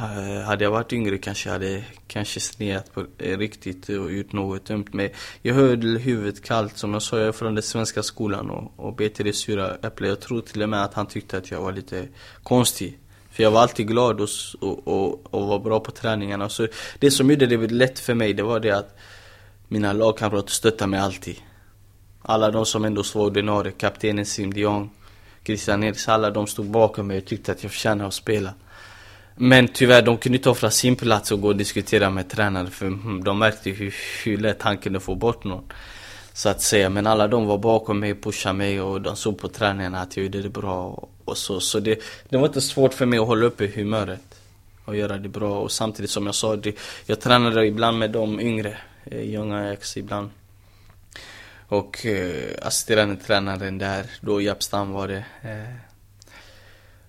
Eh, 0.00 0.42
hade 0.42 0.64
jag 0.64 0.70
varit 0.70 0.92
yngre 0.92 1.18
kanske 1.18 1.48
jag 1.48 1.52
hade 1.52 1.84
kanske 2.06 2.40
sneat 2.40 2.92
på 2.94 3.06
eh, 3.18 3.38
riktigt 3.38 3.88
och 3.88 4.12
gjort 4.12 4.32
något 4.32 4.64
dumt. 4.64 4.86
Men 4.92 5.10
jag 5.42 5.54
höll 5.54 5.98
huvudet 5.98 6.42
kallt. 6.44 6.78
Som 6.78 6.92
jag 6.92 7.02
sa, 7.02 7.18
jag 7.18 7.28
är 7.28 7.32
från 7.32 7.54
den 7.54 7.62
svenska 7.62 8.02
skolan 8.02 8.50
och, 8.50 8.72
och 8.76 8.94
bet 8.94 9.14
det 9.14 9.32
sura 9.32 9.74
äpplet. 9.74 10.08
Jag 10.08 10.20
tror 10.20 10.40
till 10.40 10.62
och 10.62 10.68
med 10.68 10.84
att 10.84 10.94
han 10.94 11.06
tyckte 11.06 11.38
att 11.38 11.50
jag 11.50 11.60
var 11.60 11.72
lite 11.72 12.08
konstig. 12.42 12.98
För 13.30 13.42
jag 13.42 13.50
var 13.50 13.60
alltid 13.60 13.88
glad 13.88 14.20
och, 14.20 14.28
och, 14.60 14.88
och, 14.88 15.34
och 15.34 15.46
var 15.46 15.58
bra 15.58 15.80
på 15.80 15.90
träningarna. 15.90 16.48
Så 16.48 16.66
det 16.98 17.10
som 17.10 17.30
gjorde 17.30 17.46
det 17.46 17.56
lätt 17.56 17.98
för 17.98 18.14
mig, 18.14 18.34
det 18.34 18.42
var 18.42 18.60
det 18.60 18.70
att 18.70 18.98
mina 19.68 19.92
lagkamrater 19.92 20.52
stöttade 20.52 20.90
mig 20.90 21.00
alltid. 21.00 21.36
Alla 22.22 22.50
de 22.50 22.66
som 22.66 22.84
ändå 22.84 23.02
var 23.14 23.24
ordinarie, 23.24 23.72
kaptenen 23.72 24.26
Sim 24.26 24.54
Dion, 24.54 24.90
Christian 25.44 25.84
Eriks, 25.84 26.08
alla 26.08 26.30
de 26.30 26.46
stod 26.46 26.66
bakom 26.66 27.06
mig 27.06 27.18
och 27.18 27.24
tyckte 27.24 27.52
att 27.52 27.62
jag 27.62 27.72
förtjänade 27.72 28.08
att 28.08 28.14
spela. 28.14 28.54
Men 29.40 29.68
tyvärr, 29.68 30.02
de 30.02 30.18
kunde 30.18 30.38
inte 30.38 30.50
offra 30.50 30.70
sin 30.70 30.96
plats 30.96 31.32
och 31.32 31.40
gå 31.40 31.48
och 31.48 31.56
diskutera 31.56 32.10
med 32.10 32.30
tränaren 32.30 32.70
för 32.70 32.86
hmm, 32.86 33.24
de 33.24 33.38
märkte 33.38 33.70
hur, 33.70 33.94
hur 34.24 34.38
lätt 34.38 34.62
han 34.62 34.78
kunde 34.78 35.00
få 35.00 35.14
bort 35.14 35.44
någon. 35.44 35.64
Så 36.32 36.48
att 36.48 36.62
säga, 36.62 36.90
men 36.90 37.06
alla 37.06 37.28
de 37.28 37.46
var 37.46 37.58
bakom 37.58 38.00
mig, 38.00 38.14
pushade 38.14 38.54
mig 38.54 38.80
och 38.80 39.00
de 39.00 39.16
såg 39.16 39.38
på 39.38 39.48
träningarna 39.48 40.00
att 40.00 40.16
jag 40.16 40.24
gjorde 40.24 40.42
det 40.42 40.48
bra 40.48 41.08
och 41.24 41.38
så. 41.38 41.60
Så 41.60 41.80
det, 41.80 42.02
det 42.28 42.36
var 42.36 42.46
inte 42.46 42.60
svårt 42.60 42.94
för 42.94 43.06
mig 43.06 43.18
att 43.18 43.26
hålla 43.26 43.46
uppe 43.46 43.66
humöret 43.66 44.40
och 44.84 44.96
göra 44.96 45.18
det 45.18 45.28
bra. 45.28 45.58
Och 45.58 45.72
samtidigt 45.72 46.10
som 46.10 46.26
jag 46.26 46.34
sa, 46.34 46.56
det, 46.56 46.76
jag 47.06 47.20
tränade 47.20 47.66
ibland 47.66 47.98
med 47.98 48.10
de 48.10 48.40
yngre, 48.40 48.76
eh, 49.04 49.20
Young 49.20 49.52
Ajax 49.52 49.96
ibland. 49.96 50.30
Och 51.68 52.06
eh, 52.06 52.54
assisterande 52.62 53.16
tränaren 53.16 53.78
där, 53.78 54.06
då 54.20 54.40
Japstam 54.40 54.92
var 54.92 55.08
det. 55.08 55.24
Eh, 55.42 55.87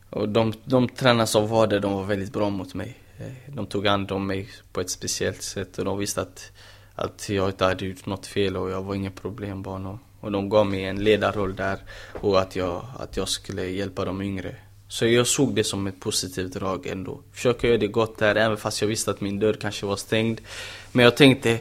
och 0.10 0.30
de, 0.30 0.54
de 0.65 0.89
tränare 0.89 1.28
som 1.28 1.48
var 1.48 1.67
där, 1.67 1.80
de 1.80 1.93
var 1.93 2.04
väldigt 2.04 2.34
bra 2.34 2.50
mot 2.50 2.74
mig. 2.74 2.98
Eh, 3.19 3.54
de 3.54 3.67
tog 3.67 3.88
hand 3.88 4.12
om 4.12 4.28
mig 4.28 4.50
på 4.72 4.82
ett 4.82 4.89
speciellt 4.89 5.41
sätt 5.41 5.78
och 5.78 5.86
de 5.86 5.98
visste 5.98 6.22
att, 6.22 6.52
att 6.95 7.30
jag 7.30 7.50
inte 7.50 7.65
hade 7.65 7.86
gjort 7.86 8.06
något 8.06 8.28
fel 8.28 8.58
och 8.58 8.72
jag 8.72 8.82
var 8.82 8.95
ingen 8.95 9.12
problembarn. 9.12 9.86
Och, 9.86 10.00
och 10.19 10.32
de 10.32 10.50
gav 10.50 10.67
mig 10.67 10.84
en 10.84 11.04
ledarroll 11.04 11.56
där 11.56 11.80
och 12.22 12.39
att 12.39 12.56
jag, 12.56 12.86
att 13.00 13.17
jag 13.17 13.30
skulle 13.30 13.65
hjälpa 13.65 14.06
de 14.06 14.22
yngre. 14.22 14.56
Så 14.88 15.06
jag 15.06 15.28
såg 15.28 15.56
det 15.56 15.63
som 15.63 15.88
ett 15.88 16.00
positivt 16.00 16.54
drag 16.54 16.88
ändå. 16.88 17.22
Försöka 17.34 17.67
göra 17.67 17.78
det 17.78 17.88
gott 17.88 18.17
där, 18.17 18.36
även 18.36 18.58
fast 18.58 18.82
jag 18.82 18.88
visste 18.88 19.12
att 19.12 19.22
min 19.22 19.39
dörr 19.39 19.54
kanske 19.54 19.86
var 19.86 19.95
stängd. 19.95 20.41
Men 20.91 21.06
jag 21.06 21.17
tänkte, 21.17 21.60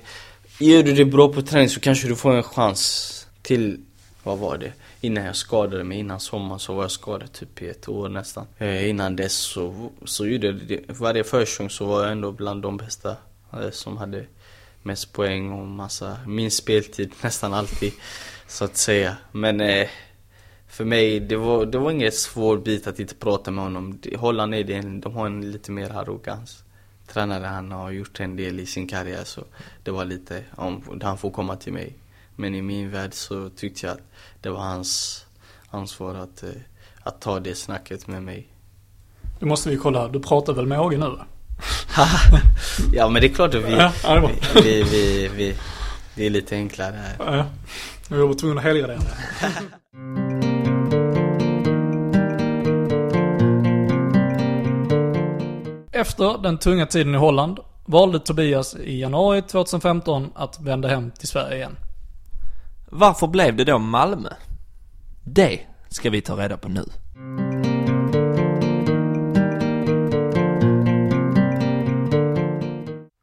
gör 0.58 0.82
du 0.82 0.92
det 0.92 1.04
bra 1.04 1.32
på 1.32 1.42
träning 1.42 1.68
så 1.68 1.80
kanske 1.80 2.08
du 2.08 2.16
får 2.16 2.34
en 2.34 2.42
chans 2.42 3.26
till, 3.42 3.80
vad 4.22 4.38
var 4.38 4.58
det? 4.58 4.72
Innan 5.00 5.24
jag 5.24 5.36
skadade 5.36 5.84
mig, 5.84 5.98
innan 5.98 6.20
sommaren 6.20 6.58
så 6.58 6.74
var 6.74 6.82
jag 6.84 6.90
skadad 6.90 7.32
typ 7.32 7.62
i 7.62 7.68
ett 7.68 7.88
år 7.88 8.08
nästan. 8.08 8.46
Eh, 8.58 8.88
innan 8.88 9.16
dess 9.16 9.34
så, 9.36 9.90
så 10.04 10.26
gjorde 10.26 10.52
det, 10.52 10.80
varje 10.88 11.24
försäsong 11.24 11.70
så 11.70 11.86
var 11.86 12.02
jag 12.02 12.12
ändå 12.12 12.32
bland 12.32 12.62
de 12.62 12.76
bästa 12.76 13.16
eh, 13.52 13.70
som 13.70 13.96
hade 13.96 14.26
mest 14.82 15.12
poäng 15.12 15.52
och 15.52 15.66
massa, 15.66 16.16
min 16.26 16.50
speltid 16.50 17.12
nästan 17.22 17.54
alltid. 17.54 17.92
Så 18.46 18.64
att 18.64 18.76
säga. 18.76 19.16
Men 19.32 19.60
eh, 19.60 19.88
för 20.68 20.84
mig, 20.84 21.20
det 21.20 21.36
var, 21.36 21.66
det 21.66 21.78
var 21.78 21.90
inget 21.90 22.14
svår 22.14 22.58
bit 22.58 22.86
att 22.86 23.00
inte 23.00 23.14
prata 23.14 23.50
med 23.50 23.64
honom. 23.64 24.00
Holland 24.16 24.54
är 24.54 24.64
det, 24.64 24.80
de 24.80 25.14
har 25.14 25.26
en 25.26 25.50
lite 25.50 25.70
mer 25.72 25.90
arrogans. 25.90 26.64
Tränare 27.06 27.46
han 27.46 27.72
har 27.72 27.90
gjort 27.90 28.20
en 28.20 28.36
del 28.36 28.60
i 28.60 28.66
sin 28.66 28.88
karriär 28.88 29.24
så 29.24 29.44
det 29.82 29.90
var 29.90 30.04
lite, 30.04 30.44
om 30.56 31.00
han 31.02 31.18
får 31.18 31.30
komma 31.30 31.56
till 31.56 31.72
mig. 31.72 31.94
Men 32.40 32.54
i 32.54 32.62
min 32.62 32.90
värld 32.90 33.14
så 33.14 33.48
tyckte 33.48 33.86
jag 33.86 33.92
att 33.94 34.02
det 34.40 34.50
var 34.50 34.60
hans 34.60 35.24
ansvar 35.70 36.14
att, 36.14 36.42
eh, 36.42 36.50
att 37.00 37.20
ta 37.20 37.40
det 37.40 37.54
snacket 37.54 38.06
med 38.06 38.22
mig. 38.22 38.48
Nu 39.38 39.46
måste 39.46 39.70
vi 39.70 39.76
kolla, 39.76 40.08
du 40.08 40.20
pratar 40.20 40.52
väl 40.52 40.66
med 40.66 40.80
Åge 40.80 40.96
nu 40.96 41.04
ja 42.92 43.08
men 43.08 43.22
det 43.22 43.28
är 43.28 43.34
klart 43.34 43.54
att 43.54 43.64
vi, 43.64 43.72
Ja, 43.72 43.92
ja, 44.02 44.30
vi, 44.54 44.60
vi, 44.62 44.82
vi, 44.82 45.28
vi, 45.28 45.54
det 46.14 46.26
är 46.26 46.30
lite 46.30 46.56
enklare 46.56 46.94
här. 46.96 47.16
Ja, 47.18 47.36
ja. 47.36 47.46
Jag 48.16 48.26
var 48.26 48.34
tvungen 48.34 48.58
att 48.58 48.64
helgardera 48.64 48.98
det. 48.98 49.16
Efter 55.98 56.42
den 56.42 56.58
tunga 56.58 56.86
tiden 56.86 57.14
i 57.14 57.18
Holland 57.18 57.58
valde 57.86 58.18
Tobias 58.18 58.76
i 58.76 59.00
januari 59.00 59.42
2015 59.42 60.30
att 60.34 60.60
vända 60.60 60.88
hem 60.88 61.10
till 61.10 61.28
Sverige 61.28 61.56
igen. 61.56 61.76
Varför 62.90 63.26
blev 63.26 63.56
det 63.56 63.64
då 63.64 63.78
Malmö? 63.78 64.28
Det 65.24 65.60
ska 65.88 66.10
vi 66.10 66.20
ta 66.20 66.36
reda 66.36 66.56
på 66.56 66.68
nu. 66.68 66.84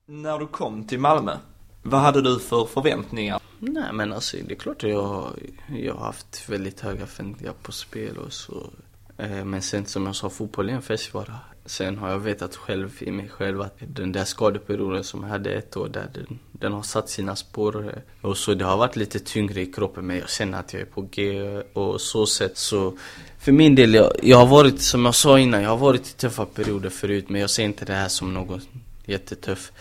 När 0.07 0.39
du 0.39 0.47
kom 0.47 0.87
till 0.87 0.99
Malmö, 0.99 1.37
vad 1.83 2.01
hade 2.01 2.21
du 2.21 2.39
för 2.39 2.65
förväntningar? 2.65 3.39
Nej 3.59 3.93
men 3.93 4.13
alltså 4.13 4.37
det 4.47 4.53
är 4.53 4.59
klart 4.59 4.83
att 4.83 4.89
jag, 4.89 5.29
jag 5.67 5.93
har 5.93 6.05
haft 6.05 6.49
väldigt 6.49 6.79
höga 6.79 7.05
förväntningar 7.05 7.53
på 7.63 7.71
spel 7.71 8.17
och 8.17 8.33
så. 8.33 8.69
Eh, 9.17 9.45
men 9.45 9.61
sen 9.61 9.85
som 9.85 10.05
jag 10.05 10.15
sa, 10.15 10.29
fotboll 10.29 10.69
är 10.69 10.73
en 10.73 10.81
färskvara. 10.81 11.39
Sen 11.65 11.97
har 11.97 12.09
jag 12.09 12.19
vetat 12.19 12.55
själv 12.55 12.91
i 12.99 13.11
mig 13.11 13.29
själv 13.29 13.61
att 13.61 13.75
den 13.79 14.11
där 14.11 14.25
skadeperioden 14.25 15.03
som 15.03 15.23
jag 15.23 15.29
hade 15.29 15.51
ett 15.51 15.77
år 15.77 15.87
där, 15.87 16.09
den, 16.13 16.39
den 16.51 16.73
har 16.73 16.83
satt 16.83 17.09
sina 17.09 17.35
spår. 17.35 17.87
Eh, 17.87 18.29
och 18.29 18.37
så 18.37 18.53
det 18.53 18.65
har 18.65 18.77
varit 18.77 18.95
lite 18.95 19.19
tyngre 19.19 19.61
i 19.61 19.65
kroppen 19.65 20.07
men 20.07 20.17
jag 20.17 20.29
känner 20.29 20.59
att 20.59 20.73
jag 20.73 20.81
är 20.81 20.85
på 20.85 21.01
G 21.01 21.37
eh, 21.37 21.61
och 21.73 22.01
så 22.01 22.25
sätt 22.25 22.57
så 22.57 22.97
för 23.39 23.51
min 23.51 23.75
del, 23.75 23.93
jag, 23.93 24.11
jag 24.23 24.37
har 24.37 24.45
varit, 24.45 24.81
som 24.81 25.05
jag 25.05 25.15
sa 25.15 25.39
innan, 25.39 25.61
jag 25.61 25.69
har 25.69 25.77
varit 25.77 26.07
i 26.07 26.13
tuffa 26.13 26.45
perioder 26.45 26.89
förut 26.89 27.29
men 27.29 27.41
jag 27.41 27.49
ser 27.49 27.63
inte 27.63 27.85
det 27.85 27.93
här 27.93 28.07
som 28.07 28.33
något 28.33 28.61
jättetuff. 29.05 29.71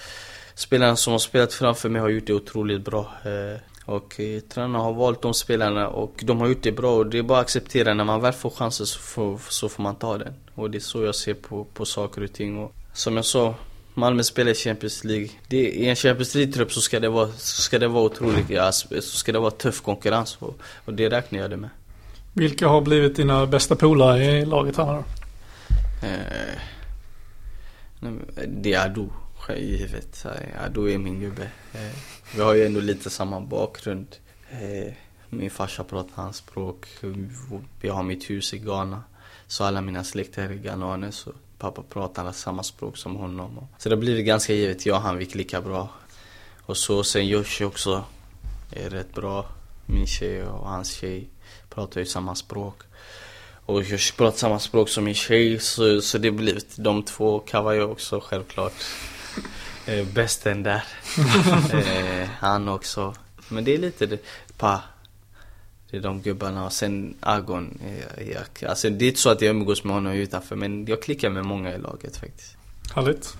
Spelarna 0.54 0.96
som 0.96 1.12
har 1.12 1.18
spelat 1.18 1.52
framför 1.52 1.88
mig 1.88 2.00
har 2.00 2.08
gjort 2.08 2.26
det 2.26 2.34
otroligt 2.34 2.84
bra. 2.84 3.12
Eh, 3.24 3.60
och 3.84 4.20
eh, 4.20 4.40
tränarna 4.40 4.78
har 4.78 4.92
valt 4.92 5.22
de 5.22 5.34
spelarna 5.34 5.88
och 5.88 6.20
de 6.22 6.40
har 6.40 6.48
gjort 6.48 6.62
det 6.62 6.72
bra 6.72 6.96
och 6.96 7.06
det 7.06 7.18
är 7.18 7.22
bara 7.22 7.38
att 7.38 7.44
acceptera. 7.44 7.94
När 7.94 8.04
man 8.04 8.20
väl 8.20 8.32
får 8.32 8.50
chansen 8.50 8.86
så 8.86 8.98
får, 8.98 9.40
så 9.48 9.68
får 9.68 9.82
man 9.82 9.96
ta 9.96 10.18
den. 10.18 10.34
Och 10.54 10.70
det 10.70 10.78
är 10.78 10.80
så 10.80 11.04
jag 11.04 11.14
ser 11.14 11.34
på, 11.34 11.64
på 11.64 11.84
saker 11.84 12.24
och 12.24 12.32
ting. 12.32 12.58
Och 12.58 12.74
som 12.92 13.16
jag 13.16 13.24
sa, 13.24 13.54
Malmö 13.94 14.22
spelar 14.22 14.50
i 14.50 14.54
Champions 14.54 15.04
League. 15.04 15.28
Det, 15.48 15.56
I 15.56 15.88
en 15.88 15.96
Champions 15.96 16.34
League-trupp 16.34 16.72
så 16.72 16.80
ska 16.80 17.00
det 17.00 17.08
vara, 17.08 17.28
så 17.28 17.62
ska 17.62 17.78
det 17.78 17.88
vara 17.88 18.04
otroligt, 18.04 18.50
ja, 18.50 18.72
så 18.72 19.00
ska 19.00 19.32
det 19.32 19.38
vara 19.38 19.50
tuff 19.50 19.82
konkurrens. 19.82 20.36
Och, 20.40 20.58
och 20.84 20.94
det 20.94 21.08
räknar 21.08 21.38
jag 21.40 21.50
det 21.50 21.56
med. 21.56 21.70
Vilka 22.32 22.68
har 22.68 22.80
blivit 22.80 23.16
dina 23.16 23.46
bästa 23.46 23.76
polare 23.76 24.24
i 24.24 24.44
laget 24.44 24.76
här 24.76 24.86
då? 24.86 25.04
Eh, 26.06 26.58
det 28.46 28.72
är 28.72 28.84
Ado, 28.86 29.10
givet. 29.56 30.24
Eh, 30.24 30.64
Ado 30.64 30.88
är 30.88 30.98
min 30.98 31.20
gubbe. 31.20 31.50
Eh, 31.72 31.96
vi 32.34 32.42
har 32.42 32.54
ju 32.54 32.66
ändå 32.66 32.80
lite 32.80 33.10
samma 33.10 33.40
bakgrund. 33.40 34.06
Eh, 34.50 34.92
min 35.30 35.50
farsa 35.50 35.84
pratar 35.84 36.22
hans 36.22 36.36
språk. 36.36 36.86
Jag 37.80 37.94
har 37.94 38.02
mitt 38.02 38.30
hus 38.30 38.54
i 38.54 38.58
Ghana. 38.58 39.02
Så 39.46 39.64
alla 39.64 39.80
mina 39.80 40.04
släkter 40.04 40.42
är 40.42 40.54
ghananer. 40.54 41.10
Så 41.10 41.32
pappa 41.58 41.82
pratar 41.82 42.32
samma 42.32 42.62
språk 42.62 42.96
som 42.96 43.16
honom. 43.16 43.68
Så 43.78 43.88
det 43.88 43.96
blivit 43.96 44.26
ganska 44.26 44.52
givet. 44.52 44.86
Jag 44.86 44.96
och 44.96 45.02
han 45.02 45.20
gick 45.20 45.34
lika 45.34 45.60
bra. 45.60 45.88
Och 46.66 46.76
så 46.76 47.04
sen 47.04 47.26
Joshi 47.26 47.64
också 47.64 48.04
är 48.70 48.90
rätt 48.90 49.14
bra. 49.14 49.46
Min 49.86 50.06
tjej 50.06 50.42
och 50.42 50.68
hans 50.68 50.92
tjej 50.92 51.28
pratar 51.70 52.00
ju 52.00 52.06
samma 52.06 52.34
språk. 52.34 52.82
Och 53.66 53.82
jag 53.82 54.00
pratar 54.16 54.38
samma 54.38 54.58
språk 54.58 54.88
som 54.88 55.04
min 55.04 55.14
tjej 55.14 55.58
så, 55.58 56.00
så 56.00 56.18
det 56.18 56.30
blir 56.30 56.60
de 56.76 57.02
två 57.02 57.38
Kawaii 57.38 57.80
också 57.80 58.20
självklart. 58.20 58.72
Eh, 59.86 60.06
bästen 60.06 60.62
där. 60.62 60.84
eh, 61.72 62.28
han 62.38 62.68
också. 62.68 63.14
Men 63.48 63.64
det 63.64 63.74
är 63.74 63.78
lite 63.78 64.06
det, 64.06 64.18
pa. 64.58 64.80
Det 65.94 65.98
är 65.98 66.02
de 66.02 66.22
gubbarna 66.22 66.64
och 66.64 66.72
sen 66.72 67.14
Agon. 67.20 67.78
Eh, 67.86 68.28
jag, 68.30 68.70
alltså 68.70 68.90
det 68.90 69.04
är 69.04 69.08
inte 69.08 69.20
så 69.20 69.30
att 69.30 69.40
jag 69.40 69.50
umgås 69.50 69.84
med 69.84 69.94
honom 69.94 70.12
utanför 70.12 70.56
men 70.56 70.86
jag 70.86 71.02
klickar 71.02 71.30
med 71.30 71.44
många 71.44 71.74
i 71.74 71.78
laget 71.78 72.16
faktiskt. 72.16 72.56
Härligt. 72.94 73.34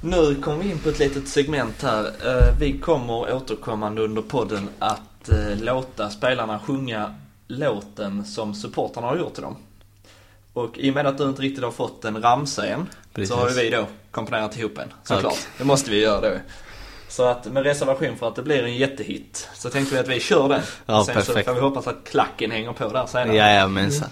Nu 0.00 0.34
kommer 0.34 0.64
vi 0.64 0.70
in 0.70 0.78
på 0.78 0.88
ett 0.88 0.98
litet 0.98 1.28
segment 1.28 1.82
här. 1.82 2.04
Eh, 2.06 2.58
Vi 2.58 2.78
kommer 2.78 3.34
återkommande 3.34 4.02
under 4.02 4.22
podden 4.22 4.68
att 4.78 5.28
eh, 5.28 5.56
låta 5.62 6.10
spelarna 6.10 6.58
sjunga 6.58 7.14
låten 7.48 8.24
som 8.24 8.54
supportrarna 8.54 9.06
har 9.06 9.16
gjort 9.16 9.34
till 9.34 9.42
dem. 9.42 9.56
Och 10.52 10.78
i 10.78 10.90
och 10.90 10.94
med 10.94 11.06
att 11.06 11.18
du 11.18 11.24
inte 11.24 11.42
riktigt 11.42 11.64
har 11.64 11.70
fått 11.70 12.04
en 12.04 12.22
ramsa 12.22 12.66
än 12.66 12.86
Precis. 13.12 13.28
så 13.34 13.36
har 13.36 13.50
vi 13.50 13.70
då 13.70 13.86
komponerat 14.10 14.56
ihop 14.58 14.78
en. 14.78 14.88
Såklart. 15.04 15.38
Det 15.58 15.64
måste 15.64 15.90
vi 15.90 16.00
göra 16.00 16.20
då. 16.30 16.36
Så 17.16 17.24
att 17.24 17.44
med 17.44 17.62
reservation 17.62 18.16
för 18.16 18.28
att 18.28 18.36
det 18.36 18.42
blir 18.42 18.62
en 18.62 18.76
jättehit 18.76 19.48
så 19.54 19.70
tänkte 19.70 19.94
vi 19.94 20.00
att 20.00 20.08
vi 20.08 20.20
kör 20.20 20.48
den. 20.48 20.60
Ja, 20.86 21.04
sen 21.04 21.22
så 21.22 21.32
perfekt. 21.32 21.48
får 21.48 21.54
vi 21.54 21.60
hoppas 21.60 21.86
att 21.86 22.08
klacken 22.10 22.50
hänger 22.50 22.72
på 22.72 22.88
där 22.88 23.06
senare. 23.06 23.36
Jajamensan. 23.36 24.08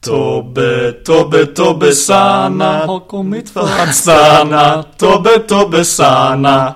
Tobbe, 0.00 0.92
Tobbe, 0.92 1.46
Tobbe 1.46 1.92
Sanna 1.92 2.86
har 2.86 3.00
kommit 3.00 3.50
för 3.50 3.60
att 3.60 3.94
stanna. 3.94 4.82
Tobbe, 4.82 5.38
Tobbe 5.38 5.84
Sanna 5.84 6.74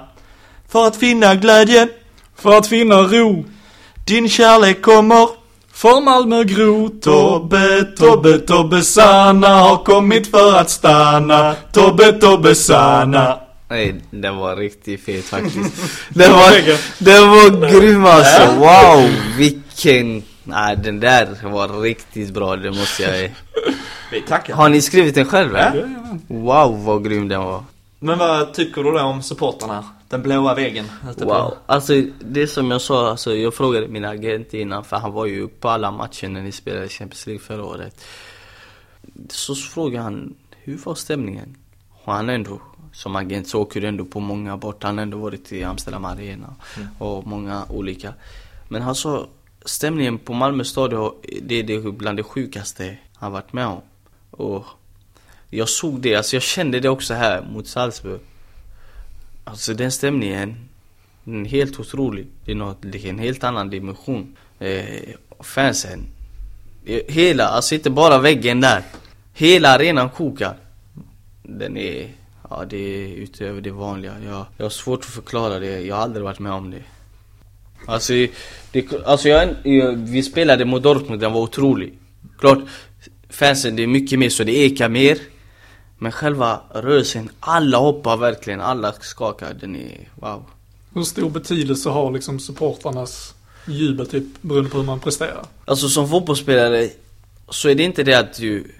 för 0.68 0.86
att 0.86 0.96
finna 0.96 1.34
glädje. 1.34 1.88
För 2.36 2.58
att 2.58 2.66
finna 2.66 2.96
ro. 2.96 3.44
Din 4.06 4.28
kärlek 4.28 4.82
kommer. 4.82 5.28
För 5.72 6.00
Malmö 6.00 6.44
Gro. 6.44 6.88
Tobbe, 6.88 7.84
Tobbe, 7.84 8.38
Tobbe 8.38 8.82
Sanna 8.82 9.48
har 9.48 9.76
kommit 9.76 10.30
för 10.30 10.54
att 10.54 10.70
stanna. 10.70 11.54
Tobbe, 11.72 12.12
Tobbe 12.12 12.54
Sanna. 12.54 13.43
Nej, 13.74 13.94
den 14.10 14.36
var 14.36 14.56
riktigt 14.56 15.00
fet 15.04 15.24
faktiskt. 15.24 15.76
Den 16.08 16.32
var, 16.32 16.50
den 17.04 17.28
var 17.30 17.70
grym 17.70 18.04
alltså. 18.04 18.54
Wow, 18.58 19.10
vilken... 19.38 20.22
Nej, 20.44 20.76
den 20.76 21.00
där 21.00 21.28
var 21.42 21.80
riktigt 21.80 22.30
bra, 22.34 22.56
det 22.56 22.70
måste 22.70 23.02
jag 23.02 23.30
tackar. 24.28 24.54
Har 24.54 24.68
ni 24.68 24.80
skrivit 24.82 25.14
den 25.14 25.24
själv? 25.26 25.52
Ja. 25.52 25.58
eller? 25.58 25.88
Wow, 26.26 26.84
vad 26.84 27.04
grym 27.04 27.28
den 27.28 27.40
var. 27.44 27.64
Men 27.98 28.18
vad 28.18 28.54
tycker 28.54 28.82
du 28.82 28.90
då 28.90 29.00
om 29.00 29.22
supportrarna? 29.22 29.84
Den 30.08 30.22
blåa 30.22 30.54
väggen 30.54 30.84
på- 31.18 31.24
Wow. 31.24 31.54
Alltså 31.66 32.02
det 32.20 32.46
som 32.46 32.70
jag 32.70 32.80
sa, 32.80 33.10
alltså, 33.10 33.34
jag 33.34 33.54
frågade 33.54 33.88
min 33.88 34.04
agent 34.04 34.54
innan 34.54 34.84
för 34.84 34.96
han 34.96 35.12
var 35.12 35.26
ju 35.26 35.48
på 35.48 35.68
alla 35.68 35.90
matcher 35.90 36.28
när 36.28 36.42
ni 36.42 36.52
spelade 36.52 36.88
Champions 36.88 37.26
League 37.26 37.42
förra 37.44 37.64
året. 37.64 38.04
Så 39.30 39.54
frågade 39.54 40.02
han, 40.04 40.34
hur 40.62 40.78
var 40.84 40.94
stämningen? 40.94 41.56
Och 42.04 42.12
han 42.12 42.28
ändå, 42.28 42.60
som 42.94 43.16
agent 43.16 43.48
så 43.48 43.60
åker 43.60 43.80
du 43.80 43.88
ändå 43.88 44.04
på 44.04 44.20
många 44.20 44.56
bort. 44.56 44.82
Han 44.82 44.98
har 44.98 45.02
ändå 45.02 45.18
varit 45.18 45.52
i 45.52 45.64
Amsterdam 45.64 46.04
Arena 46.04 46.54
och 46.98 47.26
många 47.26 47.64
olika. 47.68 48.14
Men 48.68 48.94
sa, 48.94 49.26
stämningen 49.64 50.18
på 50.18 50.32
Malmö 50.32 50.64
stadion, 50.64 51.14
det 51.42 51.54
är 51.54 51.62
det 51.62 51.92
bland 51.92 52.18
det 52.18 52.22
sjukaste 52.22 52.96
han 53.14 53.32
varit 53.32 53.52
med 53.52 53.66
om. 53.66 53.80
Och 54.30 54.66
jag 55.50 55.68
såg 55.68 56.00
det, 56.00 56.14
alltså 56.14 56.36
jag 56.36 56.42
kände 56.42 56.80
det 56.80 56.88
också 56.88 57.14
här 57.14 57.42
mot 57.52 57.66
Salzburg. 57.66 58.20
Alltså 59.44 59.74
den 59.74 59.92
stämningen, 59.92 60.56
den 61.24 61.46
är 61.46 61.50
helt 61.50 61.80
otrolig. 61.80 62.26
Det 62.44 62.52
är, 62.52 62.56
något, 62.56 62.78
det 62.80 63.04
är 63.04 63.10
en 63.10 63.18
helt 63.18 63.44
annan 63.44 63.70
dimension. 63.70 64.36
Eh, 64.58 64.84
fansen, 65.40 66.06
eh, 66.86 67.00
hela, 67.08 67.44
alltså 67.44 67.74
inte 67.74 67.90
bara 67.90 68.18
väggen 68.18 68.60
där. 68.60 68.82
Hela 69.34 69.68
arenan 69.68 70.10
kokar. 70.10 70.56
Den 71.42 71.76
är, 71.76 72.10
ja 72.50 72.64
det 72.70 72.76
är 72.76 73.08
utöver 73.08 73.60
det 73.60 73.70
vanliga. 73.70 74.14
Jag, 74.26 74.46
jag 74.56 74.64
har 74.64 74.70
svårt 74.70 75.00
att 75.00 75.10
förklara 75.10 75.58
det, 75.58 75.80
jag 75.80 75.96
har 75.96 76.02
aldrig 76.02 76.24
varit 76.24 76.38
med 76.38 76.52
om 76.52 76.70
det. 76.70 76.82
Alltså, 77.86 78.12
det, 78.72 79.06
alltså 79.06 79.28
jag, 79.28 79.54
vi 79.94 80.22
spelade 80.22 80.64
mot 80.64 80.82
Dortmund, 80.82 81.20
den 81.20 81.32
var 81.32 81.40
otrolig. 81.40 81.92
Klart, 82.38 82.58
fansen 83.28 83.76
det 83.76 83.82
är 83.82 83.86
mycket 83.86 84.18
mer 84.18 84.28
så 84.28 84.44
det 84.44 84.56
ekar 84.56 84.88
mer. 84.88 85.18
Men 85.98 86.12
själva 86.12 86.60
rörelsen, 86.70 87.30
alla 87.40 87.78
hoppar 87.78 88.16
verkligen, 88.16 88.60
alla 88.60 88.92
skakar, 88.92 89.54
den 89.54 89.76
är 89.76 90.08
wow. 90.14 90.44
Hur 90.94 91.02
stor 91.02 91.30
betydelse 91.30 91.88
har 91.88 92.12
liksom 92.12 92.40
supportrarnas 92.40 93.34
jubel 93.66 94.06
typ 94.06 94.24
beroende 94.40 94.70
på 94.70 94.78
hur 94.78 94.84
man 94.84 95.00
presterar? 95.00 95.46
Alltså 95.64 95.88
som 95.88 96.08
fotbollsspelare 96.08 96.90
så 97.48 97.68
är 97.68 97.74
det 97.74 97.82
inte 97.82 98.02
det 98.02 98.14
att 98.14 98.34
du 98.36 98.74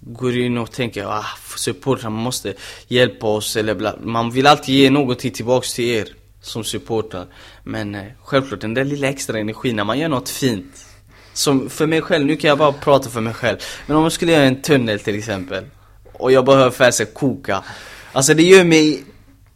går 0.00 0.36
in 0.36 0.58
och 0.58 0.72
tänker 0.72 1.04
ah, 1.04 1.26
supportrarna 1.56 2.16
måste 2.16 2.54
hjälpa 2.88 3.26
oss 3.26 3.56
eller 3.56 3.74
bla. 3.74 3.94
Man 4.02 4.30
vill 4.30 4.46
alltid 4.46 4.74
ge 4.74 4.90
någonting 4.90 5.30
tillbaks 5.30 5.74
till 5.74 5.84
er 5.84 6.08
som 6.42 6.64
supportrar. 6.64 7.26
Men 7.64 7.94
eh, 7.94 8.04
självklart 8.24 8.60
den 8.60 8.74
där 8.74 8.84
lilla 8.84 9.08
extra 9.08 9.38
energin 9.38 9.76
när 9.76 9.84
man 9.84 9.98
gör 9.98 10.08
något 10.08 10.28
fint. 10.28 10.86
Som 11.32 11.70
för 11.70 11.86
mig 11.86 12.00
själv, 12.00 12.26
nu 12.26 12.36
kan 12.36 12.48
jag 12.48 12.58
bara 12.58 12.72
prata 12.72 13.10
för 13.10 13.20
mig 13.20 13.34
själv. 13.34 13.58
Men 13.86 13.96
om 13.96 14.02
jag 14.02 14.12
skulle 14.12 14.32
göra 14.32 14.44
en 14.44 14.62
tunnel 14.62 15.00
till 15.00 15.18
exempel. 15.18 15.64
Och 16.12 16.32
jag 16.32 16.44
bara 16.44 16.56
hör 16.56 16.70
fansen 16.70 17.06
koka. 17.14 17.64
Alltså 18.12 18.34
det 18.34 18.42
gör 18.42 18.64
mig 18.64 19.04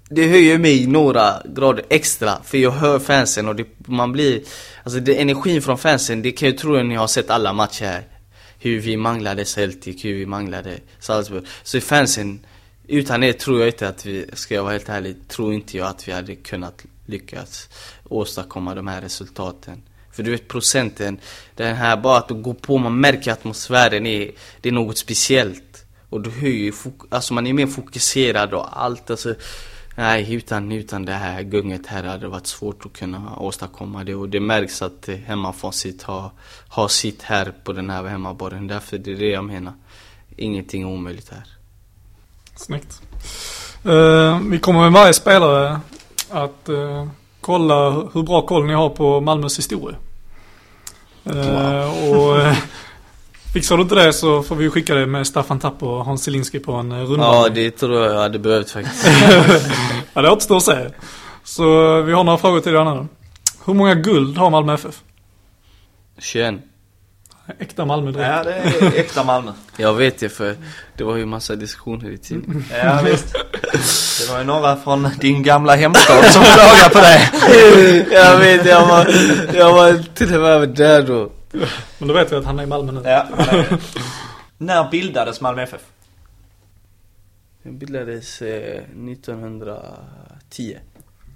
det 0.09 0.29
höjer 0.29 0.59
mig 0.59 0.87
några 0.87 1.43
grader 1.45 1.85
extra 1.89 2.39
för 2.45 2.59
jag 2.59 2.71
hör 2.71 2.99
fansen 2.99 3.49
och 3.49 3.57
det, 3.57 3.67
man 3.87 4.13
blir 4.13 4.43
Alltså 4.83 5.01
det, 5.01 5.21
energin 5.21 5.63
från 5.63 5.79
fansen, 5.79 6.23
det 6.23 6.33
kan 6.33 6.49
jag 6.49 6.59
tro 6.59 6.77
att 6.77 6.87
ni 6.87 6.95
har 6.95 7.07
sett 7.07 7.31
alla 7.31 7.53
matcher 7.53 7.85
här 7.85 8.14
hur 8.65 8.81
vi 8.81 8.97
manglade 8.97 9.45
Celtic, 9.45 10.05
hur 10.05 10.15
vi 10.15 10.27
manglade 10.27 10.81
Salzburg 11.01 11.45
Så 11.63 11.81
fansen, 11.81 12.41
utan 12.89 13.23
er 13.23 13.33
tror 13.33 13.61
jag 13.61 13.69
inte 13.69 13.89
att 13.89 14.07
vi, 14.07 14.27
ska 14.33 14.55
jag 14.55 14.63
vara 14.63 14.73
helt 14.73 14.89
ärlig, 14.89 15.29
tror 15.29 15.55
inte 15.55 15.77
jag 15.77 15.87
att 15.87 16.09
vi 16.09 16.13
hade 16.13 16.35
kunnat 16.35 16.85
lyckas 17.07 17.69
åstadkomma 18.05 18.75
de 18.75 18.87
här 18.87 19.01
resultaten 19.01 19.83
för 20.15 20.23
du 20.23 20.31
vet 20.31 20.49
procenten, 20.49 21.19
den 21.55 21.77
här 21.77 21.97
bara 21.97 22.19
att 22.19 22.31
gå 22.31 22.55
på, 22.55 22.79
man 22.79 23.01
märker 23.01 23.33
atmosfären 23.33 24.07
är, 24.07 24.31
det 24.61 24.69
är 24.69 24.73
något 24.73 24.99
speciellt. 24.99 25.85
Och 26.09 26.21
då 26.21 26.31
höjer 26.31 26.73
alltså 27.09 27.35
man 27.35 27.47
är 27.47 27.53
mer 27.53 27.67
fokuserad 27.67 28.55
och 28.55 28.83
allt 28.83 29.11
alltså 29.11 29.35
Nej, 29.97 30.35
utan, 30.35 30.73
utan 30.73 31.05
det 31.05 31.13
här 31.13 31.43
gunget 31.43 31.87
här 31.87 32.03
hade 32.03 32.19
det 32.19 32.29
varit 32.29 32.47
svårt 32.47 32.87
att 32.87 32.93
kunna 32.93 33.37
åstadkomma 33.37 34.05
det 34.05 34.15
och 34.15 34.29
det 34.29 34.41
märks 34.41 34.83
att 34.83 35.09
hemmafacit 35.27 36.03
har, 36.03 36.31
har 36.69 36.89
sitt 36.89 37.23
här 37.23 37.53
på 37.65 37.73
den 37.73 37.91
här 37.91 38.05
hemmaborgen. 38.05 38.67
Därför 38.67 38.99
det 38.99 39.13
är 39.13 39.17
det 39.17 39.29
jag 39.31 39.45
menar. 39.45 39.73
Ingenting 40.37 40.83
är 40.83 40.87
omöjligt 40.87 41.31
här. 41.31 41.45
Snyggt. 42.57 43.03
Uh, 43.87 44.41
vi 44.51 44.59
kommer 44.59 44.81
med 44.81 44.93
varje 44.93 45.13
spelare 45.13 45.81
att 46.31 46.69
uh, 46.69 47.09
kolla 47.41 47.91
hur 47.91 48.23
bra 48.23 48.47
koll 48.47 48.67
ni 48.67 48.73
har 48.73 48.89
på 48.89 49.21
Malmös 49.21 49.59
historia. 49.59 49.97
Uh, 51.27 51.37
wow. 51.37 52.19
och 52.19 52.57
Fixar 53.55 53.77
du 53.77 53.83
inte 53.83 53.95
det 53.95 54.13
så 54.13 54.43
får 54.43 54.57
vi 54.57 54.71
skicka 54.71 54.95
det 54.95 55.07
med 55.07 55.27
Staffan 55.27 55.59
Tapp 55.59 55.83
och 55.83 56.05
Hans 56.05 56.25
Zielinski 56.25 56.59
på 56.59 56.73
en 56.73 57.07
runda. 57.07 57.27
Ja, 57.27 57.49
det 57.55 57.71
tror 57.71 58.03
jag 58.03 58.15
jag 58.15 58.21
hade 58.21 58.39
behövt 58.39 58.71
faktiskt. 58.71 59.07
ja, 60.15 60.23
det 60.23 60.31
återstår 60.31 60.57
att 60.57 60.63
se. 60.63 60.89
Så 61.45 61.65
vi 62.01 62.13
har 62.13 62.25
några 62.25 62.39
frågor 62.39 62.61
till 62.61 62.73
dig 62.73 62.85
nu. 62.85 63.07
Hur 63.65 63.75
många 63.75 63.95
guld 63.95 64.39
har 64.39 64.51
Malmö 64.51 64.75
FF? 64.75 64.95
21. 66.19 66.55
Äkta 67.59 67.85
Malmö 67.85 68.11
direkt. 68.11 68.29
Ja, 68.29 68.45
det 68.45 68.55
är 68.55 68.99
äkta 69.01 69.25
Malmö. 69.25 69.53
jag 69.77 69.95
vet 69.95 70.19
det 70.19 70.29
för 70.29 70.57
det 70.97 71.05
var 71.05 71.17
ju 71.17 71.27
massa 71.27 71.57
diskussioner 71.57 72.11
i 72.11 72.19
tiden. 72.19 72.65
ja, 72.85 73.01
visst. 73.05 73.35
Det 74.21 74.33
var 74.33 74.39
ju 74.39 74.45
några 74.45 74.77
från 74.77 75.09
din 75.21 75.43
gamla 75.43 75.77
hemstad 75.77 76.25
som 76.25 76.43
klagade 76.43 76.91
på 76.93 76.99
det. 76.99 77.31
jag 78.15 78.39
vet, 78.39 78.67
jag 78.67 78.87
var, 78.87 79.07
jag 79.55 79.73
var 79.73 80.15
till 80.15 80.35
och 80.35 80.41
med 80.41 80.69
där 80.69 81.03
då. 81.03 81.31
Men 81.99 82.09
då 82.09 82.15
vet 82.15 82.33
vi 82.33 82.37
att 82.37 82.45
han 82.45 82.59
är 82.59 82.63
i 82.63 82.67
Malmö 82.67 82.93
nu. 82.93 83.03
Ja, 83.05 83.27
När 84.59 84.91
bildades 84.91 85.41
Malmö 85.41 85.63
FF? 85.63 85.83
Den 87.63 87.79
bildades 87.79 88.43
eh, 88.43 88.83
1910. 88.83 90.79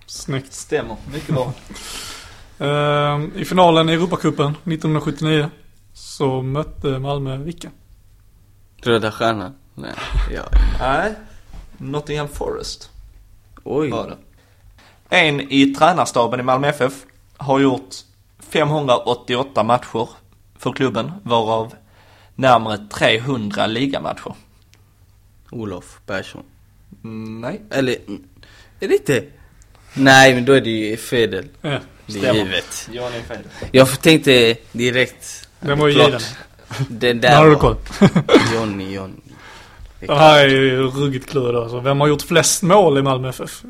Snyggt. 0.06 0.52
Stämmer, 0.52 0.96
mycket 1.12 1.34
bra. 1.34 1.52
uh, 2.60 3.24
I 3.36 3.44
finalen 3.44 3.88
i 3.88 3.92
Europacupen 3.92 4.46
1979 4.50 5.50
så 5.92 6.42
mötte 6.42 6.98
Malmö 6.98 7.36
vilka? 7.36 7.70
Röda 8.82 9.10
Stjärnan? 9.12 9.54
Nej, 9.74 9.94
ja. 10.34 10.42
Nej, 10.80 11.14
Nottingham 11.78 12.28
Forest. 12.28 12.90
Oj. 13.64 13.90
Var 13.90 14.06
det. 14.08 14.16
En 15.16 15.40
i 15.40 15.74
tränarstaben 15.74 16.40
i 16.40 16.42
Malmö 16.42 16.68
FF 16.68 16.92
har 17.36 17.60
gjort 17.60 17.94
588 18.50 19.62
matcher 19.62 20.08
för 20.58 20.72
klubben, 20.72 21.12
varav 21.22 21.74
närmare 22.34 22.78
300 22.92 23.66
ligamatcher. 23.66 24.34
Olof 25.50 26.00
Persson. 26.06 26.44
Mm, 27.04 27.40
nej. 27.40 27.62
Eller, 27.70 27.96
är 28.80 28.88
det 28.88 28.94
inte? 28.94 29.24
Nej, 29.94 30.34
men 30.34 30.44
då 30.44 30.52
är 30.52 30.60
det 30.60 30.70
ju 30.70 30.96
Fedel. 30.96 31.48
Ja. 31.60 31.78
Det 32.06 32.26
är 32.26 32.34
givet. 32.34 32.88
Johnny 32.92 33.22
Fedel. 33.28 33.44
Jag 33.72 34.00
tänkte 34.00 34.56
direkt. 34.72 35.48
Den 35.60 35.78
var 35.78 35.88
ju 35.88 35.94
given. 35.94 36.20
Den 36.88 37.20
där 37.20 37.36
har 37.36 37.50
du 37.50 37.56
koll. 37.56 37.76
Johnny, 38.54 38.94
Johnny. 38.94 39.14
Det 40.00 40.14
här 40.14 40.44
är 40.44 40.48
ju 40.48 40.82
ruggigt 40.82 41.30
klurigt 41.30 41.58
alltså. 41.58 41.80
Vem 41.80 42.00
har 42.00 42.08
gjort 42.08 42.22
flest 42.22 42.62
mål 42.62 42.98
i 42.98 43.02
Malmö 43.02 43.28
FF? 43.28 43.62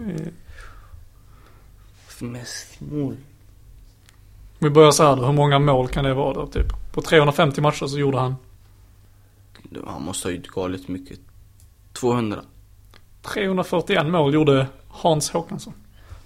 Mest 2.19 2.81
mål? 2.81 3.17
Vi 4.59 4.71
börjar 4.71 4.91
så 4.91 5.03
här 5.03 5.17
då. 5.17 5.25
Hur 5.25 5.33
många 5.33 5.59
mål 5.59 5.89
kan 5.89 6.05
det 6.05 6.15
vara 6.15 6.35
då 6.35 6.47
typ? 6.47 6.93
På 6.93 7.03
350 7.03 7.61
matcher 7.61 7.87
så 7.87 7.99
gjorde 7.99 8.19
han? 8.19 8.37
Han 9.87 10.03
måste 10.03 10.29
ha 10.29 10.33
gjort 10.33 10.47
galet 10.47 10.89
mycket. 10.89 11.19
200. 11.93 12.41
341 13.23 14.07
mål 14.07 14.35
gjorde 14.35 14.67
Hans 14.89 15.31
Håkansson. 15.31 15.73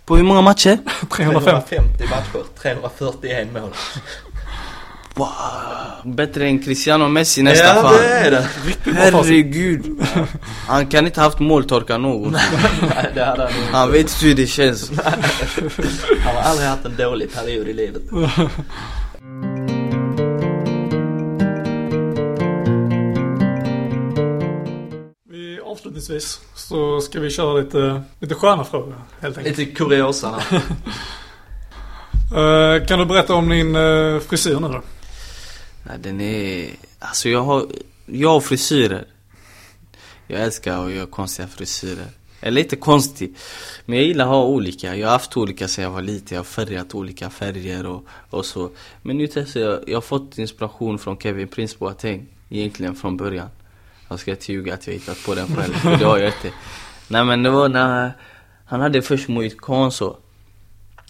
På 0.05 0.17
hur 0.17 0.25
många 0.25 0.41
matcher? 0.43 0.79
350. 1.17 1.69
350 1.69 2.05
matcher, 2.11 2.45
341 2.63 3.53
mål. 3.53 3.71
Wow. 5.15 5.29
Bättre 6.05 6.47
än 6.47 6.59
Cristiano 6.59 7.09
Messi 7.09 7.43
nästan 7.43 7.77
Ja, 7.77 7.83
fan. 7.83 7.95
det 7.97 8.09
är 8.09 8.31
det. 8.31 8.49
Herregud. 8.93 10.07
Han 10.67 10.87
kan 10.87 11.07
inte 11.07 11.21
haft 11.21 11.39
måltorka 11.39 11.99
någon. 11.99 12.35
Han 12.81 13.07
inte. 13.09 13.51
Han 13.73 13.93
vet 13.93 14.23
hur 14.23 14.35
det 14.35 14.47
känns. 14.47 14.91
Han 16.25 16.35
har 16.37 16.43
aldrig 16.43 16.69
haft 16.69 16.85
en 16.85 16.97
dålig 16.97 17.35
period 17.35 17.69
i 17.69 17.73
livet. 17.73 18.03
Vi, 25.31 25.61
avslutningsvis 25.65 26.41
så 26.55 27.01
ska 27.01 27.21
vi 27.21 27.31
köra 27.31 27.61
lite, 27.61 28.03
lite 28.21 28.35
sköna 28.35 28.65
frågor 28.65 28.95
helt 29.21 29.39
enkelt. 29.39 29.59
Lite 29.59 29.73
kuriosa. 29.75 30.29
Uh, 32.35 32.85
kan 32.87 32.99
du 32.99 33.05
berätta 33.05 33.35
om 33.35 33.49
din 33.49 33.77
uh, 33.77 34.21
frisyr 34.21 34.61
nu 34.61 34.69
då? 34.69 34.83
Nej, 35.83 35.99
den 36.01 36.21
är... 36.21 36.71
Alltså 36.99 37.29
jag 37.29 37.43
har... 37.43 37.67
Jag 38.07 38.29
har 38.29 38.41
frisyrer. 38.41 39.07
Jag 40.27 40.41
älskar 40.41 40.87
att 40.87 40.93
göra 40.93 41.07
konstiga 41.07 41.49
frisyrer. 41.49 42.07
Är 42.41 42.51
lite 42.51 42.77
konstig. 42.77 43.35
Men 43.85 43.99
jag 43.99 44.07
gillar 44.07 44.25
att 44.25 44.31
ha 44.31 44.45
olika. 44.45 44.97
Jag 44.97 45.07
har 45.07 45.13
haft 45.13 45.37
olika 45.37 45.69
sedan 45.69 45.85
jag 45.85 45.91
var 45.91 46.03
liten. 46.03 46.29
Jag 46.35 46.39
har 46.39 46.45
färgat 46.45 46.95
olika 46.95 47.31
färger 47.31 47.87
och, 47.87 48.05
och 48.31 48.47
så. 48.47 48.71
Men 49.03 49.19
nu 49.19 49.27
testar 49.27 49.61
jag. 49.61 49.89
Jag 49.89 49.97
har 49.97 50.01
fått 50.01 50.39
inspiration 50.39 50.99
från 50.99 51.19
Kevin 51.19 51.49
Prince 51.49 51.77
Boateng. 51.79 52.27
Egentligen 52.49 52.95
från 52.95 53.17
början. 53.17 53.49
Jag 54.09 54.21
ska 54.21 54.31
inte 54.31 54.53
ljuga 54.53 54.75
att 54.75 54.87
jag 54.87 54.95
hittat 54.95 55.25
på 55.27 55.35
den 55.35 55.57
själv. 55.57 55.73
För 55.73 55.97
det 55.97 56.05
har 56.05 56.19
jag 56.19 56.29
inte. 56.29 56.51
Nej 57.09 57.25
men 57.25 57.43
det 57.43 57.51
var 57.51 57.69
när 57.69 58.13
han 58.65 58.81
hade 58.81 59.03
först 59.03 59.29
mohikan 59.29 59.93
så. 59.93 60.17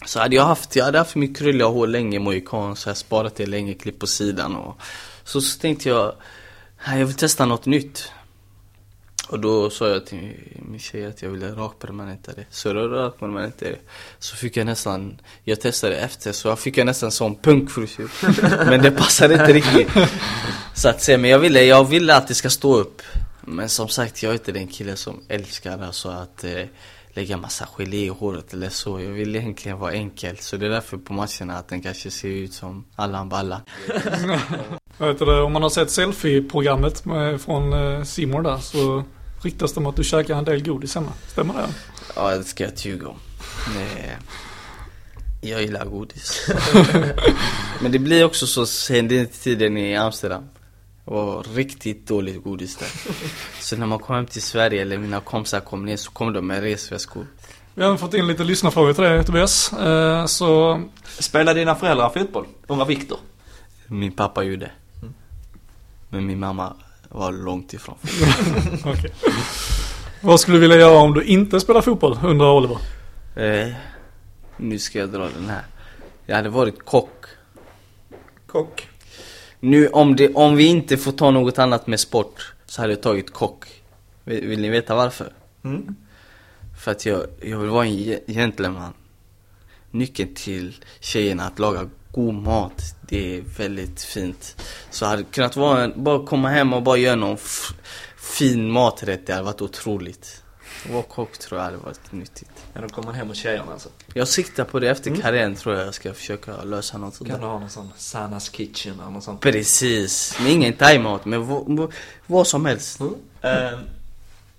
Så 0.05 0.19
hade 0.19 0.35
jag 0.35 0.45
haft, 0.45 0.75
jag 0.75 0.85
hade 0.85 0.97
haft 0.97 1.15
mitt 1.15 1.37
krulliga 1.37 1.67
hår 1.67 1.87
länge, 1.87 2.19
mohikan, 2.19 2.75
så 2.75 2.89
jag 2.89 2.97
sparat 2.97 3.35
det 3.35 3.45
länge, 3.45 3.73
klipp 3.73 3.99
på 3.99 4.07
sidan 4.07 4.55
och 4.55 4.81
så, 5.23 5.41
så 5.41 5.59
tänkte 5.59 5.89
jag, 5.89 6.13
jag 6.85 7.05
vill 7.05 7.15
testa 7.15 7.45
något 7.45 7.65
nytt. 7.65 8.11
Och 9.27 9.39
då 9.39 9.69
sa 9.69 9.89
jag 9.89 10.05
till 10.05 10.33
min 10.55 10.79
tjej 10.79 11.05
att 11.05 11.21
jag 11.21 11.29
ville 11.29 11.51
rakpermanenta 11.51 12.31
det. 12.33 12.45
Så 12.49 12.67
jag 12.67 12.91
rakpermanentade 12.91 13.71
det. 13.71 13.79
Så 14.19 14.35
fick 14.35 14.57
jag 14.57 14.65
nästan, 14.65 15.19
jag 15.43 15.61
testade 15.61 15.95
efter 15.95 16.31
så 16.31 16.47
jag 16.47 16.59
fick 16.59 16.77
jag 16.77 16.85
nästan 16.85 17.11
sån 17.11 17.35
punkfrisyr. 17.35 18.09
men 18.69 18.81
det 18.81 18.91
passade 18.91 19.33
inte 19.33 19.53
riktigt. 19.53 19.89
Så 20.75 20.89
att 20.89 21.01
säga, 21.01 21.17
men 21.17 21.29
jag 21.29 21.39
ville, 21.39 21.63
jag 21.63 21.83
ville 21.83 22.15
att 22.15 22.27
det 22.27 22.33
ska 22.33 22.49
stå 22.49 22.75
upp. 22.75 23.01
Men 23.41 23.69
som 23.69 23.89
sagt, 23.89 24.23
jag 24.23 24.29
är 24.29 24.33
inte 24.33 24.51
den 24.51 24.67
killen 24.67 24.97
som 24.97 25.21
älskar 25.27 25.83
alltså 25.83 26.09
att 26.09 26.43
eh, 26.43 26.65
lägga 27.13 27.37
massa 27.37 27.67
gelé 27.77 28.05
i 28.05 28.07
håret 28.07 28.53
eller 28.53 28.69
så. 28.69 28.99
Jag 28.99 29.11
vill 29.11 29.35
egentligen 29.35 29.79
vara 29.79 29.93
enkel. 29.93 30.37
Så 30.37 30.57
det 30.57 30.65
är 30.65 30.69
därför 30.69 30.97
på 30.97 31.13
matcherna 31.13 31.57
att 31.57 31.67
den 31.67 31.81
kanske 31.81 32.11
ser 32.11 32.27
ut 32.27 32.53
som 32.53 32.85
Allan 32.95 33.29
Balla. 33.29 33.61
Om 35.45 35.53
man 35.53 35.63
har 35.63 35.69
sett 35.69 35.91
selfie-programmet 35.91 37.03
från 37.39 37.73
eh, 37.73 38.03
Simor 38.03 38.41
där 38.41 38.57
så 38.57 39.03
ryktas 39.41 39.73
det 39.73 39.79
om 39.79 39.85
att 39.85 39.95
du 39.95 40.03
käkar 40.03 40.37
en 40.37 40.45
del 40.45 40.63
godis 40.63 40.95
hemma. 40.95 41.11
Stämmer 41.27 41.53
det? 41.53 41.67
Ja, 42.15 42.37
det 42.37 42.43
ska 42.43 42.63
jag 42.63 42.73
ljuga 42.77 43.07
om. 43.07 43.17
Nej. 43.75 44.17
Jag 45.41 45.61
gillar 45.61 45.85
godis. 45.85 46.49
Men 47.81 47.91
det 47.91 47.99
blir 47.99 48.25
också 48.25 48.47
så 48.47 48.65
sen 48.65 49.07
den 49.07 49.27
tiden 49.27 49.77
i 49.77 49.95
Amsterdam. 49.95 50.43
Det 51.05 51.11
var 51.11 51.43
riktigt 51.43 52.07
dåligt 52.07 52.43
godis 52.43 52.77
där. 52.77 52.87
Så 53.59 53.77
när 53.77 53.85
man 53.85 53.99
kom 53.99 54.15
hem 54.15 54.25
till 54.25 54.41
Sverige 54.41 54.81
eller 54.81 54.97
mina 54.97 55.19
kompisar 55.19 55.59
kom 55.59 55.85
ner 55.85 55.97
så 55.97 56.11
kom 56.11 56.33
de 56.33 56.47
med 56.47 56.61
resväskor. 56.61 57.27
Vi 57.73 57.83
har 57.83 57.97
fått 57.97 58.13
in 58.13 58.27
lite 58.27 58.43
lyssnarfrågor 58.43 58.93
till 58.93 59.03
dig 59.03 59.25
Tobias. 59.25 59.73
Eh, 59.73 60.25
så 60.25 60.81
Spelar 61.19 61.55
dina 61.55 61.75
föräldrar 61.75 62.09
fotboll? 62.09 62.45
Undrar 62.67 62.85
Viktor. 62.85 63.17
Min 63.87 64.11
pappa 64.11 64.43
gjorde. 64.43 64.71
Men 66.09 66.25
min 66.25 66.39
mamma 66.39 66.73
var 67.09 67.31
långt 67.31 67.73
ifrån. 67.73 67.95
okej. 68.85 69.13
Vad 70.21 70.39
skulle 70.39 70.57
du 70.57 70.61
vilja 70.61 70.77
göra 70.77 70.97
om 70.97 71.13
du 71.13 71.23
inte 71.23 71.59
spelar 71.59 71.81
fotboll, 71.81 72.19
undrar 72.23 72.51
Oliver? 72.51 72.77
Eh, 73.35 73.73
nu 74.57 74.79
ska 74.79 74.99
jag 74.99 75.09
dra 75.09 75.29
den 75.29 75.49
här. 75.49 75.63
Jag 76.25 76.35
hade 76.35 76.49
varit 76.49 76.85
kock. 76.85 77.25
Kock. 78.47 78.87
Nu 79.63 79.87
om, 79.87 80.15
det, 80.15 80.33
om 80.33 80.55
vi 80.55 80.65
inte 80.65 80.97
får 80.97 81.11
ta 81.11 81.31
något 81.31 81.59
annat 81.59 81.87
med 81.87 81.99
sport 81.99 82.53
så 82.65 82.81
hade 82.81 82.93
jag 82.93 83.01
tagit 83.01 83.33
kock. 83.33 83.65
Vill, 84.23 84.47
vill 84.47 84.61
ni 84.61 84.69
veta 84.69 84.95
varför? 84.95 85.33
Mm. 85.63 85.95
För 86.83 86.91
att 86.91 87.05
jag, 87.05 87.25
jag 87.41 87.59
vill 87.59 87.69
vara 87.69 87.85
en 87.85 87.95
ge- 87.95 88.19
gentleman. 88.27 88.93
Nyckeln 89.91 90.33
till 90.35 90.75
tjejerna 90.99 91.43
att 91.43 91.59
laga 91.59 91.89
god 92.11 92.33
mat, 92.33 92.81
det 93.09 93.37
är 93.37 93.41
väldigt 93.57 94.01
fint. 94.01 94.55
Så 94.89 95.05
hade 95.05 95.21
det 95.21 95.31
kunnat 95.31 95.55
vara 95.55 95.83
en, 95.83 96.03
bara 96.03 96.25
komma 96.25 96.49
hem 96.49 96.73
och 96.73 96.83
bara 96.83 96.97
göra 96.97 97.15
någon 97.15 97.37
fin 98.17 98.71
maträtt, 98.71 99.27
det 99.27 99.33
hade 99.33 99.45
varit 99.45 99.61
otroligt. 99.61 100.43
Att 100.85 100.91
vara 100.91 101.03
kock 101.03 101.37
tror 101.37 101.59
jag 101.59 101.65
hade 101.65 101.77
varit 101.77 102.11
nyttigt. 102.11 102.49
Ja, 102.73 102.81
då 102.81 102.87
kommer 102.89 103.05
man 103.05 103.15
hem 103.15 103.27
hos 103.27 103.37
tjejerna 103.37 103.71
alltså. 103.71 103.89
Jag 104.13 104.27
siktar 104.27 104.63
på 104.63 104.79
det 104.79 104.89
efter 104.89 105.15
karriären 105.15 105.55
tror 105.55 105.75
jag 105.75 105.87
jag 105.87 105.93
ska 105.93 106.13
försöka 106.13 106.63
lösa 106.63 106.97
något 106.97 107.17
Kan 107.17 107.17
sånt 107.17 107.29
du 107.29 107.35
där. 107.37 107.47
ha 107.47 107.59
någon 107.59 107.69
sån 107.69 107.89
Sannas 107.97 108.49
kitchen 108.49 108.99
eller 108.99 109.11
något 109.11 109.23
sånt? 109.23 109.41
Precis, 109.41 110.35
men 110.39 110.47
ingen 110.47 110.73
thaimat, 110.73 111.25
men 111.25 111.87
vad, 112.27 112.47
som 112.47 112.65
helst. 112.65 113.01
Eh, 113.41 113.79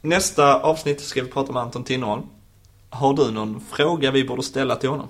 nästa 0.00 0.60
avsnitt 0.60 1.00
ska 1.00 1.22
vi 1.22 1.28
prata 1.30 1.52
med 1.52 1.62
Anton 1.62 1.84
Tinnerholm. 1.84 2.22
Har 2.90 3.14
du 3.14 3.30
någon 3.30 3.60
fråga 3.70 4.10
vi 4.10 4.24
borde 4.24 4.42
ställa 4.42 4.76
till 4.76 4.88
honom? 4.88 5.08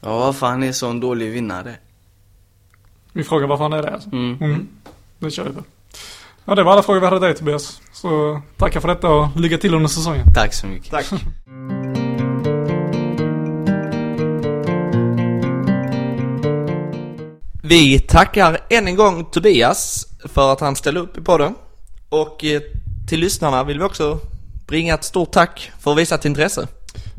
Ja, 0.00 0.18
varför 0.18 0.46
han 0.46 0.62
är 0.62 0.72
så 0.72 0.86
en 0.88 1.00
dålig 1.00 1.30
vinnare. 1.32 1.76
Vi 3.12 3.24
frågar 3.24 3.46
varför 3.46 3.64
han 3.64 3.72
är 3.72 3.82
det 3.82 3.90
alltså. 3.94 4.08
Mm. 4.12 4.38
Mm. 4.40 4.68
Det 5.18 5.30
kör 5.30 5.44
vi 5.44 5.52
på. 5.52 5.62
Ja, 6.44 6.54
det 6.54 6.62
var 6.62 6.72
alla 6.72 6.82
frågor 6.82 7.00
vi 7.00 7.06
hade 7.06 7.18
till 7.18 7.26
dig 7.26 7.36
Tobias. 7.36 7.80
Så 7.92 8.40
tackar 8.56 8.80
för 8.80 8.88
detta 8.88 9.08
och 9.08 9.36
lycka 9.36 9.58
till 9.58 9.74
under 9.74 9.88
säsongen. 9.88 10.26
Tack 10.34 10.54
så 10.54 10.66
mycket. 10.66 10.90
Tack. 10.90 11.06
Vi 17.68 18.00
tackar 18.00 18.58
än 18.70 18.88
en 18.88 18.96
gång 18.96 19.24
Tobias 19.24 20.06
för 20.24 20.52
att 20.52 20.60
han 20.60 20.76
ställde 20.76 21.00
upp 21.00 21.18
i 21.18 21.20
podden. 21.20 21.54
Och 22.08 22.44
eh, 22.44 22.60
till 23.08 23.20
lyssnarna 23.20 23.64
vill 23.64 23.78
vi 23.78 23.84
också 23.84 24.18
bringa 24.66 24.94
ett 24.94 25.04
stort 25.04 25.30
tack 25.30 25.72
för 25.80 25.94
visat 25.94 26.24
intresse. 26.24 26.68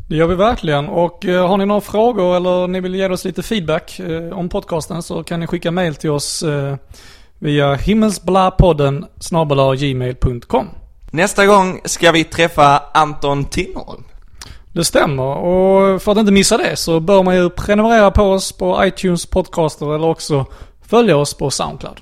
Det 0.09 0.15
gör 0.15 0.27
vi 0.27 0.35
verkligen 0.35 0.89
och 0.89 1.25
eh, 1.25 1.47
har 1.47 1.57
ni 1.57 1.65
några 1.65 1.81
frågor 1.81 2.35
eller 2.35 2.67
ni 2.67 2.81
vill 2.81 2.95
ge 2.95 3.09
oss 3.09 3.25
lite 3.25 3.43
feedback 3.43 3.99
eh, 3.99 4.37
om 4.37 4.49
podcasten 4.49 5.03
så 5.03 5.23
kan 5.23 5.39
ni 5.39 5.47
skicka 5.47 5.71
mail 5.71 5.95
till 5.95 6.09
oss 6.09 6.43
via 7.39 7.75
himmelsblapodden 7.75 9.05
gmail.com. 9.77 10.67
Nästa 11.11 11.45
gång 11.45 11.81
ska 11.85 12.11
vi 12.11 12.23
träffa 12.23 12.83
Anton 12.93 13.45
Tinnerholm. 13.45 14.03
Det 14.77 14.85
stämmer 14.85 15.23
och 15.23 16.01
för 16.01 16.11
att 16.11 16.17
inte 16.17 16.31
missa 16.31 16.57
det 16.57 16.75
så 16.75 16.99
bör 16.99 17.23
man 17.23 17.35
ju 17.35 17.49
prenumerera 17.49 18.11
på 18.11 18.23
oss 18.23 18.51
på 18.51 18.85
iTunes 18.85 19.25
podcaster 19.25 19.95
eller 19.95 20.07
också 20.07 20.45
följa 20.81 21.17
oss 21.17 21.33
på 21.33 21.49
Soundcloud. 21.49 22.01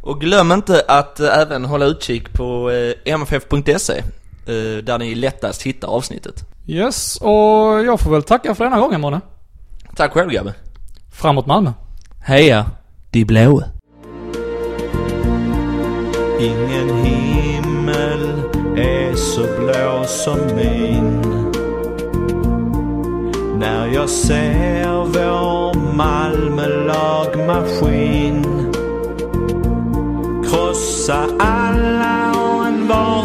Och 0.00 0.20
glöm 0.20 0.52
inte 0.52 0.84
att 0.88 1.20
eh, 1.20 1.38
även 1.38 1.64
hålla 1.64 1.84
utkik 1.84 2.32
på 2.32 2.70
eh, 2.70 3.14
mff.se 3.14 3.98
eh, 3.98 4.84
där 4.84 4.98
ni 4.98 5.14
lättast 5.14 5.62
hittar 5.62 5.88
avsnittet. 5.88 6.44
Yes, 6.66 7.16
och 7.16 7.84
jag 7.84 8.00
får 8.00 8.10
väl 8.10 8.22
tacka 8.22 8.54
för 8.54 8.64
denna 8.64 8.80
gången 8.80 9.00
Måne. 9.00 9.20
Tack 9.96 10.12
själv 10.12 10.30
Gabbe. 10.30 10.54
Framåt 11.12 11.46
Malmö. 11.46 11.72
Heja, 12.20 12.66
de 13.10 13.24
blåa. 13.24 13.64
Ingen 16.40 17.04
himmel 17.04 18.42
är 18.76 19.14
så 19.14 19.40
blå 19.40 20.04
som 20.04 20.56
min 20.56 21.37
när 23.58 23.86
jag 23.86 24.08
ser 24.08 25.04
vår 25.04 25.74
Malmö-lagmaskin 25.94 28.44
Krossa 30.44 31.26
alla 31.38 32.30
och 32.30 32.66
en 32.66 32.88
var 32.88 33.24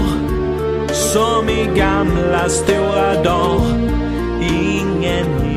Som 0.93 1.49
i 1.49 1.69
gamla 1.75 2.49
stora 2.49 3.23
dagar. 3.23 3.89
Ingen 4.41 5.52